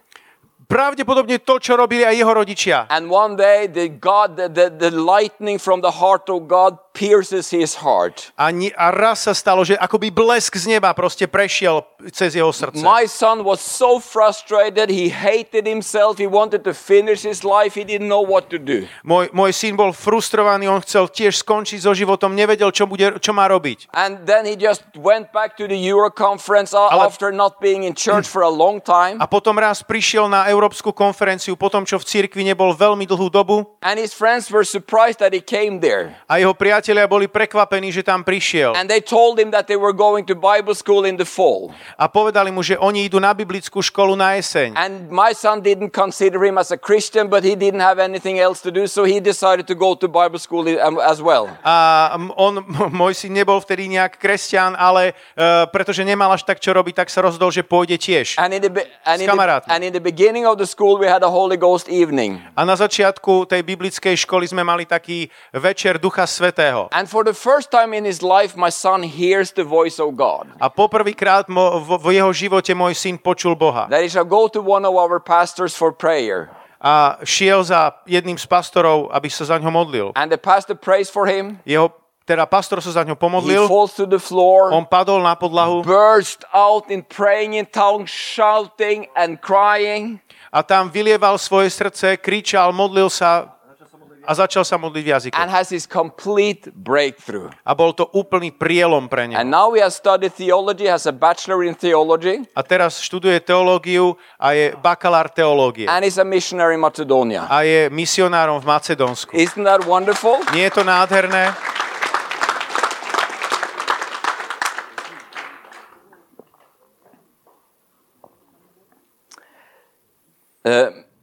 Pravdepodobne 0.68 1.40
to, 1.44 1.60
čo 1.60 1.76
robili 1.76 2.08
aj 2.08 2.16
jeho 2.16 2.32
rodičia. 2.32 2.76
And 2.88 3.12
one 3.12 3.36
day 3.36 3.68
the 3.68 3.92
God, 3.92 4.40
the, 4.40 4.48
the, 4.48 4.68
the 4.72 4.92
lightning 4.92 5.60
from 5.60 5.84
the 5.84 6.00
heart 6.00 6.32
of 6.32 6.48
God 6.48 6.76
pierces 6.92 7.50
his 7.50 7.78
heart. 7.78 8.32
A, 8.34 8.50
ni- 8.50 8.74
a 8.74 8.90
raz 8.90 9.24
sa 9.24 9.32
stalo, 9.32 9.62
že 9.62 9.74
akoby 9.74 10.10
blesk 10.10 10.56
z 10.56 10.76
neba 10.76 10.90
proste 10.92 11.24
prešiel 11.24 11.84
cez 12.10 12.34
jeho 12.34 12.50
srdce. 12.50 12.82
My 12.82 13.06
son 13.06 13.42
was 13.42 13.60
so 13.60 13.98
frustrated. 13.98 14.90
He 14.90 15.08
hated 15.08 15.64
himself. 15.64 16.18
He 16.18 16.26
wanted 16.26 16.66
to 16.66 16.74
finish 16.74 17.22
his 17.22 17.42
life. 17.42 17.78
He 17.78 17.84
didn't 17.84 18.08
know 18.08 18.22
what 18.22 18.50
to 18.50 18.58
do. 18.58 18.86
Môj, 19.02 19.30
môj 19.30 19.52
syn 19.52 19.74
bol 19.74 19.94
frustrovaný, 19.94 20.66
on 20.66 20.82
chcel 20.82 21.06
tiež 21.06 21.38
skončiť 21.40 21.78
so 21.82 21.94
životom, 21.94 22.34
nevedel, 22.34 22.70
čo, 22.70 22.86
bude, 22.86 23.18
čo 23.20 23.30
má 23.30 23.46
robiť. 23.46 23.92
And 23.94 24.26
then 24.26 24.42
he 24.42 24.58
just 24.58 24.82
went 24.98 25.30
back 25.30 25.54
to 25.58 25.70
the 25.70 25.78
Euro 25.88 26.10
conference 26.10 26.74
a- 26.74 26.90
Ale- 26.90 27.06
after 27.06 27.30
not 27.30 27.62
being 27.62 27.84
in 27.84 27.94
church 27.94 28.26
for 28.26 28.42
a 28.42 28.50
long 28.50 28.80
time. 28.80 29.20
A 29.20 29.26
potom 29.26 29.54
raz 29.54 29.80
prišiel 29.82 30.26
na 30.26 30.50
Európsku 30.50 30.90
konferenciu, 30.90 31.54
potom 31.54 31.86
čo 31.86 31.98
v 31.98 32.04
cirkvi 32.04 32.42
nebol 32.42 32.74
veľmi 32.74 33.06
dlhú 33.06 33.30
dobu 33.30 33.62
And 33.84 34.00
his 34.00 34.10
friends 34.10 34.50
were 34.50 34.64
surprised 34.64 35.18
that 35.20 35.30
he 35.30 35.40
came 35.40 35.78
there. 35.78 36.16
a 36.26 36.38
jeho 36.38 36.52
priatelia 36.52 36.87
boli 37.08 37.26
prekvapení, 37.26 37.90
že 37.90 38.00
tam 38.00 38.22
prišiel. 38.22 38.72
And 38.76 38.86
they 38.86 39.00
told 39.00 39.36
him 39.36 39.50
that 39.50 39.66
they 39.66 39.76
were 39.76 39.92
going 39.92 40.24
to 40.28 40.36
Bible 40.36 40.72
school 40.72 41.04
in 41.04 41.16
the 41.16 41.26
fall. 41.26 41.72
A 41.96 42.06
povedali 42.06 42.48
mu, 42.48 42.62
že 42.62 42.78
oni 42.78 43.08
idú 43.08 43.18
na 43.18 43.32
biblickú 43.32 43.80
školu 43.80 44.14
na 44.14 44.38
jeseň. 44.38 44.76
And 44.76 45.08
my 45.08 45.32
son 45.32 45.58
didn't 45.60 45.90
consider 45.90 46.38
him 46.44 46.60
as 46.60 46.68
a 46.70 46.78
Christian, 46.78 47.26
but 47.26 47.42
he 47.42 47.56
didn't 47.56 47.80
have 47.80 47.96
anything 47.98 48.36
else 48.38 48.60
to 48.62 48.70
do, 48.70 48.84
so 48.84 49.02
he 49.02 49.18
decided 49.18 49.64
to 49.66 49.74
go 49.74 49.96
to 49.96 50.06
Bible 50.06 50.38
school 50.38 50.68
i- 50.68 50.78
um, 50.78 51.00
as 51.00 51.18
well. 51.18 51.48
A 51.64 52.12
on, 52.36 52.60
môj 52.92 53.16
syn 53.16 53.32
nebol 53.32 53.58
vtedy 53.58 53.88
nejak 53.88 54.20
kresťan, 54.20 54.76
ale 54.76 55.16
uh, 55.34 55.64
pretože 55.72 56.04
nemal 56.04 56.28
až 56.30 56.44
tak 56.44 56.60
čo 56.60 56.70
robiť, 56.70 57.02
tak 57.02 57.08
sa 57.08 57.24
rozhodol, 57.24 57.48
že 57.48 57.64
pôjde 57.64 57.96
tiež. 57.96 58.36
And 58.36 58.52
in, 58.52 58.60
the, 58.60 58.70
be- 58.70 58.86
and, 59.08 59.18
in 59.18 59.26
the, 59.26 59.46
and 59.72 59.80
in 59.82 59.92
the 59.96 60.04
beginning 60.04 60.44
of 60.44 60.60
the 60.60 60.68
school, 60.68 61.00
we 61.00 61.08
had 61.08 61.24
a 61.24 61.30
Holy 61.32 61.56
Ghost 61.56 61.88
evening. 61.88 62.36
A 62.52 62.62
na 62.62 62.76
začiatku 62.76 63.48
tej 63.48 63.64
biblickej 63.64 64.14
školy 64.28 64.44
sme 64.44 64.60
mali 64.60 64.84
taký 64.84 65.32
večer 65.56 65.96
Ducha 65.96 66.28
Svetého. 66.28 66.67
And 66.92 67.06
for 67.08 67.24
the 67.24 67.34
first 67.34 67.70
time 67.70 67.92
in 67.92 68.04
his 68.04 68.20
life, 68.20 68.56
my 68.56 68.68
son 68.68 69.02
hears 69.02 69.52
the 69.52 69.64
voice 69.64 69.96
of 70.02 70.16
God. 70.16 70.48
A 70.60 70.68
poprvýkrát 70.68 71.48
v, 71.48 71.56
v 71.96 72.06
jeho 72.18 72.32
živote 72.32 72.72
môj 72.76 72.94
syn 72.96 73.16
počul 73.16 73.54
Boha. 73.54 73.86
That 73.88 74.04
he 74.04 74.10
shall 74.10 74.28
go 74.28 74.48
to 74.52 74.60
one 74.60 74.84
of 74.84 74.94
our 74.96 75.20
pastors 75.22 75.72
for 75.72 75.92
prayer. 75.94 76.52
A 76.78 77.18
šiel 77.26 77.66
za 77.66 77.90
jedným 78.06 78.38
z 78.38 78.46
pastorov, 78.46 79.10
aby 79.10 79.26
sa 79.26 79.50
za 79.50 79.56
ňo 79.58 79.70
modlil. 79.72 80.14
And 80.14 80.30
the 80.30 80.38
pastor 80.38 80.78
prays 80.78 81.10
for 81.10 81.26
him. 81.26 81.58
Jeho, 81.66 81.90
teda 82.22 82.46
pastor 82.46 82.78
sa 82.78 82.92
za 82.92 83.02
ňo 83.02 83.16
He 83.16 83.20
pomodlil, 83.20 83.66
falls 83.66 83.98
to 83.98 84.06
the 84.06 84.22
floor. 84.22 84.70
on 84.70 84.86
padol 84.86 85.18
na 85.18 85.34
podlahu 85.34 85.82
burst 85.82 86.46
out 86.54 86.86
in 86.86 87.02
praying 87.02 87.58
in 87.58 87.66
tongues, 87.66 88.12
shouting 88.12 89.10
and 89.18 89.42
crying. 89.42 90.22
a 90.54 90.62
tam 90.62 90.86
vylieval 90.88 91.34
svoje 91.36 91.68
srdce, 91.72 92.16
kričal, 92.20 92.70
modlil 92.70 93.10
sa 93.10 93.57
a 94.28 94.36
začal 94.36 94.60
sa 94.60 94.76
modliť 94.76 95.02
v 95.02 95.08
jazykoch. 95.08 95.40
and 95.40 95.48
has 95.48 95.72
his 95.72 95.88
complete 95.88 96.68
breakthrough. 96.76 97.48
A 97.64 97.72
bol 97.72 97.96
to 97.96 98.04
úplný 98.12 98.52
prielom 98.52 99.08
pre 99.08 99.24
neho. 99.24 99.40
And 99.40 99.48
now 99.48 99.72
he 99.72 99.80
has 99.80 99.96
studied 99.96 100.36
theology, 100.36 100.84
has 100.84 101.08
a 101.08 101.14
bachelor 101.16 101.64
in 101.64 101.72
theology, 101.72 102.44
A 102.52 102.60
teraz 102.60 103.00
študuje 103.00 103.40
teológiu 103.40 104.20
a 104.36 104.52
je 104.52 104.76
bakalár 104.76 105.32
teológie. 105.32 105.88
and 105.88 106.04
is 106.04 106.20
a 106.20 106.26
missionary 106.28 106.76
in 106.76 106.84
Macedonia. 106.84 107.48
A 107.48 107.64
je 107.64 107.88
misionárom 107.88 108.60
v 108.60 108.68
Macedónsku. 108.68 109.32
Isn't 109.32 109.64
that 109.64 109.88
wonderful? 109.88 110.36
Nie 110.52 110.68
je 110.68 110.76
to 110.76 110.84
nádherné? 110.84 111.56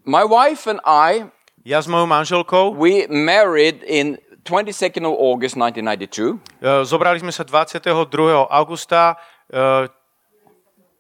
My 0.05 0.23
wife 0.23 0.67
and 0.67 0.79
I, 0.85 1.31
Ja 1.65 1.81
s 1.81 1.89
mojou 1.89 2.05
manželkou 2.05 2.77
we 2.77 3.09
married 3.09 3.81
in 3.89 4.21
22nd 4.45 5.01
of 5.09 5.17
August 5.17 5.57
1992. 5.57 6.37
e, 6.61 6.85
zobrali 6.85 7.17
sme 7.17 7.33
sa 7.33 7.41
22. 7.41 7.89
augusta 8.53 9.17
e, 9.49 9.89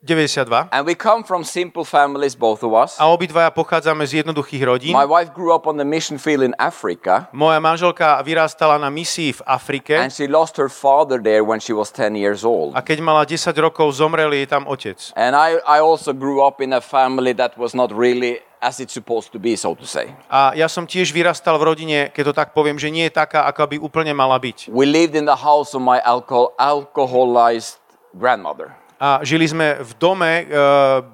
92 0.05 0.69
And 0.69 0.85
we 0.85 0.93
come 0.93 1.21
from 1.25 1.41
simple 1.45 1.81
families, 1.85 2.33
both 2.37 2.61
of 2.65 2.73
us. 2.73 2.97
a 2.97 3.05
obidvaja 3.09 3.49
pochádzame 3.53 4.05
z 4.09 4.21
jednoduchých 4.25 4.61
rodín. 4.65 4.93
My 4.97 5.05
wife 5.05 5.33
grew 5.33 5.53
up 5.53 5.65
on 5.69 5.77
the 5.77 5.85
mission 5.85 6.17
field 6.17 6.41
in 6.41 6.53
Africa, 6.57 7.29
Moja 7.33 7.61
manželka 7.61 8.21
vyrástala 8.25 8.77
na 8.81 8.89
misii 8.89 9.33
v 9.37 9.41
Afrike 9.45 9.97
and 10.01 10.09
she 10.13 10.25
lost 10.25 10.57
her 10.57 10.69
father 10.69 11.21
there 11.21 11.45
when 11.45 11.61
she 11.61 11.73
was 11.77 11.93
10 11.93 12.17
years 12.17 12.41
old. 12.41 12.73
a 12.77 12.81
keď 12.81 13.01
mala 13.05 13.21
10 13.25 13.53
rokov, 13.53 13.93
zomrel 13.93 14.33
jej 14.33 14.49
tam 14.49 14.65
otec. 14.65 14.97
And 15.13 15.37
I, 15.37 15.61
I 15.61 15.77
also 15.81 16.09
grew 16.13 16.41
up 16.41 16.57
in 16.61 16.73
a 16.73 16.81
family 16.81 17.33
that 17.37 17.53
was 17.57 17.73
not 17.77 17.89
really 17.93 18.41
as 18.65 18.81
it's 18.81 18.97
supposed 18.97 19.29
to 19.29 19.37
be, 19.37 19.53
so 19.53 19.77
to 19.77 19.85
say. 19.85 20.09
A 20.25 20.57
ja 20.57 20.65
som 20.65 20.89
tiež 20.89 21.13
vyrastal 21.13 21.61
v 21.61 21.69
rodine, 21.69 21.99
keď 22.09 22.23
to 22.25 22.33
tak 22.33 22.49
poviem, 22.57 22.81
že 22.81 22.89
nie 22.89 23.05
je 23.05 23.13
taká, 23.13 23.45
ako 23.45 23.69
by 23.69 23.77
úplne 23.77 24.13
mala 24.17 24.41
byť. 24.41 24.73
We 24.73 24.89
lived 24.89 25.13
in 25.13 25.29
the 25.29 25.37
house 25.37 25.77
of 25.77 25.85
my 25.85 26.01
alcohol, 26.01 26.57
alcoholized 26.57 27.77
grandmother. 28.17 28.73
A 29.05 29.21
žili 29.21 29.45
sme 29.45 29.77
v 29.85 29.91
dome 30.01 30.31
e, 30.41 30.43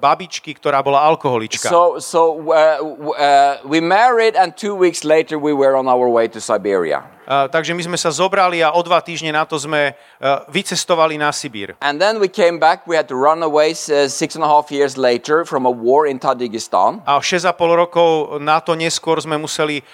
babičky, 0.00 0.56
ktorá 0.56 0.80
bola 0.80 1.04
alkoholička. 1.04 1.68
So, 1.68 2.00
so 2.00 2.40
uh, 2.48 2.80
uh, 2.80 3.60
we 3.68 3.84
married, 3.84 4.32
and 4.32 4.56
two 4.56 4.72
weeks 4.72 5.04
later 5.04 5.36
we 5.36 5.52
were 5.52 5.76
on 5.76 5.84
our 5.84 6.08
way 6.08 6.24
to 6.32 6.40
Siberia. 6.40 7.04
A, 7.22 7.46
takže 7.46 7.70
my 7.70 7.82
sme 7.86 7.98
sa 8.00 8.10
zobrali 8.10 8.64
a 8.66 8.74
o 8.74 8.82
dva 8.82 8.98
týždne 8.98 9.30
na 9.30 9.46
to 9.46 9.54
sme 9.54 9.92
e, 9.92 9.92
vycestovali 10.50 11.14
na 11.14 11.30
Sibír. 11.30 11.78
And 11.78 12.02
then 12.02 12.18
we 12.18 12.26
came 12.26 12.58
back. 12.58 12.82
We 12.90 12.98
had 12.98 13.06
to 13.14 13.16
run 13.16 13.46
away 13.46 13.78
uh, 13.78 14.10
six 14.10 14.34
and 14.34 14.42
a 14.42 14.50
half 14.50 14.74
years 14.74 14.98
later 14.98 15.46
from 15.46 15.62
a 15.62 15.70
war 15.70 16.10
in 16.10 16.18
Tajikistan. 16.18 16.98
A 17.06 17.22
6,5 17.22 17.54
rokov 17.78 18.42
na 18.42 18.58
to 18.58 18.74
neskôr 18.74 19.22
sme 19.22 19.38
museli 19.38 19.86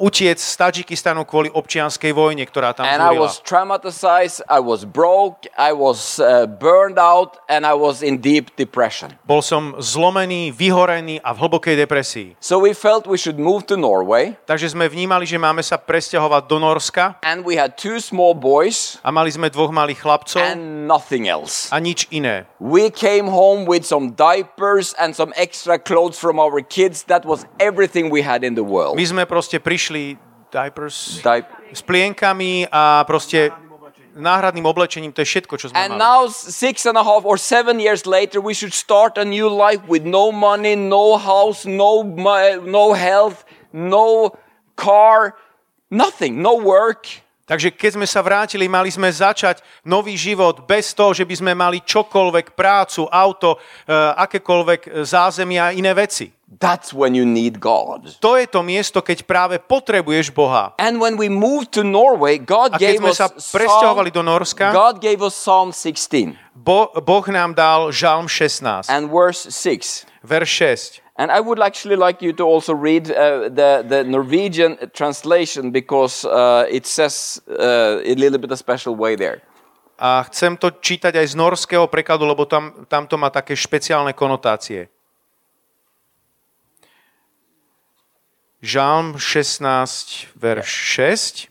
utiec 0.00 0.36
z 0.36 0.54
Tadžikistanu 0.56 1.22
kvôli 1.22 1.48
občianskej 1.50 2.10
vojne, 2.10 2.42
ktorá 2.42 2.74
tam 2.74 2.86
And 2.86 2.98
I 2.98 3.14
zúrila. 3.14 3.22
was 3.26 3.38
traumatized, 3.40 4.42
I 4.48 4.58
was 4.58 4.82
broke, 4.82 5.46
I 5.54 5.70
was 5.70 6.18
uh, 6.18 6.46
burned 6.46 6.98
out, 6.98 7.38
and 7.46 7.62
I 7.62 7.74
was 7.74 8.02
in 8.02 8.18
deep 8.18 8.54
depression. 8.56 9.14
Bol 9.22 9.40
som 9.40 9.76
zlomený, 9.78 10.50
vyhorený 10.50 11.20
a 11.22 11.30
v 11.32 11.38
hlbokej 11.46 11.76
depresii. 11.76 12.28
So 12.40 12.58
we 12.58 12.72
felt 12.72 13.06
we 13.06 13.18
should 13.18 13.38
move 13.38 13.66
to 13.70 13.76
Norway, 13.76 14.34
Takže 14.46 14.72
sme 14.72 14.88
vnímali, 14.88 15.26
že 15.26 15.36
máme 15.36 15.60
sa 15.60 15.76
presťahovať 15.76 16.42
do 16.46 16.56
Norska 16.58 17.18
and 17.22 17.42
we 17.42 17.54
had 17.54 17.74
two 17.76 17.98
small 17.98 18.32
boys 18.32 18.98
a 19.02 19.10
mali 19.10 19.30
sme 19.30 19.50
dvoch 19.50 19.70
malých 19.70 20.00
chlapcov 20.00 20.42
and 20.42 20.86
nothing 20.86 21.26
else. 21.28 21.68
a 21.70 21.78
nič 21.78 22.06
iné. 22.10 22.46
We 22.62 22.88
came 22.88 23.28
home 23.28 23.66
with 23.66 23.84
some 23.84 24.14
diapers 24.14 24.94
and 24.96 25.12
some 25.12 25.30
extra 25.36 25.76
clothes 25.76 26.16
from 26.16 26.38
our 26.38 26.62
kids. 26.64 27.04
That 27.10 27.26
was 27.26 27.44
everything 27.58 28.08
we 28.08 28.22
had 28.22 28.42
in 28.42 28.54
the 28.56 28.64
world. 28.64 28.96
My 28.96 29.04
sme 29.04 29.24
proste 29.28 29.58
prišli 29.76 30.16
diapers, 30.48 31.20
Dip- 31.20 31.52
s 31.76 31.84
plienkami 31.84 32.64
a 32.72 33.04
proste 33.04 33.52
náhradným 34.16 34.64
oblečením, 34.64 35.12
to 35.12 35.20
je 35.20 35.28
všetko, 35.28 35.60
čo 35.60 35.68
sme 35.68 35.76
and 35.76 35.92
mali. 35.92 36.00
now, 36.00 36.20
six 36.32 36.88
and 36.88 36.96
a 36.96 37.04
half 37.04 37.28
or 37.28 37.36
seven 37.36 37.76
years 37.76 38.08
later, 38.08 38.40
we 38.40 38.56
should 38.56 38.72
start 38.72 39.20
a 39.20 39.26
new 39.28 39.44
life 39.44 39.84
with 39.84 40.08
no 40.08 40.32
money, 40.32 40.72
no 40.72 41.20
house, 41.20 41.68
no, 41.68 42.00
no 42.64 42.96
health, 42.96 43.44
no 43.76 44.32
car, 44.72 45.36
nothing, 45.92 46.40
no 46.40 46.56
work. 46.56 47.20
Takže 47.46 47.70
keď 47.70 47.90
sme 47.94 48.06
sa 48.10 48.26
vrátili, 48.26 48.66
mali 48.66 48.90
sme 48.90 49.06
začať 49.06 49.62
nový 49.86 50.18
život 50.18 50.66
bez 50.66 50.90
toho, 50.90 51.14
že 51.14 51.22
by 51.22 51.34
sme 51.38 51.52
mali 51.54 51.78
čokoľvek, 51.78 52.58
prácu, 52.58 53.06
auto, 53.06 53.54
e, 53.86 53.94
akékoľvek 53.94 55.06
zázemia 55.06 55.70
a 55.70 55.74
iné 55.74 55.94
veci. 55.94 56.34
That's 56.46 56.90
when 56.90 57.14
you 57.14 57.22
need 57.22 57.62
God. 57.62 58.18
To 58.18 58.34
je 58.34 58.46
to 58.50 58.66
miesto, 58.66 58.98
keď 59.02 59.26
práve 59.26 59.62
potrebuješ 59.62 60.34
Boha. 60.34 60.74
And 60.78 60.98
when 60.98 61.14
we 61.14 61.30
moved 61.30 61.74
to 61.78 61.86
Norway, 61.86 62.38
God 62.38 62.74
A 62.74 62.82
keď 62.82 62.98
gave 62.98 62.98
sme 63.02 63.12
sa 63.14 63.26
presťahovali 63.30 64.10
do 64.10 64.26
Norska, 64.26 64.74
God 64.74 64.98
gave 64.98 65.22
us 65.22 65.34
Psalm 65.38 65.70
16 65.70 66.34
Bo, 66.54 66.90
boh 66.98 67.26
nám 67.30 67.54
dal 67.54 67.94
Žalm 67.94 68.26
16, 68.26 68.90
and 68.90 69.06
verse 69.06 69.46
6. 69.54 70.06
verš 70.26 70.50
6. 70.98 71.05
And 71.18 71.32
I 71.32 71.40
would 71.40 71.60
actually 71.60 71.96
like 71.96 72.20
you 72.20 72.32
to 72.34 72.44
also 72.44 72.74
read 72.74 73.10
uh, 73.10 73.48
the, 73.48 73.84
the 73.88 74.04
Norwegian 74.04 74.76
translation 74.92 75.70
because 75.70 76.26
uh, 76.26 76.66
it 76.68 76.86
says 76.86 77.40
uh, 77.48 78.00
a 78.04 78.14
little 78.14 78.38
bit 78.38 78.52
a 78.52 78.56
special 78.56 78.94
way 78.94 79.16
there. 79.16 79.40
A 79.96 80.28
chcem 80.28 80.60
to 80.60 80.76
čítať 80.76 81.16
aj 81.16 81.32
z 81.32 81.34
norského 81.40 81.88
prekladu, 81.88 82.28
lebo 82.28 82.44
tam, 82.44 82.84
tam 82.84 83.08
to 83.08 83.16
má 83.16 83.32
také 83.32 83.56
špeciálne 83.56 84.12
konotácie. 84.12 84.92
Žalm 88.60 89.16
16, 89.16 90.36
verš 90.36 90.68
6. 90.68 91.48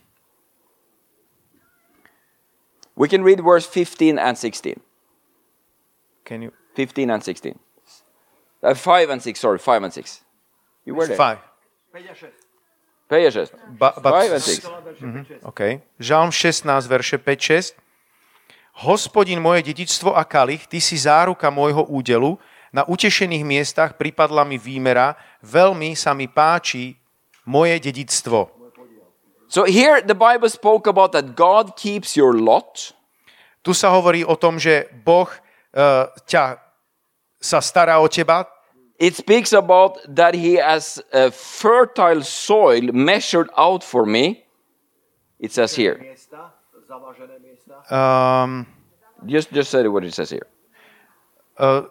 We 2.94 3.10
can 3.10 3.26
read 3.26 3.42
verse 3.42 3.66
15 3.66 4.14
and 4.14 4.38
16. 4.38 4.78
Can 6.22 6.46
you... 6.46 6.54
15 6.78 7.10
and 7.10 7.22
16. 7.24 7.65
Uh, 8.62 8.74
5 8.74 9.10
and 9.10 9.20
6, 9.22 9.40
sorry, 9.40 9.58
5 9.58 9.82
and 9.82 9.92
6. 9.92 10.24
You 10.84 10.94
were 10.94 11.06
there. 11.06 11.16
Five. 11.16 11.38
Pay 13.08 13.26
attention. 13.26 13.58
Ba, 13.78 13.94
ba, 14.02 14.10
5 14.10 14.32
and 14.32 14.42
6. 14.42 14.66
okay. 15.50 15.82
Žalm 16.00 16.34
16, 16.34 16.86
verše 16.90 17.18
5, 17.18 17.74
6. 17.74 17.74
Hospodin 18.84 19.40
moje 19.40 19.62
dedičstvo 19.72 20.12
a 20.12 20.26
kalich, 20.26 20.68
ty 20.68 20.84
si 20.84 21.00
záruka 21.00 21.48
môjho 21.48 21.86
údelu, 21.88 22.36
na 22.74 22.84
utešených 22.84 23.44
miestach 23.46 23.96
pripadla 23.96 24.44
mi 24.44 24.60
výmera, 24.60 25.16
veľmi 25.40 25.96
sa 25.96 26.12
mi 26.12 26.28
páči 26.28 26.98
moje 27.48 27.80
dedictvo. 27.80 28.52
So 29.48 29.64
here 29.64 30.02
the 30.02 30.18
Bible 30.18 30.50
spoke 30.50 30.90
about 30.90 31.14
that 31.14 31.38
God 31.38 31.78
keeps 31.78 32.18
your 32.18 32.34
lot. 32.36 32.92
Tu 33.62 33.72
sa 33.72 33.94
hovorí 33.94 34.26
o 34.26 34.34
tom, 34.34 34.58
že 34.58 34.90
Boh 35.06 35.30
uh, 35.30 36.10
ťa 36.26 36.65
sa 37.40 37.58
stará 37.60 37.98
o 38.00 38.08
teba, 38.08 38.46
It 38.98 39.14
speaks 39.14 39.52
about 39.52 39.98
that 40.08 40.34
He 40.34 40.56
has 40.56 41.02
a 41.12 41.30
fertile 41.30 42.22
soil 42.24 42.88
measured 42.96 43.50
out 43.56 43.84
for 43.84 44.06
me. 44.06 44.44
It 45.38 45.52
says 45.52 45.76
here. 45.76 46.00
um, 47.90 48.66
Just, 49.26 49.52
just 49.52 49.70
say 49.70 49.86
what 49.88 50.04
it 50.04 50.14
says 50.14 50.30
here. 50.30 50.46
uh, 51.58 51.82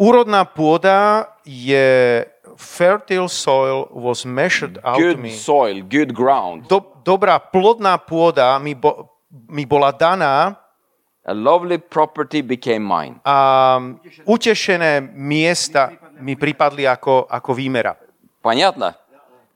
úrodná 0.00 0.44
pôda 0.44 1.28
je 1.44 2.24
fertile 2.56 3.28
soil 3.28 3.88
was 3.92 4.24
measured 4.24 4.78
out 4.84 4.96
to 4.96 5.02
Good 5.02 5.18
me. 5.20 5.30
soil, 5.32 5.80
good 5.84 6.12
ground. 6.12 6.68
Do, 6.68 6.80
dobrá 7.04 7.38
plodná 7.40 7.96
pôda 7.96 8.56
mi, 8.60 8.74
bo, 8.74 9.08
mi 9.48 9.64
bola 9.64 9.92
daná 9.92 10.56
A 11.25 11.37
lovely 11.37 11.77
property 11.77 12.41
became 12.41 12.81
mine. 12.81 13.21
a 13.21 13.77
utešené 14.25 15.05
miesta 15.13 15.93
mi 16.17 16.33
pripadli 16.33 16.89
ako, 16.89 17.29
ako 17.29 17.53
výmera. 17.53 17.93
Понятно? 18.41 18.97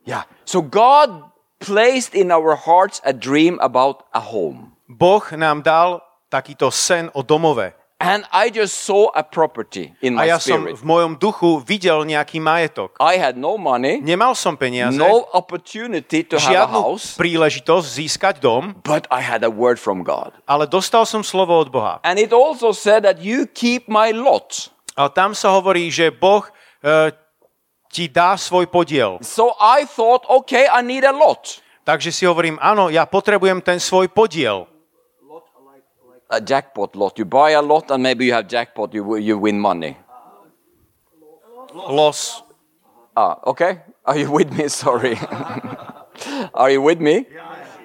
Yeah. 0.06 0.30
So 0.46 0.62
God 0.62 1.26
placed 1.58 2.14
in 2.14 2.30
our 2.30 2.54
hearts 2.54 3.02
a 3.02 3.14
dream 3.14 3.58
about 3.66 4.06
a 4.14 4.22
home. 4.22 4.78
Boh 4.86 5.26
nám 5.34 5.66
dal 5.66 6.06
takýto 6.30 6.70
sen 6.70 7.10
o 7.18 7.26
domove. 7.26 7.74
And 8.01 8.25
I 8.33 8.49
just 8.49 8.81
saw 8.81 9.13
a 9.13 9.21
property 9.21 9.93
in 10.01 10.17
A 10.17 10.25
my 10.25 10.33
ja 10.33 10.41
som 10.41 10.65
spirit. 10.65 10.81
v 10.81 10.85
mojom 10.89 11.13
duchu 11.21 11.61
videl 11.61 12.09
nejaký 12.09 12.41
majetok. 12.41 12.97
I 12.97 13.21
had 13.21 13.37
no 13.37 13.61
money, 13.61 14.01
Nemal 14.01 14.33
som 14.33 14.57
peniaze, 14.57 14.97
no 14.97 15.29
opportunity 15.37 16.25
to 16.25 16.41
have 16.41 16.65
a 16.65 16.81
house, 16.81 17.21
príležitosť 17.21 17.85
získať 17.85 18.35
dom, 18.41 18.73
but 18.81 19.05
I 19.13 19.21
had 19.21 19.45
a 19.45 19.53
word 19.53 19.77
from 19.77 20.01
God. 20.01 20.33
ale 20.49 20.65
dostal 20.65 21.05
som 21.05 21.21
slovo 21.21 21.53
od 21.61 21.69
Boha. 21.69 22.01
And 22.01 22.17
it 22.17 22.33
also 22.33 22.73
said 22.73 23.05
that 23.05 23.21
you 23.21 23.45
keep 23.45 23.85
my 23.85 24.17
lot. 24.17 24.73
A 24.97 25.13
tam 25.13 25.37
sa 25.37 25.53
hovorí, 25.53 25.93
že 25.93 26.09
Boh 26.09 26.41
e, 26.81 27.13
ti 27.93 28.09
dá 28.09 28.33
svoj 28.41 28.65
podiel. 28.73 29.21
So 29.21 29.53
I 29.61 29.85
thought, 29.85 30.25
okay, 30.25 30.65
I 30.73 30.81
need 30.81 31.05
a 31.05 31.13
lot. 31.13 31.61
Takže 31.85 32.15
si 32.15 32.25
hovorím, 32.25 32.57
áno, 32.65 32.89
ja 32.89 33.05
potrebujem 33.05 33.61
ten 33.61 33.77
svoj 33.77 34.09
podiel. 34.09 34.70
A 36.31 36.41
jackpot 36.41 36.95
lot. 36.95 37.19
You 37.19 37.25
buy 37.25 37.51
a 37.51 37.63
lot 37.63 37.91
and 37.91 38.03
maybe 38.03 38.27
you 38.27 38.33
have 38.33 38.47
jackpot, 38.49 38.95
you, 38.95 39.17
you 39.17 39.39
win 39.39 39.59
money. 39.59 39.97
Los. 41.75 42.43
Ah, 43.17 43.39
okay. 43.47 43.81
Are 44.05 44.17
you 44.17 44.31
with 44.31 44.53
me? 44.53 44.69
Sorry. 44.83 45.19
Are 46.55 46.71
you 46.71 46.83
with 46.83 47.01
me? 47.01 47.27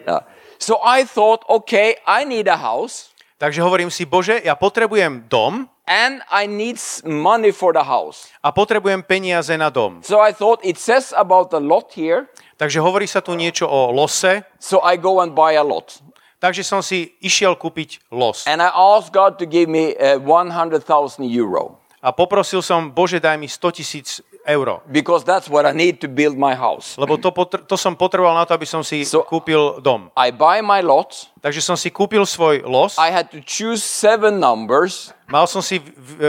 Yeah. 0.07 0.19
So 0.59 0.79
I 0.83 1.03
thought, 1.05 1.43
okay, 1.49 1.95
I 2.05 2.23
need 2.23 2.47
a 2.47 2.57
house 2.57 3.15
Takže 3.35 3.61
hovorím 3.61 3.91
si, 3.91 4.07
Bože, 4.07 4.39
ja 4.39 4.55
potrebujem 4.55 5.27
dom 5.27 5.67
and 5.83 6.23
I 6.31 6.47
need 6.47 6.79
money 7.03 7.51
for 7.51 7.75
the 7.75 7.83
house. 7.83 8.31
a 8.39 8.51
potrebujem 8.55 9.03
peniaze 9.03 9.51
na 9.59 9.67
dom. 9.67 9.99
So 10.07 10.23
I 10.23 10.31
thought 10.31 10.63
it 10.63 10.79
says 10.79 11.11
about 11.11 11.51
the 11.51 11.59
lot 11.59 11.91
here, 11.91 12.31
Takže 12.55 12.79
hovorí 12.79 13.03
sa 13.11 13.19
tu 13.19 13.35
niečo 13.35 13.67
o 13.67 13.91
lose, 13.91 14.39
so 14.55 14.79
I 14.79 14.95
go 14.95 15.19
and 15.19 15.35
buy 15.35 15.59
a 15.59 15.65
lot. 15.67 15.99
Takže 16.45 16.61
som 16.61 16.85
si 16.85 17.17
išiel 17.19 17.57
kúpiť 17.57 18.13
los. 18.13 18.45
And 18.45 18.61
I 18.61 18.69
asked 18.69 19.09
God 19.09 19.41
to 19.41 19.49
give 19.49 19.65
me 19.65 19.97
uh, 19.97 20.21
100,000 20.21 20.85
euro 21.33 21.81
A 22.05 22.13
poprosil 22.13 22.61
som, 22.61 22.93
Bože, 22.93 23.17
daj 23.17 23.33
mi 23.33 23.49
100 23.49 23.81
tisíc 23.81 24.21
eur. 24.45 24.77
because 24.93 25.25
that's 25.25 25.49
what 25.49 25.65
I 25.65 25.73
need 25.73 25.97
to 26.05 26.07
build 26.07 26.37
my 26.37 26.53
house. 26.53 26.93
Lebo 27.01 27.17
to, 27.17 27.33
potr- 27.33 27.65
to 27.65 27.73
som 27.73 27.97
potreboval 27.97 28.37
na 28.37 28.45
to, 28.45 28.53
aby 28.53 28.69
som 28.69 28.85
si 28.85 29.01
So- 29.01 29.25
kúpil 29.25 29.81
dom. 29.81 30.13
I 30.13 30.29
buy 30.29 30.61
my 30.61 30.85
lot. 30.85 31.33
Takže 31.41 31.65
som 31.65 31.73
si 31.73 31.89
kúpil 31.89 32.21
svoj 32.29 32.61
los. 32.69 33.01
I 33.01 33.09
had 33.09 33.33
to 33.33 33.41
choose 33.41 33.81
seven 33.81 34.37
numbers 34.37 35.09
Mal 35.25 35.49
som 35.49 35.65
si 35.65 35.81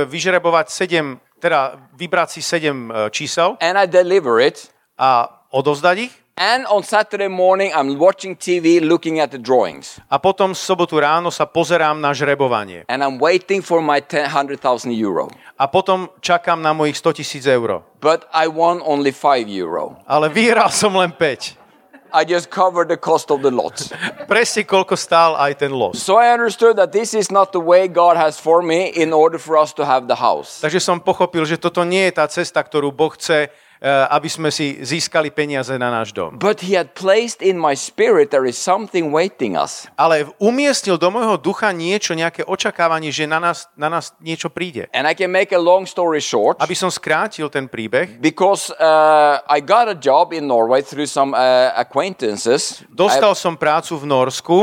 vyžrebovať 0.08 0.72
7, 0.72 1.20
teda 1.44 1.76
vybrať 1.92 2.28
si 2.32 2.40
7 2.40 3.12
čísel 3.12 3.60
and 3.60 3.76
I 3.76 3.84
deliver 3.84 4.40
it. 4.40 4.72
a 4.96 5.28
odovzdať 5.52 6.08
ich. 6.08 6.12
And 6.36 6.66
on 6.68 6.84
Saturday 6.84 7.32
morning, 7.32 7.72
I'm 7.72 7.96
watching 7.96 8.36
TV 8.36 8.84
looking 8.84 9.24
at 9.24 9.32
the 9.32 9.40
drawings. 9.40 9.96
A 10.12 10.20
potom 10.20 10.52
v 10.52 10.60
sobotu 10.60 11.00
ráno 11.00 11.32
sa 11.32 11.48
pozerám 11.48 11.96
na 11.96 12.12
žrebovanie. 12.12 12.84
And 12.92 13.00
I'm 13.00 13.16
waiting 13.16 13.64
for 13.64 13.80
my 13.80 14.04
10 14.04 14.28
100,000 14.28 14.92
euro. 15.00 15.32
A 15.56 15.64
potom 15.64 16.12
čakám 16.20 16.60
na 16.60 16.76
mojich 16.76 17.00
100 17.00 17.24
tisíc 17.24 17.48
eur. 17.48 17.80
But 18.04 18.28
I 18.36 18.52
won 18.52 18.84
only 18.84 19.16
5 19.16 19.48
euro. 19.48 19.96
Ale 20.04 20.28
vyhral 20.28 20.68
som 20.68 20.92
len 20.92 21.16
5. 21.16 21.56
I 22.12 22.28
just 22.28 22.52
covered 22.52 22.92
the 22.92 23.00
cost 23.00 23.32
of 23.32 23.40
the 23.40 23.48
lot. 23.48 23.88
Presne 24.30 24.68
koľko 24.68 24.92
stál 24.92 25.40
aj 25.40 25.56
ten 25.56 25.72
los. 25.72 25.96
so 25.96 26.20
I 26.20 26.36
understood 26.36 26.76
that 26.76 26.92
this 26.92 27.16
is 27.16 27.32
not 27.32 27.56
the 27.56 27.64
way 27.64 27.88
God 27.88 28.20
has 28.20 28.36
for 28.36 28.60
me 28.60 28.92
in 28.92 29.16
order 29.16 29.40
for 29.40 29.56
us 29.56 29.72
to 29.80 29.88
have 29.88 30.04
the 30.04 30.20
house. 30.20 30.60
Takže 30.60 30.84
som 30.84 31.00
pochopil, 31.00 31.48
že 31.48 31.56
toto 31.56 31.80
nie 31.80 32.04
je 32.12 32.20
tá 32.20 32.28
cesta, 32.28 32.60
ktorú 32.60 32.92
Boh 32.92 33.16
chce, 33.16 33.48
aby 33.84 34.28
sme 34.30 34.48
si 34.48 34.80
získali 34.80 35.28
peniaze 35.28 35.72
na 35.76 35.92
náš 35.92 36.12
dom. 36.16 36.36
But 36.40 36.64
He 36.64 36.76
had 36.76 36.96
placed 36.96 37.44
in 37.44 37.60
my 37.60 37.76
spirit 37.76 38.32
there 38.32 38.48
is 38.48 38.56
something 38.56 39.12
waiting 39.12 39.56
us. 39.56 39.88
Ale 40.00 40.28
umiestnil 40.40 40.96
do 40.96 41.12
môjho 41.12 41.36
ducha 41.36 41.70
niečo, 41.76 42.16
nejaké 42.16 42.44
očakávanie, 42.48 43.12
že 43.12 43.28
na 43.28 43.40
nás, 43.40 43.68
na 43.76 43.92
nás 43.92 44.16
niečo 44.20 44.48
príde. 44.48 44.88
And 44.96 45.04
I 45.04 45.12
can 45.12 45.28
make 45.28 45.52
a 45.52 45.60
long 45.60 45.84
story 45.84 46.24
short. 46.24 46.56
Aby 46.60 46.72
som 46.72 46.88
skrátil 46.88 47.52
ten 47.52 47.68
príbeh, 47.68 48.16
Because 48.16 48.72
uh, 48.76 49.44
I 49.44 49.60
got 49.60 49.92
a 49.92 49.96
job 49.96 50.32
in 50.32 50.48
Norway 50.48 50.80
through 50.80 51.08
some 51.08 51.36
uh, 51.36 51.72
acquaintances. 51.76 52.84
dostal 52.88 53.36
som 53.36 53.54
prácu 53.54 53.96
v 54.00 54.04
Norsku 54.08 54.58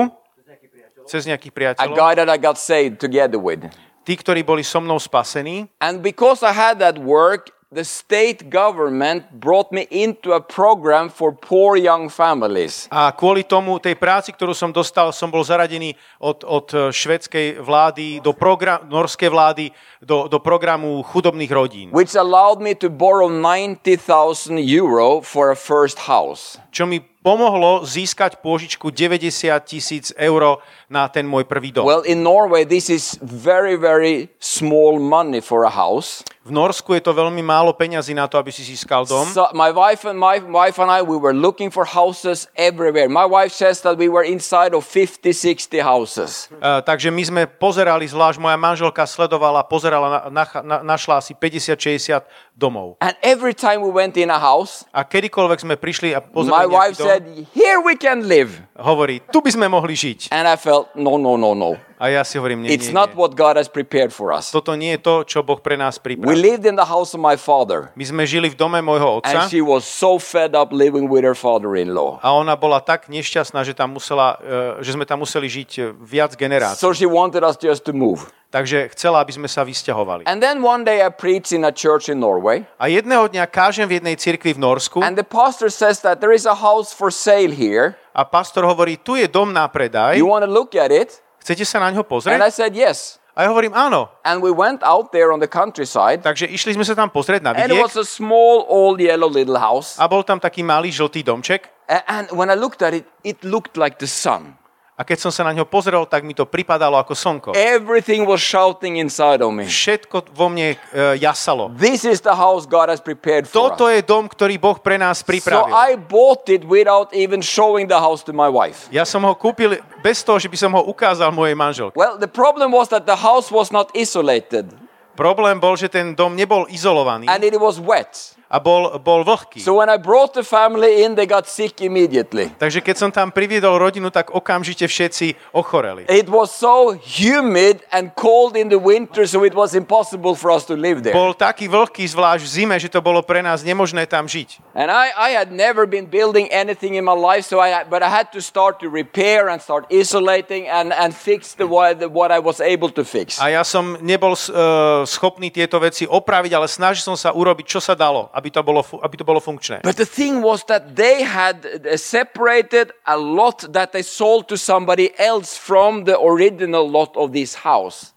cez 1.03 1.27
nejakých 1.27 1.51
a 1.51 1.55
priateľov, 1.55 1.95
guy 1.95 2.13
that 2.15 2.29
I 2.31 2.39
got 2.39 2.55
saved 2.55 2.97
together 2.99 3.37
with. 3.37 3.67
tí, 4.03 4.19
ktorí 4.19 4.43
boli 4.43 4.63
so 4.63 4.83
mnou 4.83 4.99
spasení. 4.99 5.71
And 5.79 6.03
because 6.03 6.43
I 6.43 6.51
had 6.51 6.79
that 6.83 6.99
work, 6.99 7.51
the 7.73 7.83
state 7.83 8.53
government 8.53 9.25
brought 9.33 9.73
me 9.73 9.89
into 9.89 10.33
a 10.33 10.41
program 10.41 11.09
for 11.09 11.33
poor 11.33 11.75
young 11.75 12.07
families. 12.07 12.85
A 12.93 13.09
kvôli 13.11 13.41
tomu, 13.41 13.81
tej 13.81 13.97
práci, 13.97 14.29
ktorú 14.29 14.53
som 14.53 14.69
dostal, 14.69 15.09
som 15.09 15.33
bol 15.33 15.41
zaradený 15.41 15.97
od, 16.21 16.45
od 16.45 16.67
eh, 16.71 16.79
švedskej 16.93 17.57
vlády 17.59 18.21
do 18.21 18.37
program, 18.37 18.85
norskej 18.85 19.29
vlády 19.33 19.65
do, 19.97 20.29
do 20.29 20.37
programu 20.37 21.01
chudobných 21.01 21.51
rodín, 21.51 21.87
Which 21.89 22.13
allowed 22.13 22.61
me 22.61 22.77
to 22.77 22.93
borrow 22.93 23.27
90,000 23.27 24.61
euro 24.61 25.25
for 25.25 25.49
a 25.49 25.57
first 25.57 26.05
house. 26.05 26.61
čo 26.69 26.85
mi 26.85 27.01
pomohlo 27.23 27.87
získať 27.87 28.43
pôžičku 28.43 28.91
90 28.91 29.47
tisíc 29.63 30.11
eur 30.19 30.59
na 30.91 31.07
ten 31.07 31.23
môj 31.23 31.47
prvý 31.47 31.71
dom. 31.71 31.87
Well, 31.87 32.03
in 32.03 32.21
Norway, 32.21 32.67
this 32.67 32.91
is 32.91 33.15
very, 33.23 33.79
very 33.79 34.29
small 34.37 34.99
money 34.99 35.39
for 35.39 35.63
a 35.63 35.71
house. 35.71 36.21
V 36.43 36.51
Norsku 36.51 36.91
je 36.91 36.99
to 36.99 37.15
veľmi 37.15 37.39
málo 37.39 37.71
peňazí 37.71 38.11
na 38.11 38.27
to, 38.27 38.35
aby 38.35 38.51
si 38.51 38.67
získal 38.67 39.07
dom. 39.07 39.23
So 39.31 39.47
my 39.55 39.71
wife 39.71 40.03
and 40.03 40.19
my 40.19 40.43
wife 40.43 40.75
and 40.75 40.91
I, 40.91 40.99
we 40.99 41.15
were 41.15 41.31
looking 41.31 41.71
for 41.71 41.87
houses 41.87 42.51
everywhere. 42.59 43.07
My 43.07 43.23
wife 43.23 43.55
says 43.55 43.79
that 43.87 43.95
we 43.95 44.11
were 44.11 44.27
inside 44.27 44.75
of 44.75 44.83
50, 44.83 45.31
60 45.31 45.79
houses. 45.79 46.51
Uh, 46.59 46.83
takže 46.83 47.07
my 47.15 47.23
sme 47.23 47.41
pozerali, 47.47 48.03
zvlášť 48.11 48.43
moja 48.43 48.59
manželka 48.59 49.07
sledovala, 49.07 49.63
pozerala, 49.63 50.27
na, 50.27 50.43
na, 50.43 50.43
na, 50.59 50.77
našla 50.83 51.23
asi 51.23 51.31
50-60 51.31 52.27
domov. 52.59 52.99
And 52.99 53.15
every 53.23 53.55
time 53.55 53.79
we 53.79 53.95
went 53.95 54.19
in 54.19 54.27
a 54.27 54.35
house, 54.35 54.83
A 54.91 55.07
kedykoľvek 55.07 55.63
sme 55.63 55.79
prišli 55.79 56.11
a 56.11 56.19
my 56.19 56.27
pozerali 56.27 56.67
wife 56.75 56.99
nejaký 56.99 56.99
dom, 56.99 57.12
said, 57.13 57.23
Here 57.53 57.79
we 57.79 57.95
can 57.95 58.25
live. 58.25 58.49
hovorí, 58.77 59.21
tu 59.29 59.41
by 59.41 59.51
sme 59.53 59.67
mohli 59.69 59.93
žiť. 59.93 60.33
And 60.33 60.49
I 60.49 60.57
felt, 60.57 60.89
No, 60.97 61.17
no, 61.17 61.37
no, 61.37 61.53
no. 61.53 61.77
A 62.03 62.11
ja 62.11 62.27
si 62.27 62.35
hovorím, 62.35 62.67
nie, 62.67 62.75
It's 62.75 62.91
nie, 62.91 62.99
not 62.99 63.15
nie. 63.15 63.23
what 63.23 63.31
God 63.31 63.55
has 63.55 63.71
prepared 63.71 64.11
for 64.11 64.35
us. 64.35 64.51
Toto 64.51 64.75
nie 64.75 64.99
je 64.99 64.99
to, 64.99 65.23
čo 65.23 65.39
Boh 65.39 65.55
pre 65.55 65.79
nás 65.79 65.95
We 66.03 66.19
pripravil. 66.19 66.35
lived 66.35 66.67
in 66.67 66.75
the 66.75 66.83
house 66.83 67.15
of 67.15 67.23
my 67.23 67.39
father, 67.39 67.95
My 67.95 68.03
sme 68.03 68.27
žili 68.27 68.51
v 68.51 68.59
dome 68.59 68.83
môjho 68.83 69.23
and 69.23 69.31
otca 69.39 69.47
she 69.47 69.63
was 69.63 69.87
so 69.87 70.19
fed 70.19 70.51
up 70.51 70.75
living 70.75 71.07
with 71.07 71.23
her 71.23 71.31
father 71.31 71.79
in 71.79 71.95
law. 71.95 72.19
a 72.19 72.35
ona 72.35 72.59
bola 72.59 72.83
tak 72.83 73.07
nešťastná, 73.07 73.63
že, 73.63 73.71
tam 73.71 73.95
musela, 73.95 74.35
eh, 74.43 74.83
že 74.83 74.99
sme 74.99 75.07
tam 75.07 75.23
museli 75.23 75.47
žiť 75.47 75.69
eh, 75.79 75.83
viac 75.95 76.35
generácií. 76.35 76.83
So 76.83 76.91
she 76.91 77.07
wanted 77.07 77.39
us 77.39 77.55
just 77.55 77.87
to 77.87 77.95
move. 77.95 78.27
Takže 78.51 78.91
chcela, 78.93 79.23
aby 79.23 79.31
sme 79.33 79.47
sa 79.47 79.63
vysťahovali. 79.63 80.27
And 80.27 80.43
then 80.43 80.59
one 80.59 80.83
day 80.83 80.99
I 81.01 81.09
preached 81.09 81.55
in 81.55 81.63
a 81.63 81.71
church 81.71 82.11
in 82.11 82.19
Norway, 82.19 82.67
A 82.83 82.91
jedného 82.91 83.31
dňa 83.31 83.47
kážem 83.47 83.87
v 83.87 84.03
jednej 84.03 84.19
cirkvi 84.19 84.51
v 84.53 84.59
Norsku 84.59 84.99
and 84.99 85.15
the 85.15 85.23
pastor 85.23 85.71
says 85.71 86.03
that 86.03 86.19
there 86.19 86.35
is 86.35 86.43
a 86.43 86.59
house 86.59 86.91
for 86.91 87.07
sale 87.07 87.55
here. 87.55 87.95
a 88.11 88.27
pastor 88.27 88.67
hovorí, 88.67 88.99
tu 88.99 89.15
je 89.15 89.25
dom 89.31 89.55
na 89.55 89.71
predaj, 89.71 90.19
You 90.19 90.27
want 90.27 90.43
to 90.43 90.51
look 90.51 90.75
at 90.75 90.91
it? 90.91 91.22
Chcete 91.43 91.67
sa 91.67 91.83
na 91.83 91.91
ňo 91.91 92.01
And 92.01 92.07
I 92.07 92.11
pozrieť? 92.15 92.39
said 92.55 92.73
yes. 92.73 93.19
A 93.33 93.43
ja 93.43 93.49
hovorím, 93.49 93.73
áno. 93.73 94.13
And 94.21 94.45
we 94.45 94.53
went 94.53 94.85
out 94.85 95.09
there 95.09 95.33
on 95.33 95.41
the 95.41 95.49
countryside, 95.49 96.21
Takže 96.21 96.45
išli 96.47 96.77
sme 96.77 96.85
sa 96.85 96.93
tam 96.93 97.09
pozrieť 97.09 97.41
na 97.41 97.51
and 97.57 97.65
it 97.65 97.73
vidiek 97.73 97.81
was 97.81 97.97
a 97.97 98.05
small, 98.05 98.61
old, 98.69 99.01
yellow 99.01 99.25
little 99.27 99.57
house. 99.57 99.97
a 99.97 100.05
bol 100.05 100.21
tam 100.21 100.37
taký 100.37 100.61
malý 100.61 100.93
žltý 100.93 101.25
domček. 101.25 101.67
And 101.89 102.29
when 102.31 102.47
I 102.47 102.55
looked 102.55 102.79
at 102.85 102.93
it, 102.93 103.09
it 103.25 103.41
looked 103.43 103.75
like 103.75 103.97
the 103.99 104.07
sun. 104.07 104.55
A 104.93 105.01
keď 105.01 105.25
som 105.25 105.31
sa 105.33 105.41
na 105.41 105.57
ňo 105.57 105.65
pozrel, 105.65 106.05
tak 106.05 106.21
mi 106.21 106.37
to 106.37 106.45
pripadalo 106.45 107.01
ako 107.01 107.17
slnko. 107.17 107.49
Everything 107.57 108.29
was 108.29 108.37
shouting 108.37 109.01
inside 109.01 109.41
of 109.41 109.49
me. 109.49 109.65
Všetko 109.65 110.29
vo 110.37 110.53
mne 110.53 110.77
e, 110.77 111.17
jasalo. 111.17 111.73
This 111.73 112.05
is 112.05 112.21
the 112.21 112.37
house 112.37 112.69
God 112.69 112.93
has 112.93 113.01
prepared 113.01 113.49
for 113.49 113.73
Toto 113.73 113.89
us. 113.89 113.97
je 113.97 113.99
dom, 114.05 114.29
ktorý 114.29 114.61
Boh 114.61 114.77
pre 114.77 115.01
nás 115.01 115.25
So 115.25 115.33
pripravil. 115.33 115.73
I 115.73 115.97
bought 115.97 116.45
it 116.53 116.61
without 116.61 117.09
even 117.09 117.41
showing 117.41 117.89
the 117.89 117.97
house 117.97 118.21
to 118.29 118.37
my 118.37 118.45
wife. 118.45 118.85
Ja 118.93 119.01
som 119.01 119.25
ho 119.25 119.33
kúpil 119.33 119.81
bez 120.05 120.21
toho, 120.21 120.37
že 120.37 120.45
by 120.45 120.57
som 120.61 120.71
ho 120.77 120.85
ukázal 120.85 121.33
mojej 121.33 121.57
manželke. 121.57 121.97
Well, 121.97 122.21
the 122.21 122.29
problem 122.29 122.69
was 122.69 122.93
that 122.93 123.09
the 123.09 123.17
house 123.17 123.49
was 123.49 123.73
not 123.73 123.89
isolated 123.97 124.69
Problém 125.13 125.61
bol, 125.61 125.77
že 125.77 125.93
ten 125.93 126.17
dom 126.17 126.33
nebol 126.33 126.65
izolovaný 126.73 127.29
and 127.29 127.45
it 127.45 127.53
was 127.53 127.77
wet. 127.77 128.33
A 128.53 128.61
bol, 128.61 129.01
bol 129.01 129.25
vlhký. 129.25 129.65
So 129.65 129.81
when 129.81 129.89
I 129.89 129.97
brought 129.97 130.37
the 130.37 130.45
family 130.45 131.01
in, 131.01 131.17
they 131.17 131.25
got 131.25 131.49
sick 131.49 131.81
immediately. 131.81 132.53
Takže 132.61 132.85
keď 132.85 132.95
som 133.01 133.09
tam 133.09 133.33
priviedol 133.33 133.81
rodinu, 133.81 134.13
tak 134.13 134.29
okamžite 134.29 134.85
všetci 134.85 135.57
ochoreli. 135.57 136.05
It 136.05 136.29
was 136.29 136.53
so 136.53 136.93
humid 136.93 137.81
and 137.89 138.13
cold 138.13 138.53
in 138.53 138.69
the 138.69 138.77
winter, 138.77 139.25
so 139.25 139.41
it 139.41 139.57
was 139.57 139.73
impossible 139.73 140.37
for 140.37 140.53
us 140.53 140.69
to 140.69 140.77
live 140.77 141.01
there. 141.01 141.17
Bol 141.17 141.33
taký 141.33 141.65
vlhký, 141.65 142.05
zvlášť 142.05 142.45
v 142.45 142.49
zime, 142.49 142.75
že 142.77 142.93
to 142.93 143.01
bolo 143.01 143.25
pre 143.25 143.41
nás 143.41 143.65
nemožné 143.65 144.05
tam 144.05 144.29
žiť. 144.29 144.77
And 144.77 144.93
I, 144.93 145.09
I 145.13 145.29
had 145.33 145.49
never 145.49 145.89
been 145.89 146.05
building 146.05 146.45
anything 146.53 146.93
in 146.93 147.05
my 147.05 147.17
life, 147.17 147.49
so 147.49 147.57
I, 147.57 147.81
but 147.89 148.05
I 148.05 148.09
had 148.13 148.29
to 148.37 148.41
start 148.41 148.77
to 148.81 148.87
repair 148.89 149.49
and 149.49 149.57
start 149.57 149.89
isolating 149.89 150.69
and, 150.69 150.93
and 150.93 151.09
fix 151.13 151.57
the, 151.57 151.65
what, 151.65 151.97
the, 151.97 152.09
what 152.09 152.29
I 152.29 152.37
was 152.37 152.61
able 152.61 152.93
to 152.93 153.01
fix. 153.01 153.41
A 153.41 153.49
ja 153.49 153.65
som 153.65 153.97
nebol 154.01 154.37
uh, 154.37 155.01
schopný 155.09 155.49
tieto 155.49 155.81
veci 155.81 156.05
opraviť, 156.05 156.51
ale 156.53 156.69
snažil 156.69 157.01
som 157.01 157.17
sa 157.17 157.33
urobiť, 157.33 157.65
čo 157.65 157.79
sa 157.81 157.93
dalo, 157.93 158.29
aby 158.33 158.42
to 158.51 158.63
bolo, 158.65 158.81
aby 159.03 159.15
to 159.19 159.23
bolo 159.23 159.39
funkčné. 159.39 159.85
But 159.85 159.95
the 159.95 160.07
thing 160.09 160.41
was 160.43 160.65
that 160.71 160.95
they 160.97 161.23
had 161.23 161.63
uh, 161.63 161.95
separated 161.95 162.91
a 163.07 163.15
lot 163.15 163.67
that 163.71 163.91
they 163.93 164.03
sold 164.03 164.49
to 164.51 164.57
somebody 164.57 165.11
else 165.15 165.55
from 165.55 166.03
the 166.03 166.19
original 166.19 166.83
lot 166.83 167.15
of 167.15 167.31
this 167.31 167.63
house. 167.63 168.11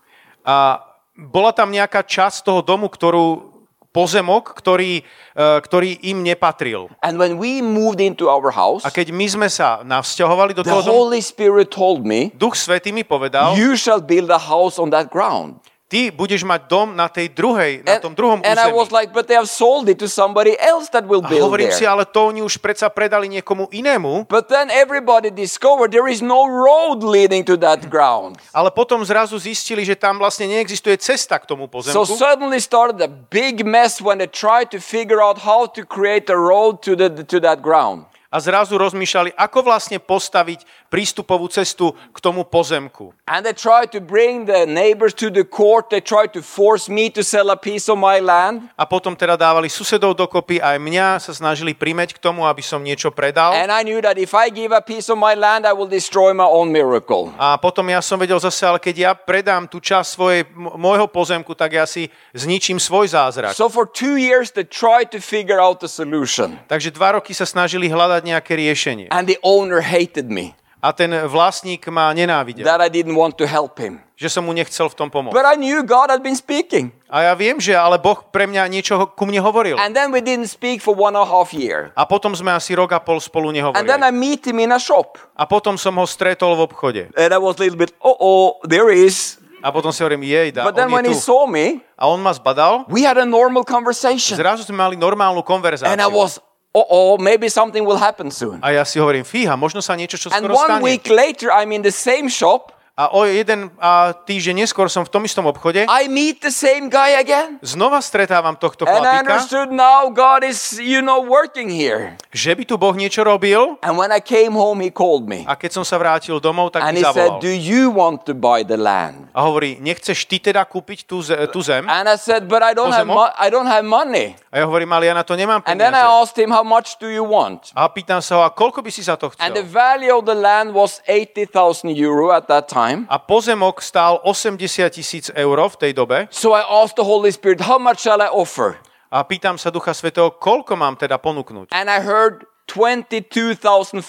A 0.47 0.83
bola 1.17 1.51
tam 1.51 1.75
nejaká 1.75 2.07
časť 2.07 2.47
toho 2.47 2.61
domu, 2.63 2.87
ktorú 2.87 3.57
pozemok, 3.97 4.53
ktorý, 4.53 5.01
uh, 5.33 5.57
ktorý 5.65 5.97
im 6.13 6.21
nepatril. 6.21 6.93
And 7.01 7.17
when 7.17 7.41
we 7.41 7.65
moved 7.65 8.05
into 8.05 8.29
our 8.29 8.53
house, 8.53 8.85
A 8.85 8.93
keď 8.93 9.09
my 9.09 9.25
sme 9.25 9.49
sa 9.49 9.81
navzťahovali 9.81 10.53
do 10.53 10.61
toho 10.61 10.85
domu, 10.85 11.09
Holy 11.09 11.25
Spirit 11.25 11.73
told 11.73 12.05
me, 12.05 12.29
Duch 12.37 12.61
Svetý 12.61 12.93
mi 12.93 13.09
povedal, 13.09 13.57
You 13.57 13.73
shall 13.81 14.05
build 14.05 14.29
a 14.29 14.37
house 14.37 14.77
on 14.77 14.93
that 14.93 15.09
ground. 15.09 15.65
Ty 15.87 16.11
budeš 16.11 16.43
mať 16.43 16.67
dom 16.67 16.99
na 16.99 17.07
tej 17.07 17.31
druhej, 17.31 17.87
na 17.87 18.03
tom 18.03 18.11
druhom 18.11 18.43
and 18.43 18.59
I 18.59 18.67
území. 18.67 18.75
was 18.75 18.91
like, 18.91 19.15
but 19.15 19.31
they 19.31 19.39
have 19.39 19.47
sold 19.47 19.87
it 19.87 20.03
to 20.03 20.11
somebody 20.11 20.59
else 20.59 20.91
that 20.91 21.07
will 21.07 21.23
A 21.23 21.31
build 21.31 21.47
hovorím 21.47 21.71
si, 21.71 21.87
there. 21.87 21.95
ale 21.95 22.03
to 22.05 22.27
oni 22.27 22.43
už 22.43 22.59
predsa 22.59 22.91
predali 22.91 23.31
niekomu 23.31 23.71
inému, 23.71 24.27
But 24.27 24.51
then 24.51 24.67
everybody 24.75 25.31
discovered 25.31 25.95
there 25.95 26.11
is 26.11 26.19
no 26.19 26.43
road 26.51 27.07
leading 27.07 27.47
to 27.47 27.55
that 27.63 27.87
ground. 27.87 28.43
ale 28.51 28.75
potom 28.75 28.99
zrazu 29.07 29.39
zistili, 29.39 29.87
že 29.87 29.95
tam 29.95 30.19
vlastne 30.19 30.51
neexistuje 30.51 30.99
cesta 30.99 31.39
k 31.39 31.47
tomu 31.47 31.71
So 31.71 32.03
pozemku. 32.03 32.19
suddenly 32.19 32.59
started 32.59 32.99
a 32.99 33.11
big 33.11 33.63
mess 33.63 34.03
when 34.03 34.19
they 34.19 34.27
tried 34.27 34.75
to 34.75 34.83
figure 34.83 35.23
out 35.23 35.47
how 35.47 35.71
to 35.71 35.87
create 35.87 36.27
a 36.27 36.37
road 36.37 36.83
to, 36.83 36.99
the, 36.99 37.09
to 37.23 37.39
that 37.39 37.63
ground. 37.63 38.11
a 38.27 38.43
zrazu 38.43 38.75
rozmýšľali, 38.77 39.39
ako 39.39 39.59
vlastne 39.65 39.97
postaviť 40.03 40.76
prístupovú 40.89 41.51
cestu 41.51 41.93
k 42.15 42.19
tomu 42.23 42.47
pozemku. 42.47 43.13
And 43.27 43.43
they 43.43 43.55
tried 43.55 43.91
to 43.93 44.01
bring 44.01 44.47
the 44.47 44.65
neighbors 44.65 45.13
to 45.19 45.31
the 45.31 45.43
court. 45.43 45.91
They 45.91 46.01
tried 46.01 46.31
to 46.39 46.43
force 46.43 46.87
me 46.87 47.11
to 47.15 47.27
sell 47.27 47.51
a 47.51 47.59
piece 47.59 47.91
of 47.91 47.99
my 47.99 48.23
land. 48.23 48.71
A 48.79 48.87
potom 48.87 49.19
teda 49.19 49.35
dávali 49.35 49.67
susedov 49.67 50.15
dokopy, 50.15 50.63
aj 50.63 50.79
mňa 50.79 51.19
sa 51.19 51.35
snažili 51.35 51.75
primeť 51.75 52.15
k 52.15 52.23
tomu, 52.23 52.47
aby 52.47 52.63
som 52.63 52.83
niečo 52.83 53.11
predal. 53.11 53.55
And 53.55 53.71
I 53.71 53.83
knew 53.83 53.99
that 54.03 54.17
if 54.17 54.33
I 54.33 54.49
give 54.51 54.71
a 54.71 54.83
piece 54.83 55.11
of 55.11 55.19
my 55.19 55.35
land, 55.35 55.67
I 55.67 55.75
will 55.75 55.91
destroy 55.91 56.31
my 56.31 56.47
own 56.47 56.71
miracle. 56.71 57.35
A 57.37 57.59
potom 57.59 57.87
ja 57.91 57.99
som 57.99 58.17
vedel 58.17 58.39
zase, 58.39 58.63
ale 58.67 58.79
keď 58.79 58.95
ja 58.97 59.13
predám 59.15 59.67
tú 59.67 59.83
časť 59.83 60.09
svojej, 60.09 60.43
môjho 60.57 61.11
pozemku, 61.11 61.53
tak 61.53 61.75
ja 61.75 61.85
si 61.85 62.09
zničím 62.33 62.79
svoj 62.79 63.11
zázrak. 63.11 63.53
So 63.59 63.69
for 63.69 63.85
two 63.89 64.17
years, 64.17 64.55
they 64.55 64.65
tried 64.65 65.11
to 65.13 65.21
figure 65.21 65.59
out 65.59 65.83
the 65.83 65.91
solution. 65.91 66.59
Takže 66.71 66.95
dva 66.95 67.19
roky 67.19 67.35
sa 67.35 67.45
snažili 67.45 67.91
hľadať 67.91 68.23
nejaké 68.23 68.53
riešenie. 68.55 69.07
And 69.11 69.27
the 69.27 69.41
owner 69.43 69.83
hated 69.83 70.31
me, 70.31 70.55
A 70.87 70.95
ten 70.95 71.11
vlastník 71.27 71.83
ma 71.91 72.15
nenávidel, 72.15 72.63
that 72.63 72.79
I 72.79 72.87
didn't 72.87 73.19
want 73.19 73.35
to 73.43 73.47
help 73.51 73.75
him. 73.83 74.07
že 74.15 74.31
som 74.31 74.47
mu 74.47 74.55
nechcel 74.55 74.87
v 74.87 74.95
tom 74.95 75.11
pomôcť. 75.11 75.35
But 75.35 75.43
I 75.43 75.59
knew 75.59 75.83
God 75.83 76.09
had 76.09 76.23
been 76.23 76.39
speaking. 76.39 76.95
A 77.11 77.27
ja 77.27 77.35
viem, 77.35 77.59
že 77.59 77.75
ale 77.75 77.99
Boh 77.99 78.23
pre 78.31 78.47
mňa 78.47 78.65
niečo 78.71 78.95
ku 79.13 79.27
mne 79.27 79.43
hovoril. 79.43 79.77
And 79.77 79.93
then 79.93 80.15
we 80.15 80.23
didn't 80.23 80.49
speak 80.49 80.79
for 80.81 80.95
one 80.95 81.19
and 81.19 81.27
a 81.27 81.29
half 81.29 81.51
year. 81.51 81.91
A 81.99 82.07
potom 82.07 82.33
sme 82.33 82.55
asi 82.55 82.73
rok 82.79 82.95
a 82.95 83.01
pol 83.03 83.19
spolu 83.19 83.51
And 83.51 83.85
then 83.85 84.01
nehovorili. 84.01 84.09
I 84.09 84.11
meet 84.15 84.47
him 84.47 84.63
in 84.63 84.71
a 84.71 84.81
shop. 84.81 85.19
A 85.37 85.45
potom 85.45 85.75
som 85.77 85.93
ho 85.99 86.07
stretol 86.07 86.55
v 86.57 86.61
obchode. 86.65 87.03
And 87.13 87.31
I 87.35 87.41
was 87.43 87.59
a 87.59 87.67
little 87.67 87.77
bit, 87.77 87.93
oh, 88.01 88.17
oh, 88.17 88.47
there 88.65 88.89
he 88.89 89.11
is. 89.11 89.37
A 89.61 89.75
potom 89.75 89.91
si 89.91 90.01
hovorím, 90.01 90.23
jej, 90.23 90.55
dá, 90.55 90.63
But 90.63 90.79
then 90.79 90.89
on 90.89 90.97
when 90.97 91.05
je 91.05 91.13
he 91.13 91.17
tu. 91.19 91.27
saw 91.27 91.45
me, 91.45 91.83
A 91.99 92.07
on 92.07 92.23
ma 92.23 92.31
zbadal. 92.31 92.87
we 92.87 93.03
had 93.03 93.19
a 93.19 93.27
normal 93.27 93.67
conversation. 93.67 94.37
Zrazu 94.39 94.63
sme 94.63 94.79
mali 94.79 94.95
normálnu 94.95 95.43
konverzáciu. 95.43 95.91
And 95.91 96.01
I 96.01 96.07
was, 96.07 96.39
oh, 96.85 97.17
maybe 97.17 97.49
something 97.49 97.89
will 97.89 97.97
happen 97.97 98.29
soon. 98.29 98.61
A 98.61 98.77
ja 98.77 98.85
si 98.85 99.01
hovorím, 99.01 99.25
fíha, 99.25 99.57
možno 99.57 99.81
sa 99.81 99.97
niečo 99.97 100.21
čo 100.21 100.29
And 100.29 100.45
skoro 100.45 100.61
one 100.61 100.69
stane. 100.77 100.85
week 100.85 101.09
later, 101.09 101.49
I'm 101.49 101.73
in 101.73 101.81
the 101.81 101.95
same 101.95 102.29
shop. 102.29 102.76
A 102.97 103.13
o 103.13 103.29
jeden 103.29 103.69
a 103.77 104.17
týždeň 104.17 104.65
neskôr 104.65 104.89
som 104.89 105.05
v 105.05 105.13
tom 105.13 105.21
istom 105.29 105.45
obchode. 105.45 105.85
I 105.85 106.09
meet 106.09 106.41
the 106.41 106.49
same 106.49 106.89
guy 106.89 107.13
again. 107.21 107.61
Znova 107.61 108.01
stretávam 108.01 108.57
tohto 108.57 108.89
And 108.89 108.97
I 108.97 108.97
chlapíka, 108.97 109.21
understood 109.21 109.69
now 109.69 110.09
God 110.09 110.41
is, 110.41 110.81
you 110.81 111.05
know, 111.05 111.21
working 111.21 111.69
here. 111.69 112.17
že 112.33 112.57
by 112.57 112.65
tu 112.65 112.81
Boh 112.81 112.97
niečo 112.97 113.21
robil. 113.21 113.77
And 113.85 114.01
when 114.01 114.09
I 114.09 114.25
came 114.25 114.57
home, 114.57 114.81
he 114.81 114.89
called 114.89 115.29
me. 115.29 115.45
A 115.45 115.61
keď 115.61 115.77
som 115.77 115.85
sa 115.85 116.01
vrátil 116.01 116.41
domov, 116.41 116.73
tak 116.73 116.89
And 116.89 116.97
mi 116.97 117.05
he 117.05 117.05
said, 117.05 117.37
zavolal. 117.37 117.45
Do 117.45 117.53
you 117.53 117.93
want 117.93 118.25
to 118.25 118.33
buy 118.33 118.65
the 118.65 118.81
land? 118.81 119.29
A 119.37 119.45
hovorí, 119.45 119.77
nechceš 119.77 120.25
ty 120.25 120.41
teda 120.41 120.65
kúpiť 120.65 121.05
tú, 121.05 121.21
tú 121.53 121.61
zem? 121.61 121.85
And 121.85 122.09
I 122.09 122.17
said, 122.17 122.49
But 122.49 122.65
I 122.65 122.73
don't 122.73 122.97
have, 122.97 123.05
mo- 123.05 123.29
I 123.37 123.53
don't 123.53 123.69
have 123.69 123.85
money. 123.85 124.41
A 124.49 124.65
ja 124.65 124.65
hovorím, 124.65 124.89
ale 124.97 125.05
ja 125.05 125.13
na 125.13 125.21
to 125.21 125.37
nemám 125.37 125.61
And 125.69 125.77
then 125.77 125.93
I 125.93 126.01
peniaze. 126.01 126.17
asked 126.25 126.39
him, 126.41 126.49
How 126.49 126.65
much 126.65 126.97
do 126.97 127.13
you 127.13 127.29
want? 127.29 127.77
A 127.77 127.93
pýtam 127.93 128.25
sa 128.25 128.41
ho, 128.41 128.43
a 128.49 128.49
koľko 128.49 128.81
by 128.81 128.89
si 128.89 129.05
za 129.05 129.21
to 129.21 129.29
And 129.37 129.53
the 129.53 129.61
chcel? 129.61 129.77
value 129.77 130.17
of 130.17 130.25
the 130.25 130.33
land 130.33 130.73
was 130.73 131.05
80,000 131.05 131.93
euro 131.93 132.33
at 132.33 132.49
that 132.49 132.73
time. 132.73 132.86
A 133.09 133.19
pozemok 133.19 133.83
stál 133.83 134.21
80 134.23 134.91
tisíc 134.91 135.31
eur 135.35 135.59
v 135.69 135.77
tej 135.77 135.93
dobe. 135.93 136.29
So 136.31 136.55
I 136.55 136.63
asked 136.63 136.97
the 136.97 137.07
Holy 137.07 137.33
Spirit, 137.33 137.65
How 137.65 137.79
much 137.79 138.05
shall 138.05 138.23
I 138.23 138.31
offer? 138.31 138.79
A 139.11 139.23
pýtam 139.23 139.55
sa 139.57 139.71
Ducha 139.71 139.95
Svetého, 139.95 140.35
koľko 140.35 140.75
mám 140.77 140.99
teda 140.99 141.17
ponúknuť? 141.17 141.71
And 141.71 141.87
I 141.87 142.03
heard 142.03 142.45
22,500. 142.67 144.03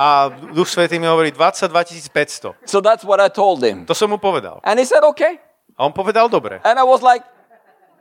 A 0.00 0.32
Duch 0.56 0.68
Svetý 0.68 0.98
mi 0.98 1.06
hovorí 1.06 1.30
22 1.30 2.08
500. 2.10 2.56
So 2.66 2.80
that's 2.80 3.04
what 3.04 3.20
I 3.20 3.28
told 3.28 3.62
him. 3.62 3.86
To 3.86 3.94
som 3.94 4.10
mu 4.10 4.18
povedal. 4.18 4.58
And 4.64 4.80
he 4.80 4.84
said, 4.88 5.04
Okay. 5.04 5.38
A 5.76 5.84
on 5.84 5.92
povedal 5.92 6.32
dobre. 6.32 6.58
And 6.64 6.80
I 6.80 6.84
was 6.84 7.04
like, 7.04 7.22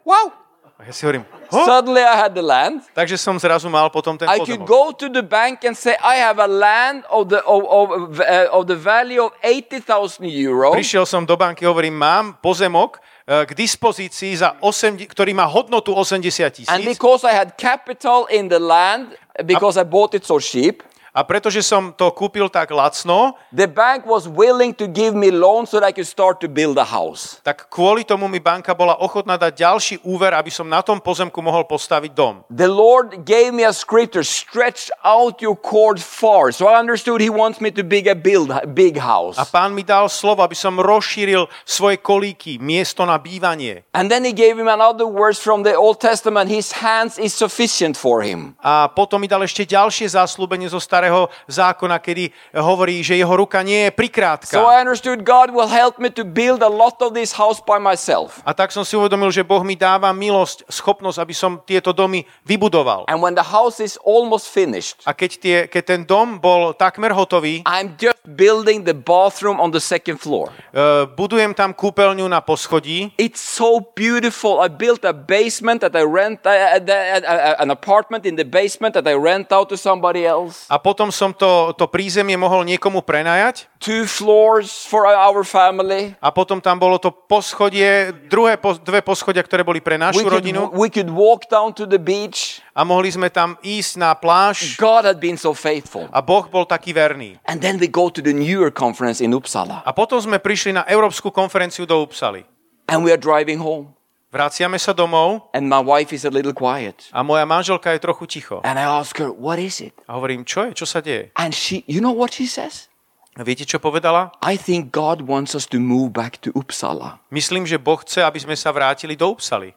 Wow. 0.08 0.45
A 0.76 0.84
ja 0.84 0.92
si 0.92 1.08
hovorím, 1.08 1.24
ho? 1.56 1.62
Suddenly 1.64 2.04
I 2.04 2.16
had 2.20 2.36
the 2.36 2.44
land. 2.44 2.84
Takže 2.92 3.16
som 3.16 3.40
zrazu 3.40 3.72
mal 3.72 3.88
potom 3.88 4.20
ten 4.20 4.28
I 4.28 4.44
could 4.44 4.60
pozemok. 4.60 4.68
go 4.68 4.84
to 4.92 5.08
the 5.08 5.24
bank 5.24 5.64
and 5.64 5.72
say, 5.72 5.96
I 6.04 6.20
have 6.20 6.36
a 6.36 6.52
land 6.52 7.08
of 7.08 7.32
the, 7.32 7.40
of, 7.48 7.64
of, 7.64 7.88
uh, 8.20 8.52
of 8.52 8.68
the 8.68 8.76
value 8.76 9.24
of 9.24 9.32
80,000 9.40 10.28
euro. 10.28 10.76
Prišiel 10.76 11.08
som 11.08 11.24
do 11.24 11.40
banky, 11.40 11.64
hovorím, 11.64 11.96
mám 11.96 12.36
pozemok 12.44 13.00
eh, 13.24 13.48
k 13.48 13.56
dispozícii, 13.56 14.36
za 14.36 14.60
8, 14.60 15.00
ktorý 15.08 15.32
má 15.32 15.48
hodnotu 15.48 15.96
80 15.96 16.44
And 16.44 16.52
tisíc. 16.52 16.84
because 16.84 17.24
I 17.24 17.32
had 17.32 17.56
capital 17.56 18.28
in 18.28 18.52
the 18.52 18.60
land, 18.60 19.16
because 19.48 19.80
I 19.80 19.88
bought 19.88 20.12
it 20.12 20.28
so 20.28 20.44
cheap, 20.44 20.84
A 21.16 21.24
pretože 21.24 21.64
som 21.64 21.96
to 21.96 22.12
kúpil 22.12 22.52
tak 22.52 22.76
lacno, 22.76 23.40
the 23.56 23.72
bank 23.72 24.04
was 24.04 24.28
willing 24.28 24.76
to 24.76 24.84
give 24.84 25.16
me 25.16 25.32
loan 25.32 25.64
so 25.64 25.80
that 25.80 25.88
I 25.88 25.96
could 25.96 26.04
start 26.12 26.44
to 26.44 26.52
build 26.52 26.76
a 26.76 26.84
house. 26.84 27.40
tak 27.40 27.72
kvôli 27.72 28.04
tomu 28.04 28.28
mi 28.28 28.44
banka 28.44 28.76
bola 28.76 29.00
ochotná 29.00 29.40
dať 29.40 29.54
ďalší 29.56 29.96
úver, 30.04 30.36
aby 30.36 30.52
som 30.52 30.68
na 30.68 30.84
tom 30.84 31.00
pozemku 31.00 31.40
mohol 31.40 31.64
postaviť 31.64 32.12
dom. 32.12 32.44
The 32.52 32.68
Lord 32.68 33.24
gave 33.24 33.56
me 33.56 33.64
a 33.64 33.72
scripture, 33.72 34.28
stretch 34.28 34.92
out 35.08 35.40
your 35.40 35.56
cord 35.56 36.04
far. 36.04 36.52
So 36.52 36.68
I 36.68 36.76
understood 36.76 37.24
He 37.24 37.32
wants 37.32 37.64
me 37.64 37.72
to 37.72 37.84
build 37.88 38.12
a 38.12 38.18
build, 38.18 38.52
big 38.76 39.00
house. 39.00 39.40
A 39.40 39.48
pán 39.48 39.72
mi 39.72 39.88
dal 39.88 40.12
slovo, 40.12 40.44
aby 40.44 40.58
som 40.58 40.76
rozšíril 40.76 41.48
svoje 41.64 42.02
kolíky, 42.04 42.60
miesto 42.60 43.08
na 43.08 43.16
bývanie. 43.16 43.88
And 43.96 44.12
then 44.12 44.28
He 44.28 44.36
gave 44.36 44.60
him 44.60 44.68
another 44.68 45.08
verse 45.08 45.40
from 45.40 45.64
the 45.64 45.80
Old 45.80 46.04
Testament 46.04 46.52
His 46.52 46.76
hands 46.84 47.16
is 47.16 47.32
sufficient 47.32 47.96
for 47.96 48.20
him. 48.20 48.60
A 48.60 48.92
potom 48.92 49.22
mi 49.22 49.30
dal 49.30 49.46
ešte 49.46 49.64
ďalšie 49.64 50.12
záslúbenie 50.12 50.68
zo 50.68 50.82
starého 50.82 51.05
zákona, 51.48 51.98
kedy 52.00 52.30
hovorí, 52.54 53.02
že 53.02 53.16
jeho 53.16 53.34
ruka 53.34 53.62
nie 53.62 53.88
je 53.88 53.92
prikrátka. 53.92 54.56
So 54.56 54.70
I 54.70 54.80
understood 54.80 55.26
God 55.26 55.52
will 55.52 55.68
help 55.68 55.98
me 55.98 56.10
to 56.14 56.24
build 56.24 56.62
a 56.62 56.70
lot 56.70 57.02
of 57.02 57.12
this 57.12 57.34
house 57.34 57.60
by 57.60 57.78
myself. 57.78 58.40
A 58.46 58.54
tak 58.54 58.72
som 58.72 58.86
si 58.86 58.96
uvedomil, 58.96 59.30
že 59.30 59.44
Boh 59.44 59.62
mi 59.62 59.76
dáva 59.76 60.10
milosť, 60.12 60.70
schopnosť, 60.70 61.18
aby 61.20 61.34
som 61.36 61.52
tieto 61.66 61.92
domy 61.92 62.24
vybudoval. 62.46 63.10
And 63.12 63.20
when 63.20 63.36
the 63.36 63.44
house 63.44 63.84
is 63.84 64.00
almost 64.00 64.48
finished, 64.48 65.04
A 65.04 65.12
keď, 65.12 65.32
tie, 65.36 65.58
keď 65.68 65.84
ten 65.84 66.02
dom 66.06 66.40
bol 66.40 66.72
takmer 66.72 67.12
hotový, 67.12 67.66
I'm 67.68 68.00
just 68.00 68.24
building 68.24 68.88
the 68.88 68.96
bathroom 68.96 69.60
on 69.60 69.76
the 69.76 69.84
second 69.84 70.24
floor. 70.24 70.56
uh, 70.72 71.04
budujem 71.12 71.52
tam 71.52 71.76
kúpeľňu 71.76 72.24
na 72.26 72.40
poschodí 72.40 73.12
It's 73.20 73.44
so 73.44 73.84
beautiful. 73.92 74.64
I 74.64 74.72
built 74.72 75.04
a 75.04 75.12
basement 75.12 75.84
that 75.84 75.92
I 75.92 76.08
rent, 76.08 76.48
uh, 76.48 76.52
uh, 76.52 76.80
uh, 76.80 77.22
uh, 77.26 77.64
an 77.64 77.70
apartment 77.70 78.24
in 78.24 78.40
the 78.40 78.48
basement 78.48 78.96
that 78.96 79.04
I 79.04 79.20
rent 79.20 79.52
out 79.52 79.68
to 79.68 79.78
somebody 79.78 80.24
else. 80.24 80.64
a 80.72 80.80
potom 80.80 80.95
som 81.12 81.36
to, 81.36 81.76
to 81.76 81.86
prízemie 81.86 82.40
mohol 82.40 82.64
niekomu 82.64 83.04
prenajať 83.04 83.68
Two 83.78 84.08
floors 84.10 84.88
for 84.88 85.06
our 85.06 85.44
family. 85.46 86.16
a 86.18 86.32
potom 86.32 86.58
tam 86.58 86.80
bolo 86.80 86.98
to 86.98 87.12
poschodie, 87.12 88.16
druhé, 88.32 88.56
po, 88.58 88.74
dve 88.80 89.04
poschodia, 89.04 89.44
ktoré 89.44 89.62
boli 89.62 89.84
pre 89.84 90.00
We 90.00 90.04
našu 90.08 90.24
could, 90.24 90.34
rodinu 90.40 90.72
we 90.74 90.88
could 90.90 91.12
walk 91.12 91.46
down 91.52 91.76
to 91.76 91.84
the 91.86 92.00
beach. 92.00 92.64
a 92.72 92.82
mohli 92.82 93.12
sme 93.12 93.28
tam 93.28 93.60
ísť 93.60 94.00
na 94.00 94.16
pláž 94.16 94.80
God 94.80 95.06
had 95.06 95.20
been 95.20 95.36
so 95.36 95.54
faithful. 95.54 96.08
a 96.10 96.24
Boh 96.24 96.48
bol 96.48 96.64
taký 96.64 96.96
verný. 96.96 97.38
And 97.46 97.60
then 97.60 97.78
we 97.78 97.86
go 97.92 98.08
to 98.10 98.24
the 98.24 98.34
New 98.34 98.48
Year 98.48 98.72
conference 98.74 99.20
in 99.20 99.36
Uppsala. 99.36 99.84
A 99.86 99.92
potom 99.94 100.18
sme 100.18 100.40
prišli 100.40 100.74
na 100.74 100.88
Európsku 100.88 101.30
konferenciu 101.30 101.84
do 101.84 102.00
Upsaly. 102.02 102.48
And 102.88 103.02
we 103.02 103.10
are 103.10 103.20
driving 103.20 103.58
home. 103.60 103.94
Vraciame 104.36 104.76
sa 104.76 104.92
domov 104.92 105.48
And 105.56 105.72
my 105.72 105.80
wife 105.80 106.12
is 106.12 106.28
a 106.28 106.32
little 106.34 106.52
quiet. 106.52 107.08
a 107.16 107.24
moja 107.24 107.48
manželka 107.48 107.96
je 107.96 108.04
trochu 108.04 108.28
ticho. 108.28 108.60
And 108.68 108.76
I 108.76 108.84
ask 108.84 109.16
her, 109.16 109.32
what 109.32 109.56
is 109.64 109.80
it? 109.80 109.96
A 110.12 110.20
hovorím, 110.20 110.44
čo 110.44 110.68
je, 110.68 110.76
čo 110.76 110.84
sa 110.84 111.00
deje? 111.00 111.32
And 111.40 111.56
she, 111.56 111.88
you 111.88 112.04
know 112.04 112.12
what 112.12 112.36
she 112.36 112.44
says? 112.44 112.92
Viete, 113.40 113.64
čo 113.64 113.80
povedala? 113.80 114.36
I 114.44 114.60
think 114.60 114.92
God 114.92 115.24
wants 115.24 115.56
us 115.56 115.64
to 115.72 115.80
move 115.80 116.12
back 116.12 116.40
to 116.44 116.52
Uppsala. 116.52 117.24
Myslím, 117.32 117.64
že 117.64 117.80
Boh 117.80 117.96
chce, 118.00 118.24
aby 118.24 118.40
sme 118.44 118.60
sa 118.60 118.76
vrátili 118.76 119.16
do 119.16 119.32
Upsaly. 119.32 119.72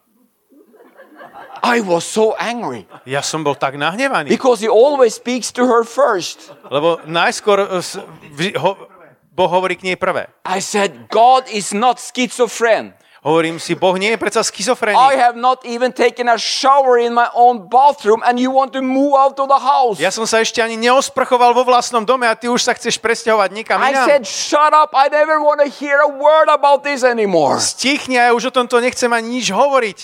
I 1.59 1.83
was 1.83 2.07
so 2.07 2.39
angry 2.39 2.87
Ja 3.03 3.19
som 3.19 3.43
bol 3.43 3.59
tak 3.59 3.75
nahnevaný, 3.75 4.31
because 4.31 4.63
he 4.63 4.71
always 4.71 5.19
speaks 5.19 5.51
to 5.55 5.67
her 5.67 5.83
first. 5.83 6.55
lebo 6.71 7.03
najskôr 7.07 7.63
eh, 7.63 8.55
ho, 8.59 8.79
Boh 9.35 9.51
hovorí 9.51 9.75
k 9.79 9.87
nej 9.91 9.99
prvé. 9.99 10.31
I 10.47 10.59
said, 10.63 11.11
God 11.11 11.47
is 11.51 11.71
not 11.75 11.99
schizophrenic. 12.03 12.95
Hovorím 13.19 13.59
si, 13.59 13.75
Boh 13.75 13.99
nie 13.99 14.15
je 14.15 14.19
predsa 14.19 14.41
I 14.41 14.47
schizofrenik. 14.47 14.95
have 15.19 15.35
not 15.35 15.67
even 15.67 15.91
taken 15.91 16.31
a 16.31 16.39
shower 16.39 17.03
in 17.03 17.11
my 17.11 17.27
own 17.35 17.67
bathroom 17.67 18.23
and 18.23 18.39
you 18.39 18.55
want 18.55 18.71
to 18.73 18.83
move 18.83 19.19
out 19.19 19.35
of 19.43 19.51
the 19.51 19.59
house. 19.59 19.99
Ja 19.99 20.15
som 20.15 20.23
sa 20.23 20.39
ešte 20.39 20.63
ani 20.63 20.79
neosprchoval 20.79 21.51
vo 21.51 21.67
vlastnom 21.67 22.07
dome 22.07 22.31
a 22.31 22.39
ty 22.39 22.47
už 22.47 22.63
sa 22.63 22.79
chceš 22.79 23.03
presťahovať 23.03 23.51
nikam 23.51 23.83
I 23.83 23.91
inám. 23.91 24.07
said, 24.07 24.23
shut 24.23 24.71
up. 24.71 24.95
I 24.95 25.11
never 25.11 25.43
want 25.43 25.59
to 25.59 25.67
hear 25.67 25.99
a 25.99 26.11
word 26.15 26.47
about 26.47 26.87
this 26.87 27.03
anymore. 27.03 27.59
Stichni 27.59 28.23
ja 28.23 28.31
už 28.31 28.49
o 28.49 28.53
tomto 28.55 28.79
nechcem 28.79 29.11
ani 29.11 29.43
nič 29.43 29.51
hovoriť. 29.51 29.99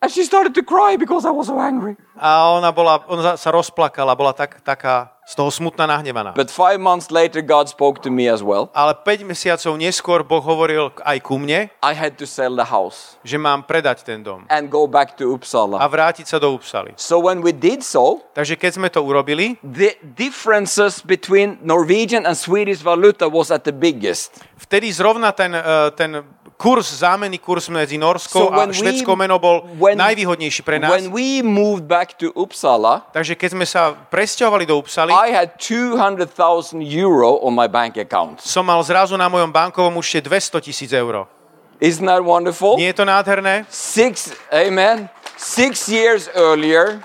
And 0.00 0.12
she, 0.12 0.22
started 0.22 0.54
to 0.54 0.62
cry 0.62 0.94
because 0.94 1.26
I 1.26 1.34
was 1.34 1.48
so 1.48 1.58
angry. 1.58 1.96
A 2.14 2.54
ona, 2.54 2.70
bola, 2.70 3.02
ona 3.10 3.34
sa 3.34 3.50
rozplakala, 3.50 4.14
bola 4.14 4.30
tak, 4.30 4.62
taká 4.62 5.10
z 5.28 5.34
toho 5.34 5.50
smutná, 5.50 5.84
nahnevaná. 5.84 6.32
But 6.32 6.48
five 6.48 6.80
months 6.80 7.10
later, 7.10 7.42
God 7.42 7.68
spoke 7.68 8.00
to 8.06 8.08
me 8.08 8.32
as 8.32 8.40
well. 8.40 8.72
Ale 8.72 8.96
5 8.96 9.28
mesiacov 9.28 9.76
neskôr 9.76 10.24
Boh 10.24 10.40
hovoril 10.40 10.88
aj 11.04 11.18
ku 11.20 11.36
mne, 11.36 11.68
I 11.84 11.92
had 11.92 12.16
to 12.16 12.24
sell 12.24 12.56
the 12.56 12.64
house 12.64 13.20
že 13.20 13.36
mám 13.36 13.68
predať 13.68 14.08
ten 14.08 14.24
dom 14.24 14.48
and 14.48 14.72
go 14.72 14.88
back 14.88 15.20
to 15.20 15.28
a 15.28 15.36
Uppsala. 15.36 15.76
vrátiť 15.84 16.24
sa 16.24 16.40
do 16.40 16.56
Upsaly. 16.56 16.96
So 16.96 17.20
when 17.20 17.44
we 17.44 17.52
did 17.52 17.84
so, 17.84 18.24
Takže 18.32 18.56
keď 18.56 18.70
sme 18.80 18.88
to 18.88 19.04
urobili, 19.04 19.60
the 19.60 19.98
differences 20.16 21.04
between 21.04 21.60
Norwegian 21.60 22.24
and 22.24 22.32
Swedish 22.32 22.80
valuta 22.80 23.28
was 23.28 23.52
at 23.52 23.68
the 23.68 23.74
biggest. 23.74 24.40
vtedy 24.56 24.88
zrovna 24.96 25.36
ten, 25.36 25.52
eh, 25.52 25.62
ten 25.92 26.24
kurz, 26.58 26.90
zámenný 27.00 27.38
kurz 27.38 27.70
medzi 27.70 27.94
Norskou 27.96 28.50
So 28.50 28.52
a 28.52 28.66
švedskou 28.66 29.14
menou 29.14 29.38
bol 29.38 29.62
when- 29.78 29.94
najvýhodnejší 29.94 30.66
pre 30.66 30.82
nás. 30.82 30.90
When 30.90 31.14
we 31.14 31.38
moved 31.40 31.86
back 31.86 32.18
to 32.18 32.34
Uppsala, 32.34 33.06
Takže 33.14 33.38
keď 33.38 33.50
sme 33.54 33.62
sa 33.64 33.94
presťahovali 33.94 34.66
do 34.66 34.74
Upsaly, 34.76 35.14
I 35.14 35.30
had 35.30 35.54
200,000 35.56 36.82
euro 36.82 37.38
on 37.40 37.54
my 37.54 37.70
bank 37.70 37.94
account. 37.96 38.42
som 38.42 38.66
mal 38.66 38.82
zrazu 38.82 39.14
na 39.14 39.30
mojom 39.30 39.48
bankovom 39.48 39.94
účte 39.96 40.18
200 40.18 40.58
tisíc 40.60 40.90
eur. 40.90 41.30
Isn't 41.78 42.10
that 42.10 42.26
wonderful? 42.26 42.74
Nie 42.74 42.90
je 42.90 42.98
to 42.98 43.06
nádherné? 43.06 43.62
Six, 43.70 44.34
amen. 44.50 45.06
Six 45.38 45.86
years 45.86 46.26
earlier, 46.34 46.98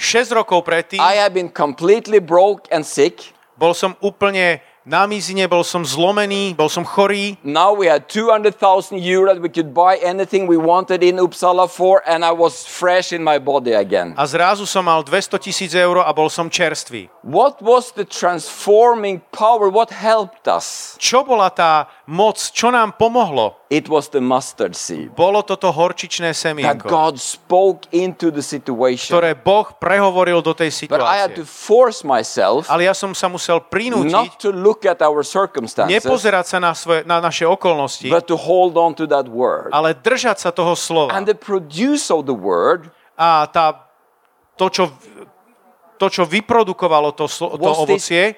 6 0.00 0.32
rokov 0.32 0.64
predtým 0.64 0.96
I 0.96 1.20
had 1.20 1.36
been 1.36 1.52
completely 1.52 2.24
broke 2.24 2.64
and 2.72 2.88
sick. 2.88 3.36
bol 3.54 3.76
som 3.76 3.92
úplne 4.00 4.64
na 4.84 5.08
mizine, 5.08 5.48
bol 5.48 5.64
som 5.64 5.80
zlomený, 5.80 6.52
bol 6.52 6.68
som 6.68 6.84
chorý. 6.84 7.40
Now 7.40 7.72
we 7.72 7.88
had 7.88 8.04
200,000 8.08 9.00
euro 9.00 9.32
that 9.32 9.40
we 9.40 9.48
could 9.48 9.72
buy 9.72 9.96
anything 10.04 10.44
we 10.44 10.60
wanted 10.60 11.02
in 11.02 11.16
Uppsala 11.16 11.68
for, 11.68 12.04
and 12.04 12.20
I 12.20 12.32
was 12.36 12.68
fresh 12.68 13.16
in 13.16 13.24
my 13.24 13.40
body 13.40 13.72
again. 13.72 14.12
A 14.20 14.28
zrazu 14.28 14.68
som 14.68 14.84
mal 14.84 15.00
200 15.00 15.40
tisíc 15.40 15.72
eur 15.72 16.04
a 16.04 16.12
bol 16.12 16.28
som 16.28 16.52
čerstvý. 16.52 17.08
What 17.24 17.64
was 17.64 17.96
the 17.96 18.04
transforming 18.04 19.24
power? 19.32 19.72
What 19.72 19.88
helped 19.88 20.44
us? 20.44 21.00
Čo 21.00 21.24
bola 21.24 21.48
tá 21.48 21.88
moc? 22.06 22.36
Čo 22.36 22.68
nám 22.68 22.94
pomohlo? 22.94 23.56
It 23.72 23.90
was 23.90 24.12
the 24.12 24.20
mustard 24.22 24.76
seed. 24.78 25.12
Bolo 25.12 25.42
toto 25.42 25.72
horčičné 25.72 26.30
That 26.30 26.40
semienko, 26.40 26.86
God 26.86 27.16
spoke 27.18 27.88
into 27.90 28.30
the 28.30 28.44
situation. 28.44 29.10
ktoré 29.10 29.34
Boh 29.34 29.66
prehovoril 29.76 30.44
do 30.44 30.54
tej 30.54 30.86
But 30.86 31.02
I 31.02 31.24
had 31.24 31.34
to 31.34 31.42
situácie. 31.42 31.48
force 31.48 32.00
myself 32.06 32.68
Ale 32.68 32.86
ja 32.86 32.94
som 32.94 33.12
sa 33.16 33.26
musel 33.26 33.58
prinútiť 33.58 34.12
not 34.12 34.36
to 34.38 34.54
look 34.54 34.84
at 34.86 35.02
our 35.02 35.24
circumstances, 35.26 35.90
nepozerať 35.90 36.44
sa 36.46 36.58
na, 36.62 36.72
svoje, 36.76 37.02
na 37.08 37.18
naše 37.18 37.48
okolnosti, 37.48 38.06
but 38.06 38.28
to 38.28 38.38
hold 38.38 38.78
on 38.78 38.94
to 38.94 39.08
that 39.08 39.26
word. 39.26 39.72
ale 39.72 39.96
držať 39.96 40.38
sa 40.38 40.50
toho 40.54 40.76
slova. 40.78 41.12
And 41.16 41.24
the 41.26 41.34
produce 41.34 42.12
of 42.12 42.28
the 42.28 42.36
word 42.36 42.92
A 43.14 43.46
tá, 43.46 43.86
to, 44.58 44.66
čo, 44.66 44.90
to, 46.04 46.12
čo 46.12 46.22
vyprodukovalo 46.28 47.16
to, 47.16 47.24
slo- 47.24 47.56
to 47.56 47.70
ovocie, 47.72 48.36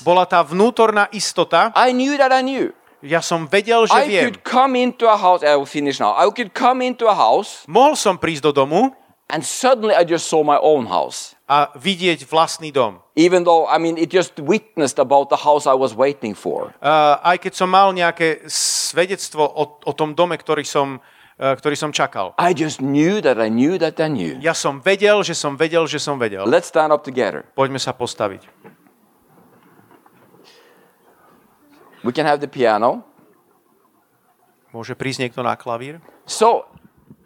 bola 0.00 0.24
tá 0.24 0.40
vnútorná 0.40 1.12
istota. 1.12 1.68
I 1.76 1.92
knew 1.92 2.16
that 2.16 2.32
I 2.32 2.40
knew. 2.40 2.72
Ja 3.04 3.22
som 3.22 3.46
vedel, 3.46 3.86
že 3.86 3.94
I 3.94 4.10
viem. 4.10 4.24
could 4.26 4.40
come 4.42 4.74
into 4.74 5.06
a 5.06 5.14
house. 5.14 5.46
I 5.46 5.54
will 5.54 5.68
finish 5.68 6.02
now. 6.02 6.18
I 6.18 6.26
could 6.34 6.50
come 6.50 6.82
into 6.82 7.06
a 7.06 7.14
house, 7.14 7.62
Mohol 7.70 7.94
som 7.94 8.14
prísť 8.18 8.50
do 8.50 8.52
domu 8.64 8.90
and 9.30 9.44
suddenly 9.44 9.94
I 9.94 10.02
just 10.02 10.26
saw 10.26 10.42
my 10.42 10.58
own 10.58 10.88
house. 10.90 11.38
a 11.48 11.72
vidieť 11.78 12.28
vlastný 12.28 12.68
dom. 12.74 13.00
Even 13.16 13.46
though, 13.46 13.64
I 13.70 13.80
mean, 13.80 13.96
it 13.96 14.12
just 14.12 14.36
witnessed 14.36 15.00
about 15.00 15.32
the 15.32 15.40
house 15.40 15.64
I 15.64 15.72
was 15.72 15.96
waiting 15.96 16.36
for. 16.36 16.76
Uh, 16.82 17.16
aj 17.24 17.48
keď 17.48 17.52
som 17.56 17.68
mal 17.72 17.88
nejaké 17.96 18.44
svedectvo 18.50 19.46
o, 19.48 19.80
o 19.80 19.92
tom 19.96 20.12
dome, 20.12 20.36
ktorý 20.36 20.66
som, 20.66 21.00
ktorý 21.38 21.78
som 21.78 21.94
čakal. 21.94 22.34
I 22.34 22.50
just 22.50 22.82
knew 22.82 23.22
that 23.22 23.38
I 23.38 23.46
knew 23.46 23.78
that 23.78 24.02
I 24.02 24.10
knew. 24.10 24.34
Ja 24.42 24.58
som 24.58 24.82
vedel, 24.82 25.22
že 25.22 25.38
som 25.38 25.54
vedel, 25.54 25.86
že 25.86 26.02
som 26.02 26.18
vedel. 26.18 26.42
Let's 26.42 26.74
stand 26.74 26.90
up 26.90 27.06
together. 27.06 27.46
Poďme 27.54 27.78
sa 27.78 27.94
postaviť. 27.94 28.42
We 32.02 32.10
can 32.10 32.26
have 32.26 32.42
the 32.42 32.50
piano. 32.50 33.06
Môže 34.74 34.98
prísť 34.98 35.26
niekto 35.26 35.40
na 35.46 35.54
klavír? 35.54 36.02
So, 36.26 36.66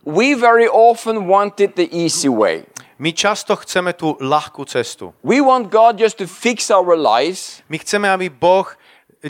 we 0.04 0.36
very 0.36 0.68
often 0.68 1.26
wanted 1.26 1.74
the 1.74 1.88
easy 1.90 2.28
way. 2.28 2.68
My 3.02 3.10
často 3.10 3.58
chceme 3.58 3.96
tú 3.98 4.14
ľahkú 4.22 4.62
cestu. 4.68 5.10
We 5.26 5.42
want 5.42 5.74
God 5.74 5.98
just 5.98 6.22
to 6.22 6.30
fix 6.30 6.70
our 6.70 6.94
lives. 6.94 7.64
My 7.66 7.82
chceme, 7.82 8.06
aby 8.06 8.30
Boh 8.30 8.68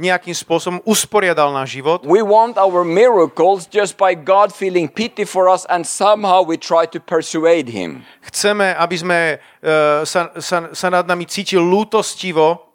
nejakým 0.01 0.33
spôsobom 0.33 0.81
usporiadal 0.89 1.53
náš 1.53 1.77
život. 1.81 2.01
We 2.09 2.25
want 2.25 2.57
our 2.57 2.81
miracles 2.81 3.69
just 3.69 4.01
by 4.01 4.17
God 4.17 4.49
feeling 4.53 4.89
pity 4.89 5.29
for 5.29 5.53
us 5.53 5.69
and 5.69 5.85
somehow 5.85 6.41
we 6.41 6.57
try 6.57 6.89
to 6.89 6.99
persuade 7.01 7.69
Him. 7.69 8.07
Chceme, 8.25 8.73
aby 8.73 8.97
sme 8.97 9.19
uh, 9.37 10.01
sa, 10.09 10.33
sa, 10.41 10.73
sa 10.73 10.89
nad 10.89 11.05
nami 11.05 11.29
cítil 11.29 11.61
lútostivo 11.61 12.73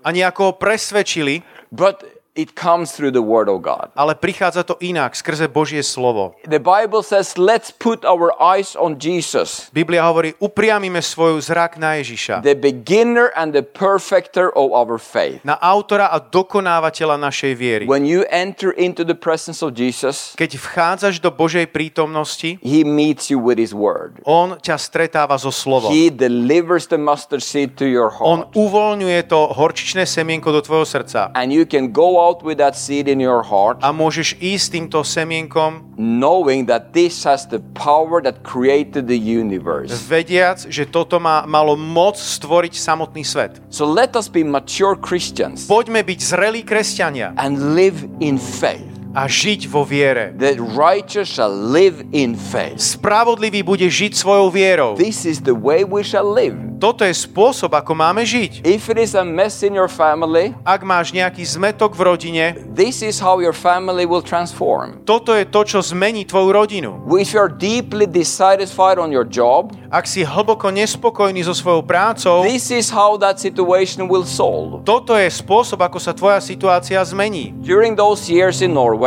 a 0.00 0.08
nejako 0.14 0.40
ho 0.48 0.52
presvedčili, 0.56 1.44
But 1.70 2.02
it 2.38 2.54
comes 2.54 2.94
through 2.94 3.10
the 3.10 3.22
Word 3.22 3.50
of 3.50 3.60
God. 3.60 3.90
ale 3.98 4.14
prichádza 4.14 4.62
to 4.62 4.78
inak, 4.78 5.16
skrze 5.18 5.48
Božie 5.48 5.82
slovo. 5.82 6.34
The 6.46 6.62
Bible 6.62 7.02
says, 7.02 7.34
let's 7.34 7.74
put 7.74 8.06
our 8.06 8.30
eyes 8.38 8.78
on 8.78 8.96
Jesus, 8.98 9.66
Biblia 9.74 10.06
hovorí, 10.06 10.34
upriamime 10.38 11.02
svoju 11.02 11.42
zrak 11.42 11.74
na 11.76 11.98
Ježiša, 11.98 12.46
the 12.46 12.54
beginner 12.54 13.34
and 13.34 13.50
the 13.50 13.66
perfecter 13.66 14.48
of 14.54 14.70
our 14.70 14.96
faith. 14.96 15.42
na 15.42 15.58
autora 15.58 16.06
a 16.10 16.22
dokonávateľa 16.22 17.18
našej 17.18 17.52
viery. 17.58 17.84
When 17.90 18.06
you 18.06 18.22
enter 18.30 18.70
into 18.70 19.02
the 19.02 19.18
presence 19.18 19.58
of 19.60 19.74
Jesus, 19.74 20.32
Keď 20.38 20.50
vchádzaš 20.56 21.18
do 21.18 21.34
Božej 21.34 21.66
prítomnosti, 21.68 22.56
He 22.62 22.86
meets 22.86 23.26
you 23.28 23.42
with 23.42 23.58
His 23.58 23.74
Word. 23.74 24.22
On 24.22 24.54
ťa 24.54 24.78
stretáva 24.78 25.34
so 25.36 25.50
slovom. 25.50 25.90
He 25.90 26.08
delivers 26.14 26.86
the 26.86 26.98
mustard 27.00 27.42
seed 27.42 27.74
to 27.76 27.84
your 27.90 28.08
On 28.22 28.46
heart. 28.46 28.54
uvoľňuje 28.54 29.20
to 29.26 29.50
horčičné 29.50 30.06
semienko 30.06 30.54
do 30.54 30.60
tvojho 30.62 30.86
srdca. 30.86 31.34
And 31.34 31.50
you 31.50 31.66
can 31.66 31.90
go 31.90 32.19
out 32.20 32.44
with 32.44 32.60
that 32.60 32.76
seed 32.76 33.08
in 33.08 33.16
your 33.16 33.40
heart, 33.40 33.80
A 33.80 33.88
môžeš 33.88 34.36
ísť 34.36 34.76
týmto 34.76 35.00
semienkom, 35.00 35.96
knowing 35.96 36.68
that 36.68 36.92
this 36.92 37.24
has 37.24 37.48
the 37.48 37.64
power 37.72 38.20
that 38.20 38.44
created 38.44 39.08
the 39.08 39.16
universe. 39.16 39.88
vediac, 40.04 40.68
že 40.68 40.84
toto 40.84 41.16
má, 41.16 41.48
malo 41.48 41.80
moc 41.80 42.20
stvoriť 42.20 42.76
samotný 42.76 43.24
svet. 43.24 43.56
So 43.72 43.88
let 43.88 44.12
us 44.12 44.28
be 44.28 44.44
mature 44.44 44.92
Christians 45.00 45.64
Poďme 45.64 46.04
byť 46.04 46.18
zrelí 46.20 46.60
kresťania 46.60 47.32
and 47.40 47.72
live 47.72 48.04
in 48.20 48.36
faith. 48.36 48.99
A 49.10 49.26
žiť 49.26 49.66
vo 49.66 49.82
viere. 49.82 50.30
The 50.38 50.58
righteous 50.60 51.26
shall 51.26 51.50
live 51.50 52.02
in 52.14 52.38
faith. 52.38 52.78
Spravodlivý 52.78 53.62
bude 53.62 53.86
žiť 53.86 54.14
svojou 54.14 54.48
vierou. 54.54 54.90
This 54.94 55.26
is 55.26 55.42
the 55.42 55.54
way 55.54 55.82
we 55.82 56.02
shall 56.02 56.26
live. 56.26 56.56
Toto 56.80 57.04
je 57.04 57.12
spôsob, 57.12 57.76
ako 57.76 57.92
máme 57.92 58.24
žiť. 58.24 58.64
If 58.64 58.88
it 58.88 58.96
is 58.96 59.12
a 59.12 59.20
mess 59.20 59.60
in 59.60 59.76
your 59.76 59.90
family, 59.90 60.56
Ak 60.64 60.80
máš 60.80 61.12
nejaký 61.12 61.44
zmetok 61.44 61.92
v 61.92 62.00
rodine, 62.08 62.44
this 62.72 63.04
is 63.04 63.20
how 63.20 63.36
your 63.36 63.52
family 63.52 64.08
will 64.08 64.24
transform. 64.24 65.04
toto 65.04 65.36
je 65.36 65.44
to, 65.44 65.60
čo 65.60 65.84
zmení 65.84 66.24
tvoju 66.24 66.48
rodinu. 66.48 67.04
If 67.20 67.36
you 67.36 67.40
are 67.44 67.52
deeply 67.52 68.08
dissatisfied 68.08 68.96
on 68.96 69.12
your 69.12 69.28
job, 69.28 69.76
Ak 69.92 70.06
si 70.06 70.22
hlboko 70.24 70.70
nespokojný 70.72 71.42
so 71.44 71.52
svojou 71.52 71.82
prácou, 71.84 72.46
this 72.46 72.70
is 72.72 72.88
how 72.88 73.18
that 73.20 73.36
situation 73.42 74.08
will 74.08 74.24
solve. 74.24 74.80
toto 74.86 75.12
je 75.20 75.28
spôsob, 75.28 75.84
ako 75.84 75.98
sa 76.00 76.16
tvoja 76.16 76.40
situácia 76.40 76.96
zmení. 77.04 77.52
During 77.60 77.92
those 77.92 78.24
years 78.32 78.64
in 78.64 78.72
Norway, 78.72 78.99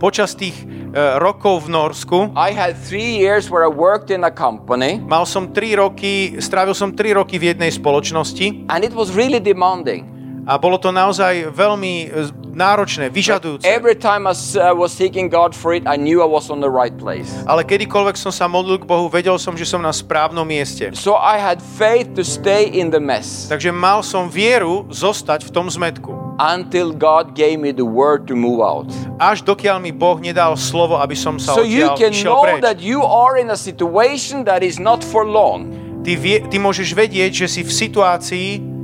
Počas 0.00 0.32
tých 0.32 0.56
e, 0.64 1.20
rokov 1.20 1.68
v 1.68 1.76
Norsku. 1.76 2.18
I 2.32 2.56
had 2.56 2.72
three 2.88 3.20
years 3.20 3.52
where 3.52 3.68
I 3.68 3.72
worked 3.72 4.08
in 4.08 4.24
a 4.24 4.32
company, 4.32 4.96
mal 4.96 5.28
som 5.28 5.52
3 5.52 5.76
roky, 5.76 6.40
strávil 6.40 6.72
som 6.72 6.96
3 6.96 7.20
roky 7.20 7.36
v 7.36 7.52
jednej 7.52 7.68
spoločnosti. 7.68 8.72
And 8.72 8.80
it 8.80 8.96
was 8.96 9.12
really 9.12 9.40
demanding. 9.40 10.15
A 10.46 10.62
bolo 10.62 10.78
to 10.78 10.94
naozaj 10.94 11.50
veľmi 11.50 11.94
e, 12.06 12.30
náročné, 12.54 13.10
vyžadujúce. 13.10 13.66
Every 13.66 13.98
time 13.98 14.30
I 14.30 14.32
uh, 14.32 14.70
was 14.78 14.94
seeking 14.94 15.26
God 15.26 15.58
for 15.58 15.74
it, 15.74 15.82
I 15.90 15.98
knew 15.98 16.22
I 16.22 16.28
was 16.30 16.46
on 16.54 16.62
the 16.62 16.70
right 16.70 16.94
place. 16.94 17.28
Ale 17.50 17.66
kedykoľvek 17.66 18.14
som 18.14 18.30
sa 18.30 18.46
modlil 18.46 18.78
k 18.78 18.86
Bohu, 18.86 19.10
vedel 19.10 19.36
som, 19.42 19.58
že 19.58 19.66
som 19.66 19.82
na 19.82 19.90
správnom 19.90 20.46
mieste. 20.46 20.94
So 20.94 21.18
I 21.18 21.42
had 21.42 21.58
faith 21.58 22.14
to 22.14 22.22
stay 22.22 22.70
in 22.70 22.94
the 22.94 23.02
mess 23.02 23.50
Takže 23.50 23.74
mal 23.74 24.06
som 24.06 24.30
vieru 24.30 24.86
zostať 24.86 25.44
v 25.44 25.50
tom 25.50 25.66
zmetku. 25.66 26.14
until 26.38 26.92
God 26.92 27.32
gave 27.34 27.58
me 27.58 27.72
the 27.72 27.88
word 27.88 28.28
to 28.30 28.38
move 28.38 28.62
out. 28.62 28.86
Až 29.18 29.42
dokiaľ 29.42 29.82
mi 29.82 29.90
Boh 29.90 30.20
nedal 30.22 30.54
slovo, 30.54 31.00
aby 31.02 31.18
som 31.18 31.42
sa 31.42 31.58
So 31.58 31.66
you 31.66 31.90
odtiaľ 31.90 31.98
can 31.98 32.12
išiel 32.14 32.30
know 32.30 32.42
preč. 32.46 32.62
that 32.62 32.78
you 32.78 33.02
are 33.02 33.34
in 33.34 33.50
a 33.50 33.58
situation 33.58 34.46
that 34.46 34.62
is 34.62 34.78
not 34.78 35.02
for 35.02 35.26
long. 35.26 35.74
Ty, 36.06 36.14
vie, 36.14 36.38
ty 36.46 36.62
môžeš 36.62 36.94
vedieť, 36.94 37.34
že 37.34 37.46
si 37.50 37.60
v 37.66 37.72
situácii, 37.72 38.75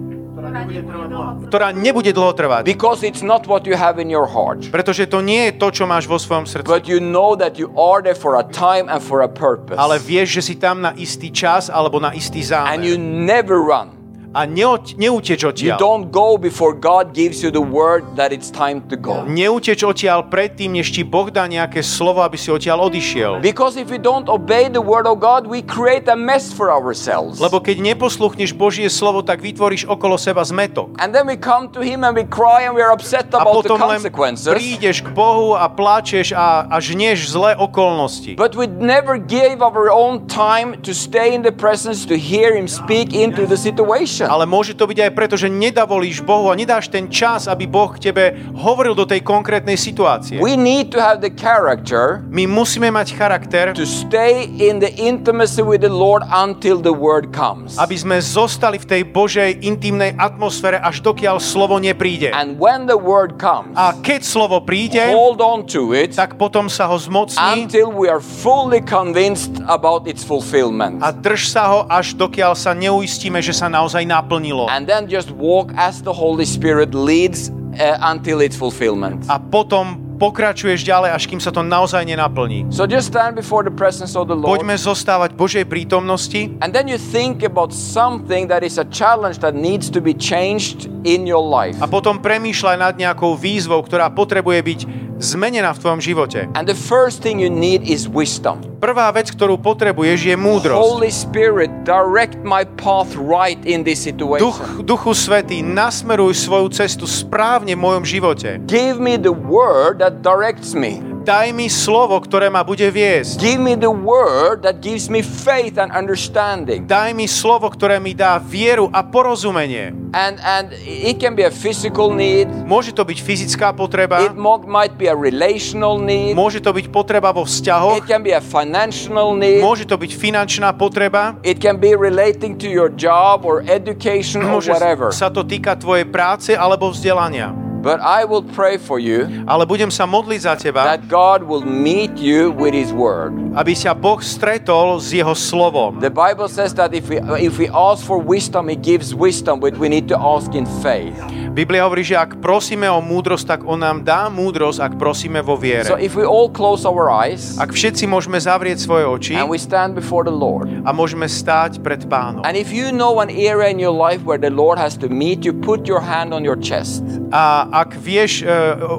ktorá 1.49 1.73
nebude 1.73 2.13
dlho 2.13 2.33
trvať. 2.37 2.63
Because 2.69 3.01
it's 3.01 3.25
not 3.25 3.49
what 3.49 3.65
you 3.65 3.77
have 3.77 3.97
in 3.97 4.13
your 4.13 4.29
heart. 4.29 4.69
Pretože 4.69 5.09
to 5.09 5.25
nie 5.25 5.49
je 5.49 5.53
to, 5.57 5.69
čo 5.73 5.85
máš 5.89 6.05
vo 6.11 6.21
svojom 6.21 6.45
srdci. 6.45 6.69
But 6.69 6.85
you 6.91 7.01
know 7.01 7.35
that 7.39 7.57
you 7.57 7.73
are 7.79 8.03
there 8.05 8.17
for 8.19 8.37
a 8.37 8.45
time 8.45 8.91
and 8.91 9.01
for 9.01 9.25
a 9.25 9.31
purpose. 9.31 9.79
Ale 9.79 9.97
vieš, 10.03 10.43
že 10.43 10.53
si 10.53 10.55
tam 10.59 10.83
na 10.85 10.93
istý 10.99 11.33
čas 11.33 11.73
alebo 11.73 12.03
na 12.03 12.13
istý 12.13 12.45
And 12.53 12.83
you 12.85 12.97
zámer. 12.97 13.01
never 13.01 13.57
run. 13.63 14.02
A 14.33 14.49
neoť, 14.49 14.97
neuteč 14.97 15.45
You 15.45 15.53
odtiaľ. 15.53 15.77
don't 15.77 16.07
go 16.09 16.41
before 16.41 16.73
God 16.73 17.13
gives 17.13 17.45
you 17.45 17.53
the 17.53 17.61
word 17.61 18.17
that 18.17 18.33
it's 18.33 18.49
time 18.49 18.81
to 18.89 18.97
go. 18.97 19.29
Neuteč 19.29 19.85
odtiaľ 19.85 20.33
predtým, 20.33 20.73
než 20.73 20.89
ti 20.89 21.05
Boh 21.05 21.29
dá 21.29 21.45
nejaké 21.45 21.85
slovo, 21.85 22.25
aby 22.25 22.41
si 22.41 22.49
odtiaľ 22.49 22.89
odišiel. 22.89 23.45
Because 23.45 23.77
if 23.77 23.93
we 23.93 24.01
don't 24.01 24.33
obey 24.33 24.73
the 24.73 24.81
word 24.81 25.05
of 25.05 25.21
God, 25.21 25.45
we 25.45 25.61
create 25.61 26.09
a 26.09 26.17
mess 26.17 26.49
for 26.49 26.73
ourselves. 26.73 27.45
Lebo 27.45 27.61
keď 27.61 27.85
neposluchneš 27.93 28.57
Božie 28.57 28.89
slovo, 28.89 29.21
tak 29.21 29.45
vytvoríš 29.45 29.85
okolo 29.85 30.17
seba 30.17 30.41
zmetok. 30.49 30.97
And 30.97 31.13
then 31.13 31.29
we 31.29 31.37
come 31.37 31.69
to 31.77 31.85
Him 31.85 32.01
and 32.01 32.17
we 32.17 32.25
cry 32.25 32.65
and 32.65 32.73
we 32.73 32.81
are 32.81 32.97
upset 32.97 33.29
about 33.37 33.69
the 33.69 33.77
consequences. 33.77 34.49
prídeš 34.49 35.05
k 35.05 35.13
Bohu 35.13 35.61
a 35.61 35.69
plačeš 35.69 36.33
a, 36.33 36.73
a 36.73 36.81
žnieš 36.81 37.37
zlé 37.37 37.53
okolnosti. 37.53 38.41
But 38.41 38.57
we 38.57 38.65
never 38.65 39.21
gave 39.21 39.61
our 39.61 39.93
own 39.93 40.25
time 40.25 40.81
to 40.89 40.97
stay 40.97 41.37
in 41.37 41.45
the 41.45 41.53
presence 41.53 42.09
to 42.09 42.17
hear 42.17 42.57
Him 42.57 42.65
speak 42.65 43.13
into 43.13 43.45
the 43.45 43.61
situation. 43.61 44.22
Conversation. 44.23 44.31
Ale 44.31 44.45
môže 44.47 44.73
to 44.73 44.85
byť 44.87 44.99
aj 45.09 45.13
preto, 45.13 45.35
že 45.35 45.51
nedavolíš 45.51 46.23
Bohu 46.23 46.49
a 46.49 46.55
nedáš 46.55 46.89
ten 46.89 47.11
čas, 47.11 47.51
aby 47.51 47.67
Boh 47.67 47.91
k 47.93 48.11
tebe 48.11 48.25
hovoril 48.55 48.95
do 48.95 49.05
tej 49.05 49.21
konkrétnej 49.21 49.75
situácie. 49.77 50.39
We 50.39 50.55
need 50.55 50.95
to 50.95 50.99
have 51.03 51.21
the 51.21 51.33
character 51.33 52.23
My 52.31 52.47
musíme 52.47 52.89
mať 52.89 53.15
charakter, 53.19 53.65
to 53.75 53.85
stay 53.85 54.47
in 54.49 54.79
the 54.79 54.93
intimacy 54.97 55.61
with 55.61 55.83
the 55.83 55.93
Lord 55.93 56.23
until 56.31 56.79
the 56.79 56.95
word 56.95 57.35
comes. 57.35 57.77
aby 57.77 57.97
sme 57.99 58.17
zostali 58.23 58.79
v 58.79 58.87
tej 58.87 59.03
Božej 59.11 59.65
intimnej 59.65 60.15
atmosfére, 60.17 60.79
až 60.79 61.03
dokiaľ 61.03 61.43
slovo 61.43 61.77
nepríde. 61.83 62.31
And 62.33 62.57
when 62.57 62.87
the 62.87 62.99
word 62.99 63.37
comes, 63.43 63.75
A 63.75 63.97
keď 63.99 64.23
slovo 64.23 64.63
príde, 64.63 65.03
hold 65.13 65.43
on 65.43 65.67
to 65.69 65.93
it 65.93 66.15
tak 66.15 66.37
potom 66.37 66.69
sa 66.69 66.87
ho 66.87 66.97
zmocní 67.01 67.67
until 67.67 67.89
we 67.89 68.07
are 68.07 68.21
fully 68.21 68.79
convinced 68.85 69.59
about 69.67 70.05
its 70.05 70.23
fulfillment. 70.23 71.01
a 71.01 71.11
drž 71.11 71.49
sa 71.49 71.65
ho, 71.73 71.79
až 71.89 72.15
dokiaľ 72.15 72.53
sa 72.53 72.77
neuistíme, 72.77 73.41
že 73.41 73.57
sa 73.57 73.67
naozaj 73.67 74.05
naplnilo. 74.13 74.69
And 74.69 74.85
then 74.85 75.09
just 75.09 75.33
walk 75.33 75.73
as 75.81 76.05
the 76.05 76.13
Holy 76.13 76.45
Spirit 76.45 76.93
leads 76.93 77.49
uh, 77.49 77.97
until 78.13 78.45
its 78.45 78.53
fulfillment. 78.53 79.25
A 79.33 79.41
potom 79.41 80.13
pokračuješ 80.23 80.87
ďalej, 80.87 81.11
až 81.19 81.27
kým 81.27 81.43
sa 81.43 81.51
to 81.51 81.67
naozaj 81.67 82.07
nenaplní. 82.07 82.71
So 82.71 82.87
just 82.87 83.11
stand 83.11 83.35
before 83.35 83.67
the 83.67 83.75
presence 83.75 84.15
of 84.15 84.31
the 84.31 84.39
Lord. 84.39 84.63
Poďme 84.63 84.79
zostávať 84.79 85.35
Božej 85.35 85.67
prítomnosti 85.67 86.55
And 86.63 86.71
then 86.71 86.87
you 86.87 86.95
think 86.95 87.43
about 87.43 87.75
something 87.75 88.47
that 88.47 88.63
is 88.63 88.79
a 88.79 88.87
challenge 88.87 89.43
that 89.43 89.59
needs 89.59 89.91
to 89.91 89.99
be 89.99 90.15
changed 90.15 90.87
in 91.03 91.27
your 91.27 91.43
life. 91.43 91.75
a 91.83 91.91
potom 91.91 92.23
premýšľaj 92.23 92.77
nad 92.79 92.95
nejakou 92.95 93.35
výzvou, 93.35 93.83
ktorá 93.83 94.15
potrebuje 94.15 94.61
byť 94.63 94.81
zmenená 95.23 95.71
v 95.73 95.79
tvojom 95.79 96.01
živote. 96.03 96.51
And 96.59 96.67
the 96.67 96.77
first 96.77 97.23
thing 97.23 97.39
you 97.39 97.49
need 97.49 97.87
is 97.87 98.11
wisdom. 98.11 98.61
Prvá 98.83 99.07
vec, 99.15 99.31
ktorú 99.31 99.63
potrebuješ, 99.63 100.35
je 100.35 100.35
múdrosť. 100.35 100.83
Holy 100.83 101.15
Spirit, 101.15 101.71
direct 101.87 102.43
my 102.43 102.67
path 102.75 103.15
right 103.15 103.63
in 103.63 103.87
this 103.87 104.03
situation. 104.03 104.43
Duch, 104.43 104.83
Duchu 104.83 105.15
Svetý, 105.15 105.63
nasmeruj 105.63 106.35
svoju 106.35 106.67
cestu 106.75 107.07
správne 107.07 107.79
v 107.79 107.81
mojom 107.81 108.03
živote. 108.03 108.59
Give 108.67 108.99
me 108.99 109.15
the 109.15 109.31
word 109.31 110.03
that 110.03 110.27
directs 110.27 110.75
me. 110.75 111.12
Daj 111.23 111.55
mi 111.55 111.71
slovo, 111.71 112.19
ktoré 112.19 112.51
ma 112.51 112.67
bude 112.67 112.83
viesť. 112.91 113.39
Give 113.39 113.63
me 113.63 113.79
the 113.79 113.95
word 113.95 114.67
that 114.67 114.83
gives 114.83 115.07
me 115.07 115.23
faith 115.23 115.79
and 115.79 115.95
understanding. 115.95 116.83
Daj 116.91 117.15
mi 117.15 117.31
slovo, 117.31 117.71
ktoré 117.71 118.03
mi 118.03 118.11
dá 118.11 118.43
vieru 118.43 118.91
a 118.91 119.07
porozumenie. 119.07 119.95
And 120.19 120.43
and 120.43 120.75
it 120.83 121.23
can 121.23 121.39
be 121.39 121.47
a 121.47 121.55
physical 121.55 122.11
need. 122.11 122.51
Môže 122.67 122.91
to 122.91 123.07
byť 123.07 123.19
fyzická 123.23 123.71
potreba, 123.71 124.19
It 124.27 124.35
might 124.67 124.99
be 124.99 125.07
a 125.07 125.15
relational 125.15 126.03
need. 126.03 126.35
môže 126.35 126.59
to 126.59 126.75
byť 126.75 126.91
potreba 126.91 127.31
vo 127.31 127.47
vzťahoch, 127.47 128.03
It 128.03 128.11
can 128.11 128.27
be 128.27 128.35
a 128.35 128.43
financial 128.43 129.39
need. 129.39 129.63
môže 129.63 129.87
to 129.87 129.95
byť 129.95 130.11
finančná 130.19 130.75
potreba, 130.75 131.39
It 131.47 131.63
can 131.63 131.79
be 131.79 131.95
relating 131.95 132.59
to 132.59 132.67
your 132.67 132.91
job 132.91 133.47
or 133.47 133.63
education 133.71 134.43
or 134.43 134.59
whatever. 134.59 135.15
sa 135.15 135.31
to 135.31 135.47
týka 135.47 135.79
tvojej 135.79 136.05
práce 136.11 136.51
alebo 136.53 136.91
vzdelania. 136.91 137.72
But 137.83 137.99
I 137.99 138.23
will 138.23 138.47
pray 138.47 138.79
for 138.79 139.03
you 139.03 139.27
Ale 139.45 139.67
budem 139.67 139.91
sa 139.91 140.07
modliť 140.07 140.41
za 140.41 140.55
teba, 140.55 140.87
that 140.87 141.11
God 141.11 141.43
will 141.43 141.67
meet 141.67 142.15
you 142.15 142.55
with 142.55 142.71
His 142.73 142.95
word. 142.95 143.35
aby 143.59 143.75
sa 143.75 143.91
Boh 143.93 144.23
stretol 144.23 145.03
s 145.03 145.11
jeho 145.11 145.35
slovom. 145.35 145.99
The 145.99 146.15
Bible 146.15 146.47
says 146.47 146.73
that 146.79 146.95
if 146.95 147.11
we 147.11 147.19
if 147.43 147.59
we 147.59 147.67
ask 147.67 148.07
for 148.07 148.23
wisdom, 148.23 148.71
He 148.71 148.79
gives 148.79 149.11
wisdom, 149.11 149.59
but 149.59 149.75
we 149.75 149.91
need 149.91 150.07
to 150.09 150.17
ask 150.17 150.55
in 150.55 150.65
faith. 150.81 151.19
Biblia 151.53 151.85
hovorí, 151.85 152.01
že 152.01 152.17
ak 152.17 152.41
prosíme 152.41 152.89
o 152.89 153.05
múdrosť, 153.05 153.45
tak 153.45 153.61
on 153.69 153.77
nám 153.77 154.01
dá 154.01 154.33
múdrosť, 154.33 154.79
ak 154.81 154.93
prosíme 154.97 155.45
vo 155.45 155.53
So 155.53 155.61
viere. 155.61 155.85
if 156.01 156.17
we 156.17 156.25
all 156.25 156.49
close 156.49 156.89
our 156.89 157.13
eyes 157.13 157.61
Ak 157.61 157.77
všetci 157.77 158.09
môžeme 158.09 158.41
zavrieť 158.41 158.81
svoje 158.81 159.05
oči 159.05 159.35
and 159.37 159.53
we 159.53 159.61
stand 159.61 159.93
before 159.93 160.25
the 160.25 160.33
Lord, 160.33 160.71
a 160.87 160.97
môžeme 160.97 161.29
stáť 161.29 161.85
pred 161.85 162.09
pánom. 162.09 162.41
and 162.49 162.57
if 162.57 162.73
you 162.73 162.89
know 162.89 163.21
an 163.21 163.29
area 163.29 163.69
in 163.69 163.77
your 163.77 163.93
life 163.93 164.25
where 164.25 164.41
the 164.41 164.49
Lord 164.49 164.81
has 164.81 164.97
to 165.05 165.13
meet 165.13 165.45
you, 165.45 165.53
put 165.53 165.85
your 165.85 166.01
hand 166.01 166.33
on 166.33 166.41
your 166.41 166.57
chest. 166.57 167.05
A 167.29 167.69
ak 167.73 167.97
vieš 167.97 168.45
e, 168.45 168.47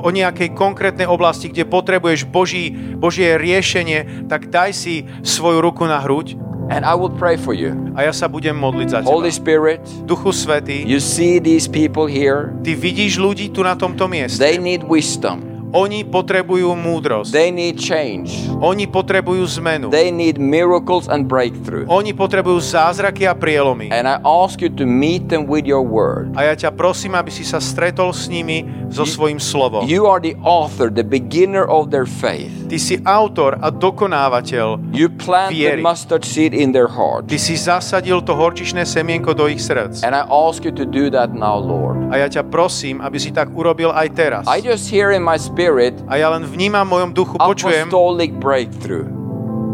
o 0.01 0.09
nejakej 0.09 0.57
konkrétnej 0.57 1.05
oblasti, 1.05 1.53
kde 1.53 1.69
potrebuješ 1.69 2.25
Boží, 2.25 2.73
Božie 2.97 3.37
riešenie, 3.37 4.25
tak 4.25 4.49
daj 4.49 4.73
si 4.73 5.05
svoju 5.21 5.61
ruku 5.61 5.85
na 5.85 6.01
hruď 6.01 6.35
And 6.71 6.87
I 6.87 6.95
will 6.95 7.11
pray 7.11 7.35
for 7.37 7.53
you. 7.53 7.75
a 7.93 8.07
ja 8.07 8.13
sa 8.15 8.25
budem 8.31 8.55
modliť 8.55 8.87
za 8.89 8.99
Holy 9.03 9.29
teba. 9.29 9.37
Spirit, 9.37 9.83
Duchu 10.07 10.31
Svetý, 10.31 10.81
you 10.87 10.97
see 10.97 11.37
these 11.37 11.69
people 11.69 12.09
here. 12.09 12.55
ty 12.65 12.73
vidíš 12.73 13.19
ľudí 13.21 13.51
tu 13.53 13.61
na 13.61 13.77
tomto 13.77 14.09
mieste. 14.09 14.41
They 14.41 14.57
need 14.57 14.81
wisdom. 14.87 15.52
Oni 15.73 16.05
potrebujú 16.05 16.69
múdrosť. 16.77 17.33
They 17.33 17.49
need 17.49 17.81
change. 17.81 18.45
Oni 18.61 18.85
potrebujú 18.85 19.41
zmenu. 19.57 19.89
They 19.89 20.13
need 20.13 20.37
miracles 20.37 21.09
and 21.09 21.25
breakthrough. 21.25 21.89
Oni 21.89 22.13
potrebujú 22.13 22.61
zázraky 22.61 23.25
a 23.25 23.33
prielomy. 23.33 23.89
And 23.89 24.05
I 24.05 24.21
ask 24.21 24.61
you 24.61 24.69
to 24.77 24.85
meet 24.85 25.33
them 25.33 25.49
with 25.49 25.65
your 25.65 25.81
word. 25.81 26.29
A 26.37 26.45
ja 26.45 26.53
ťa 26.53 26.77
prosím, 26.77 27.17
aby 27.17 27.33
si 27.33 27.41
sa 27.41 27.57
stretol 27.57 28.13
s 28.13 28.29
nimi 28.29 28.69
so 28.93 29.01
svojím 29.01 29.41
slovom. 29.41 29.89
You 29.89 30.05
are 30.05 30.21
the 30.21 30.37
author, 30.45 30.93
the 30.93 31.01
beginner 31.01 31.65
of 31.65 31.89
their 31.89 32.05
faith. 32.05 32.53
Ty 32.69 32.77
si 32.77 33.01
autor 33.01 33.57
a 33.57 33.73
dokonávateľ. 33.73 34.93
You 34.93 35.09
plant 35.09 35.57
the 35.57 35.73
Viery. 35.73 35.81
mustard 35.81 36.21
seed 36.21 36.53
in 36.53 36.69
their 36.69 36.85
heart. 36.85 37.33
Ty 37.33 37.41
si 37.41 37.57
zasadil 37.57 38.21
to 38.21 38.37
horčičné 38.37 38.85
semienko 38.85 39.33
do 39.33 39.49
ich 39.49 39.57
srdc. 39.57 40.05
And 40.05 40.13
I 40.13 40.21
ask 40.29 40.61
you 40.61 40.69
to 40.77 40.85
do 40.85 41.09
that 41.17 41.33
now, 41.33 41.57
Lord. 41.57 42.13
A 42.13 42.21
ja 42.21 42.29
ťa 42.29 42.45
prosím, 42.45 43.01
aby 43.01 43.17
si 43.17 43.33
tak 43.33 43.49
urobil 43.57 43.89
aj 43.89 44.07
teraz. 44.13 44.43
I 44.45 44.61
just 44.61 44.85
hear 44.85 45.09
in 45.09 45.25
my 45.25 45.33
spirit 45.33 45.62
A 46.09 46.17
ja 46.17 46.27
len 46.33 46.43
vnímam 46.43 46.83
v 46.87 46.89
mojom 46.89 47.11
duchu, 47.13 47.35
počujem 47.37 47.87
apostolic 47.87 48.31
breakthrough. 48.39 49.07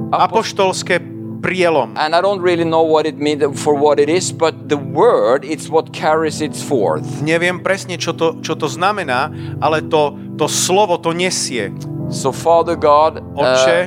Apoštolské 0.10 1.00
prielom. 1.40 1.96
and 1.96 2.12
I 2.12 2.20
don't 2.20 2.44
really 2.44 2.68
know 2.68 2.84
what 2.84 3.08
it 3.08 3.16
means 3.16 3.40
for 3.56 3.72
what 3.72 3.96
it 4.00 4.10
is, 4.10 4.34
but 4.36 4.68
the 4.68 4.78
word 4.78 5.48
it's 5.48 5.72
what 5.72 5.94
carries 5.96 6.42
it 6.44 6.52
forth. 6.52 7.06
Neviem 7.24 7.64
presne, 7.64 7.96
čo 7.96 8.12
to, 8.12 8.44
čo 8.44 8.60
to 8.60 8.68
znamená, 8.68 9.32
ale 9.64 9.86
to, 9.88 10.18
to 10.36 10.52
slovo 10.52 11.00
to 11.00 11.16
nesie. 11.16 11.72
So, 12.10 12.34
Father 12.34 12.76
God, 12.76 13.22
uh, 13.22 13.40
Otče, 13.40 13.78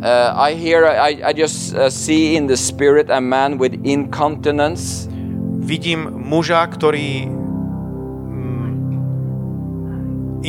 uh, 0.00 0.32
I 0.38 0.54
hear, 0.54 0.86
I, 0.86 1.18
I 1.20 1.32
just 1.34 1.74
uh, 1.74 1.90
see 1.90 2.38
in 2.38 2.46
the 2.46 2.56
spirit 2.56 3.10
a 3.10 3.20
man 3.20 3.58
with 3.58 3.74
incontinence. 3.82 5.10
vidím 5.62 6.10
muža, 6.10 6.66
ktorý 6.66 7.30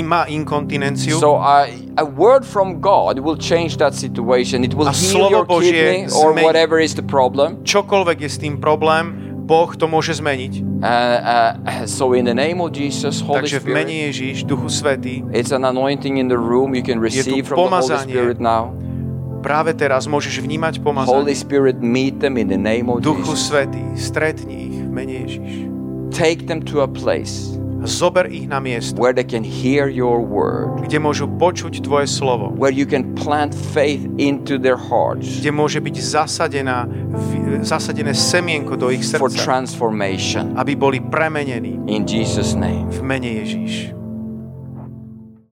má 0.01 0.25
inkontinenciu. 0.25 1.21
So, 1.21 1.37
I, 1.37 1.85
a 1.99 2.05
word 2.07 2.41
from 2.41 2.81
God 2.81 3.21
will 3.21 3.37
change 3.37 3.77
that 3.77 3.93
situation. 3.93 4.65
It 4.65 4.73
will 4.73 4.89
A 4.89 4.95
heal 4.95 5.29
your 5.29 5.45
Božie 5.45 5.69
kidney 5.69 6.09
or 6.09 6.33
whatever 6.33 6.81
is 6.81 6.97
the 6.97 7.05
problem. 7.05 7.61
Čokoľvek 7.61 8.25
je 8.25 8.29
s 8.31 8.37
tým 8.41 8.57
problém, 8.57 9.35
Boh 9.43 9.69
to 9.75 9.85
môže 9.85 10.17
zmeniť. 10.17 10.53
Uh, 10.81 10.87
uh, 10.87 11.85
so, 11.85 12.17
in 12.17 12.25
the 12.25 12.33
name 12.33 12.63
of 12.63 12.73
Jesus, 12.73 13.21
Holy 13.21 13.45
Takže 13.45 13.59
v 13.61 13.67
mene 13.69 13.95
Ježíš, 14.09 14.47
Duchu 14.47 14.71
Svetý, 14.71 15.21
it's 15.35 15.51
an 15.51 15.67
anointing 15.67 16.17
in 16.17 16.31
the 16.31 16.39
room. 16.39 16.73
You 16.73 16.81
can 16.81 16.97
receive 16.97 17.45
from 17.45 17.69
the 17.69 17.83
Holy. 17.83 18.01
Spirit 18.07 18.39
now. 18.41 18.73
práve 19.43 19.75
teraz 19.75 20.07
môžeš 20.07 20.39
vnímať 20.39 20.79
Holy 20.79 20.87
pomazanie. 20.87 21.35
Spirit, 21.35 21.83
meet 21.83 22.23
them 22.23 22.39
in 22.39 22.47
the 22.47 22.57
name 22.57 22.87
of 22.87 23.03
Duchu 23.03 23.35
Jesus. 23.35 23.51
Svetý, 23.51 23.83
stretni 23.99 24.71
ich 24.71 24.77
v 24.79 24.89
mene 24.89 25.13
Ježíš. 25.27 25.55
Take 26.15 26.47
them 26.47 26.63
to 26.63 26.79
a 26.79 26.87
place 26.87 27.59
A 27.59 27.62
zober 27.85 28.27
ich 28.27 28.47
na 28.47 28.59
miesto, 28.59 28.99
where 28.99 29.13
they 29.13 29.23
can 29.23 29.43
hear 29.43 29.87
your 29.87 30.19
word, 30.19 30.83
kde 30.87 30.99
môžu 30.99 31.27
počuť 31.27 31.83
Tvoje 31.83 32.07
slovo. 32.07 32.51
where 32.55 32.73
you 32.73 32.83
can 32.85 33.13
plant 33.15 33.53
faith 33.53 34.03
into 34.17 34.57
their 34.59 34.77
hearts 34.79 35.39
kde 35.39 35.51
môže 35.51 35.79
byť 35.79 35.95
zasadená, 35.99 36.87
zasadené 37.63 38.11
semienko 38.11 38.75
do 38.75 38.91
ich 38.91 39.03
for 39.05 39.29
srdca, 39.31 39.43
transformation. 39.43 40.55
aby 40.57 40.75
boli 40.75 40.99
premenení 40.99 41.79
In 41.87 42.03
Jesus' 42.03 42.55
name. 42.55 42.87
v 42.91 42.99
mene 43.03 43.29
Ježíš. 43.43 44.02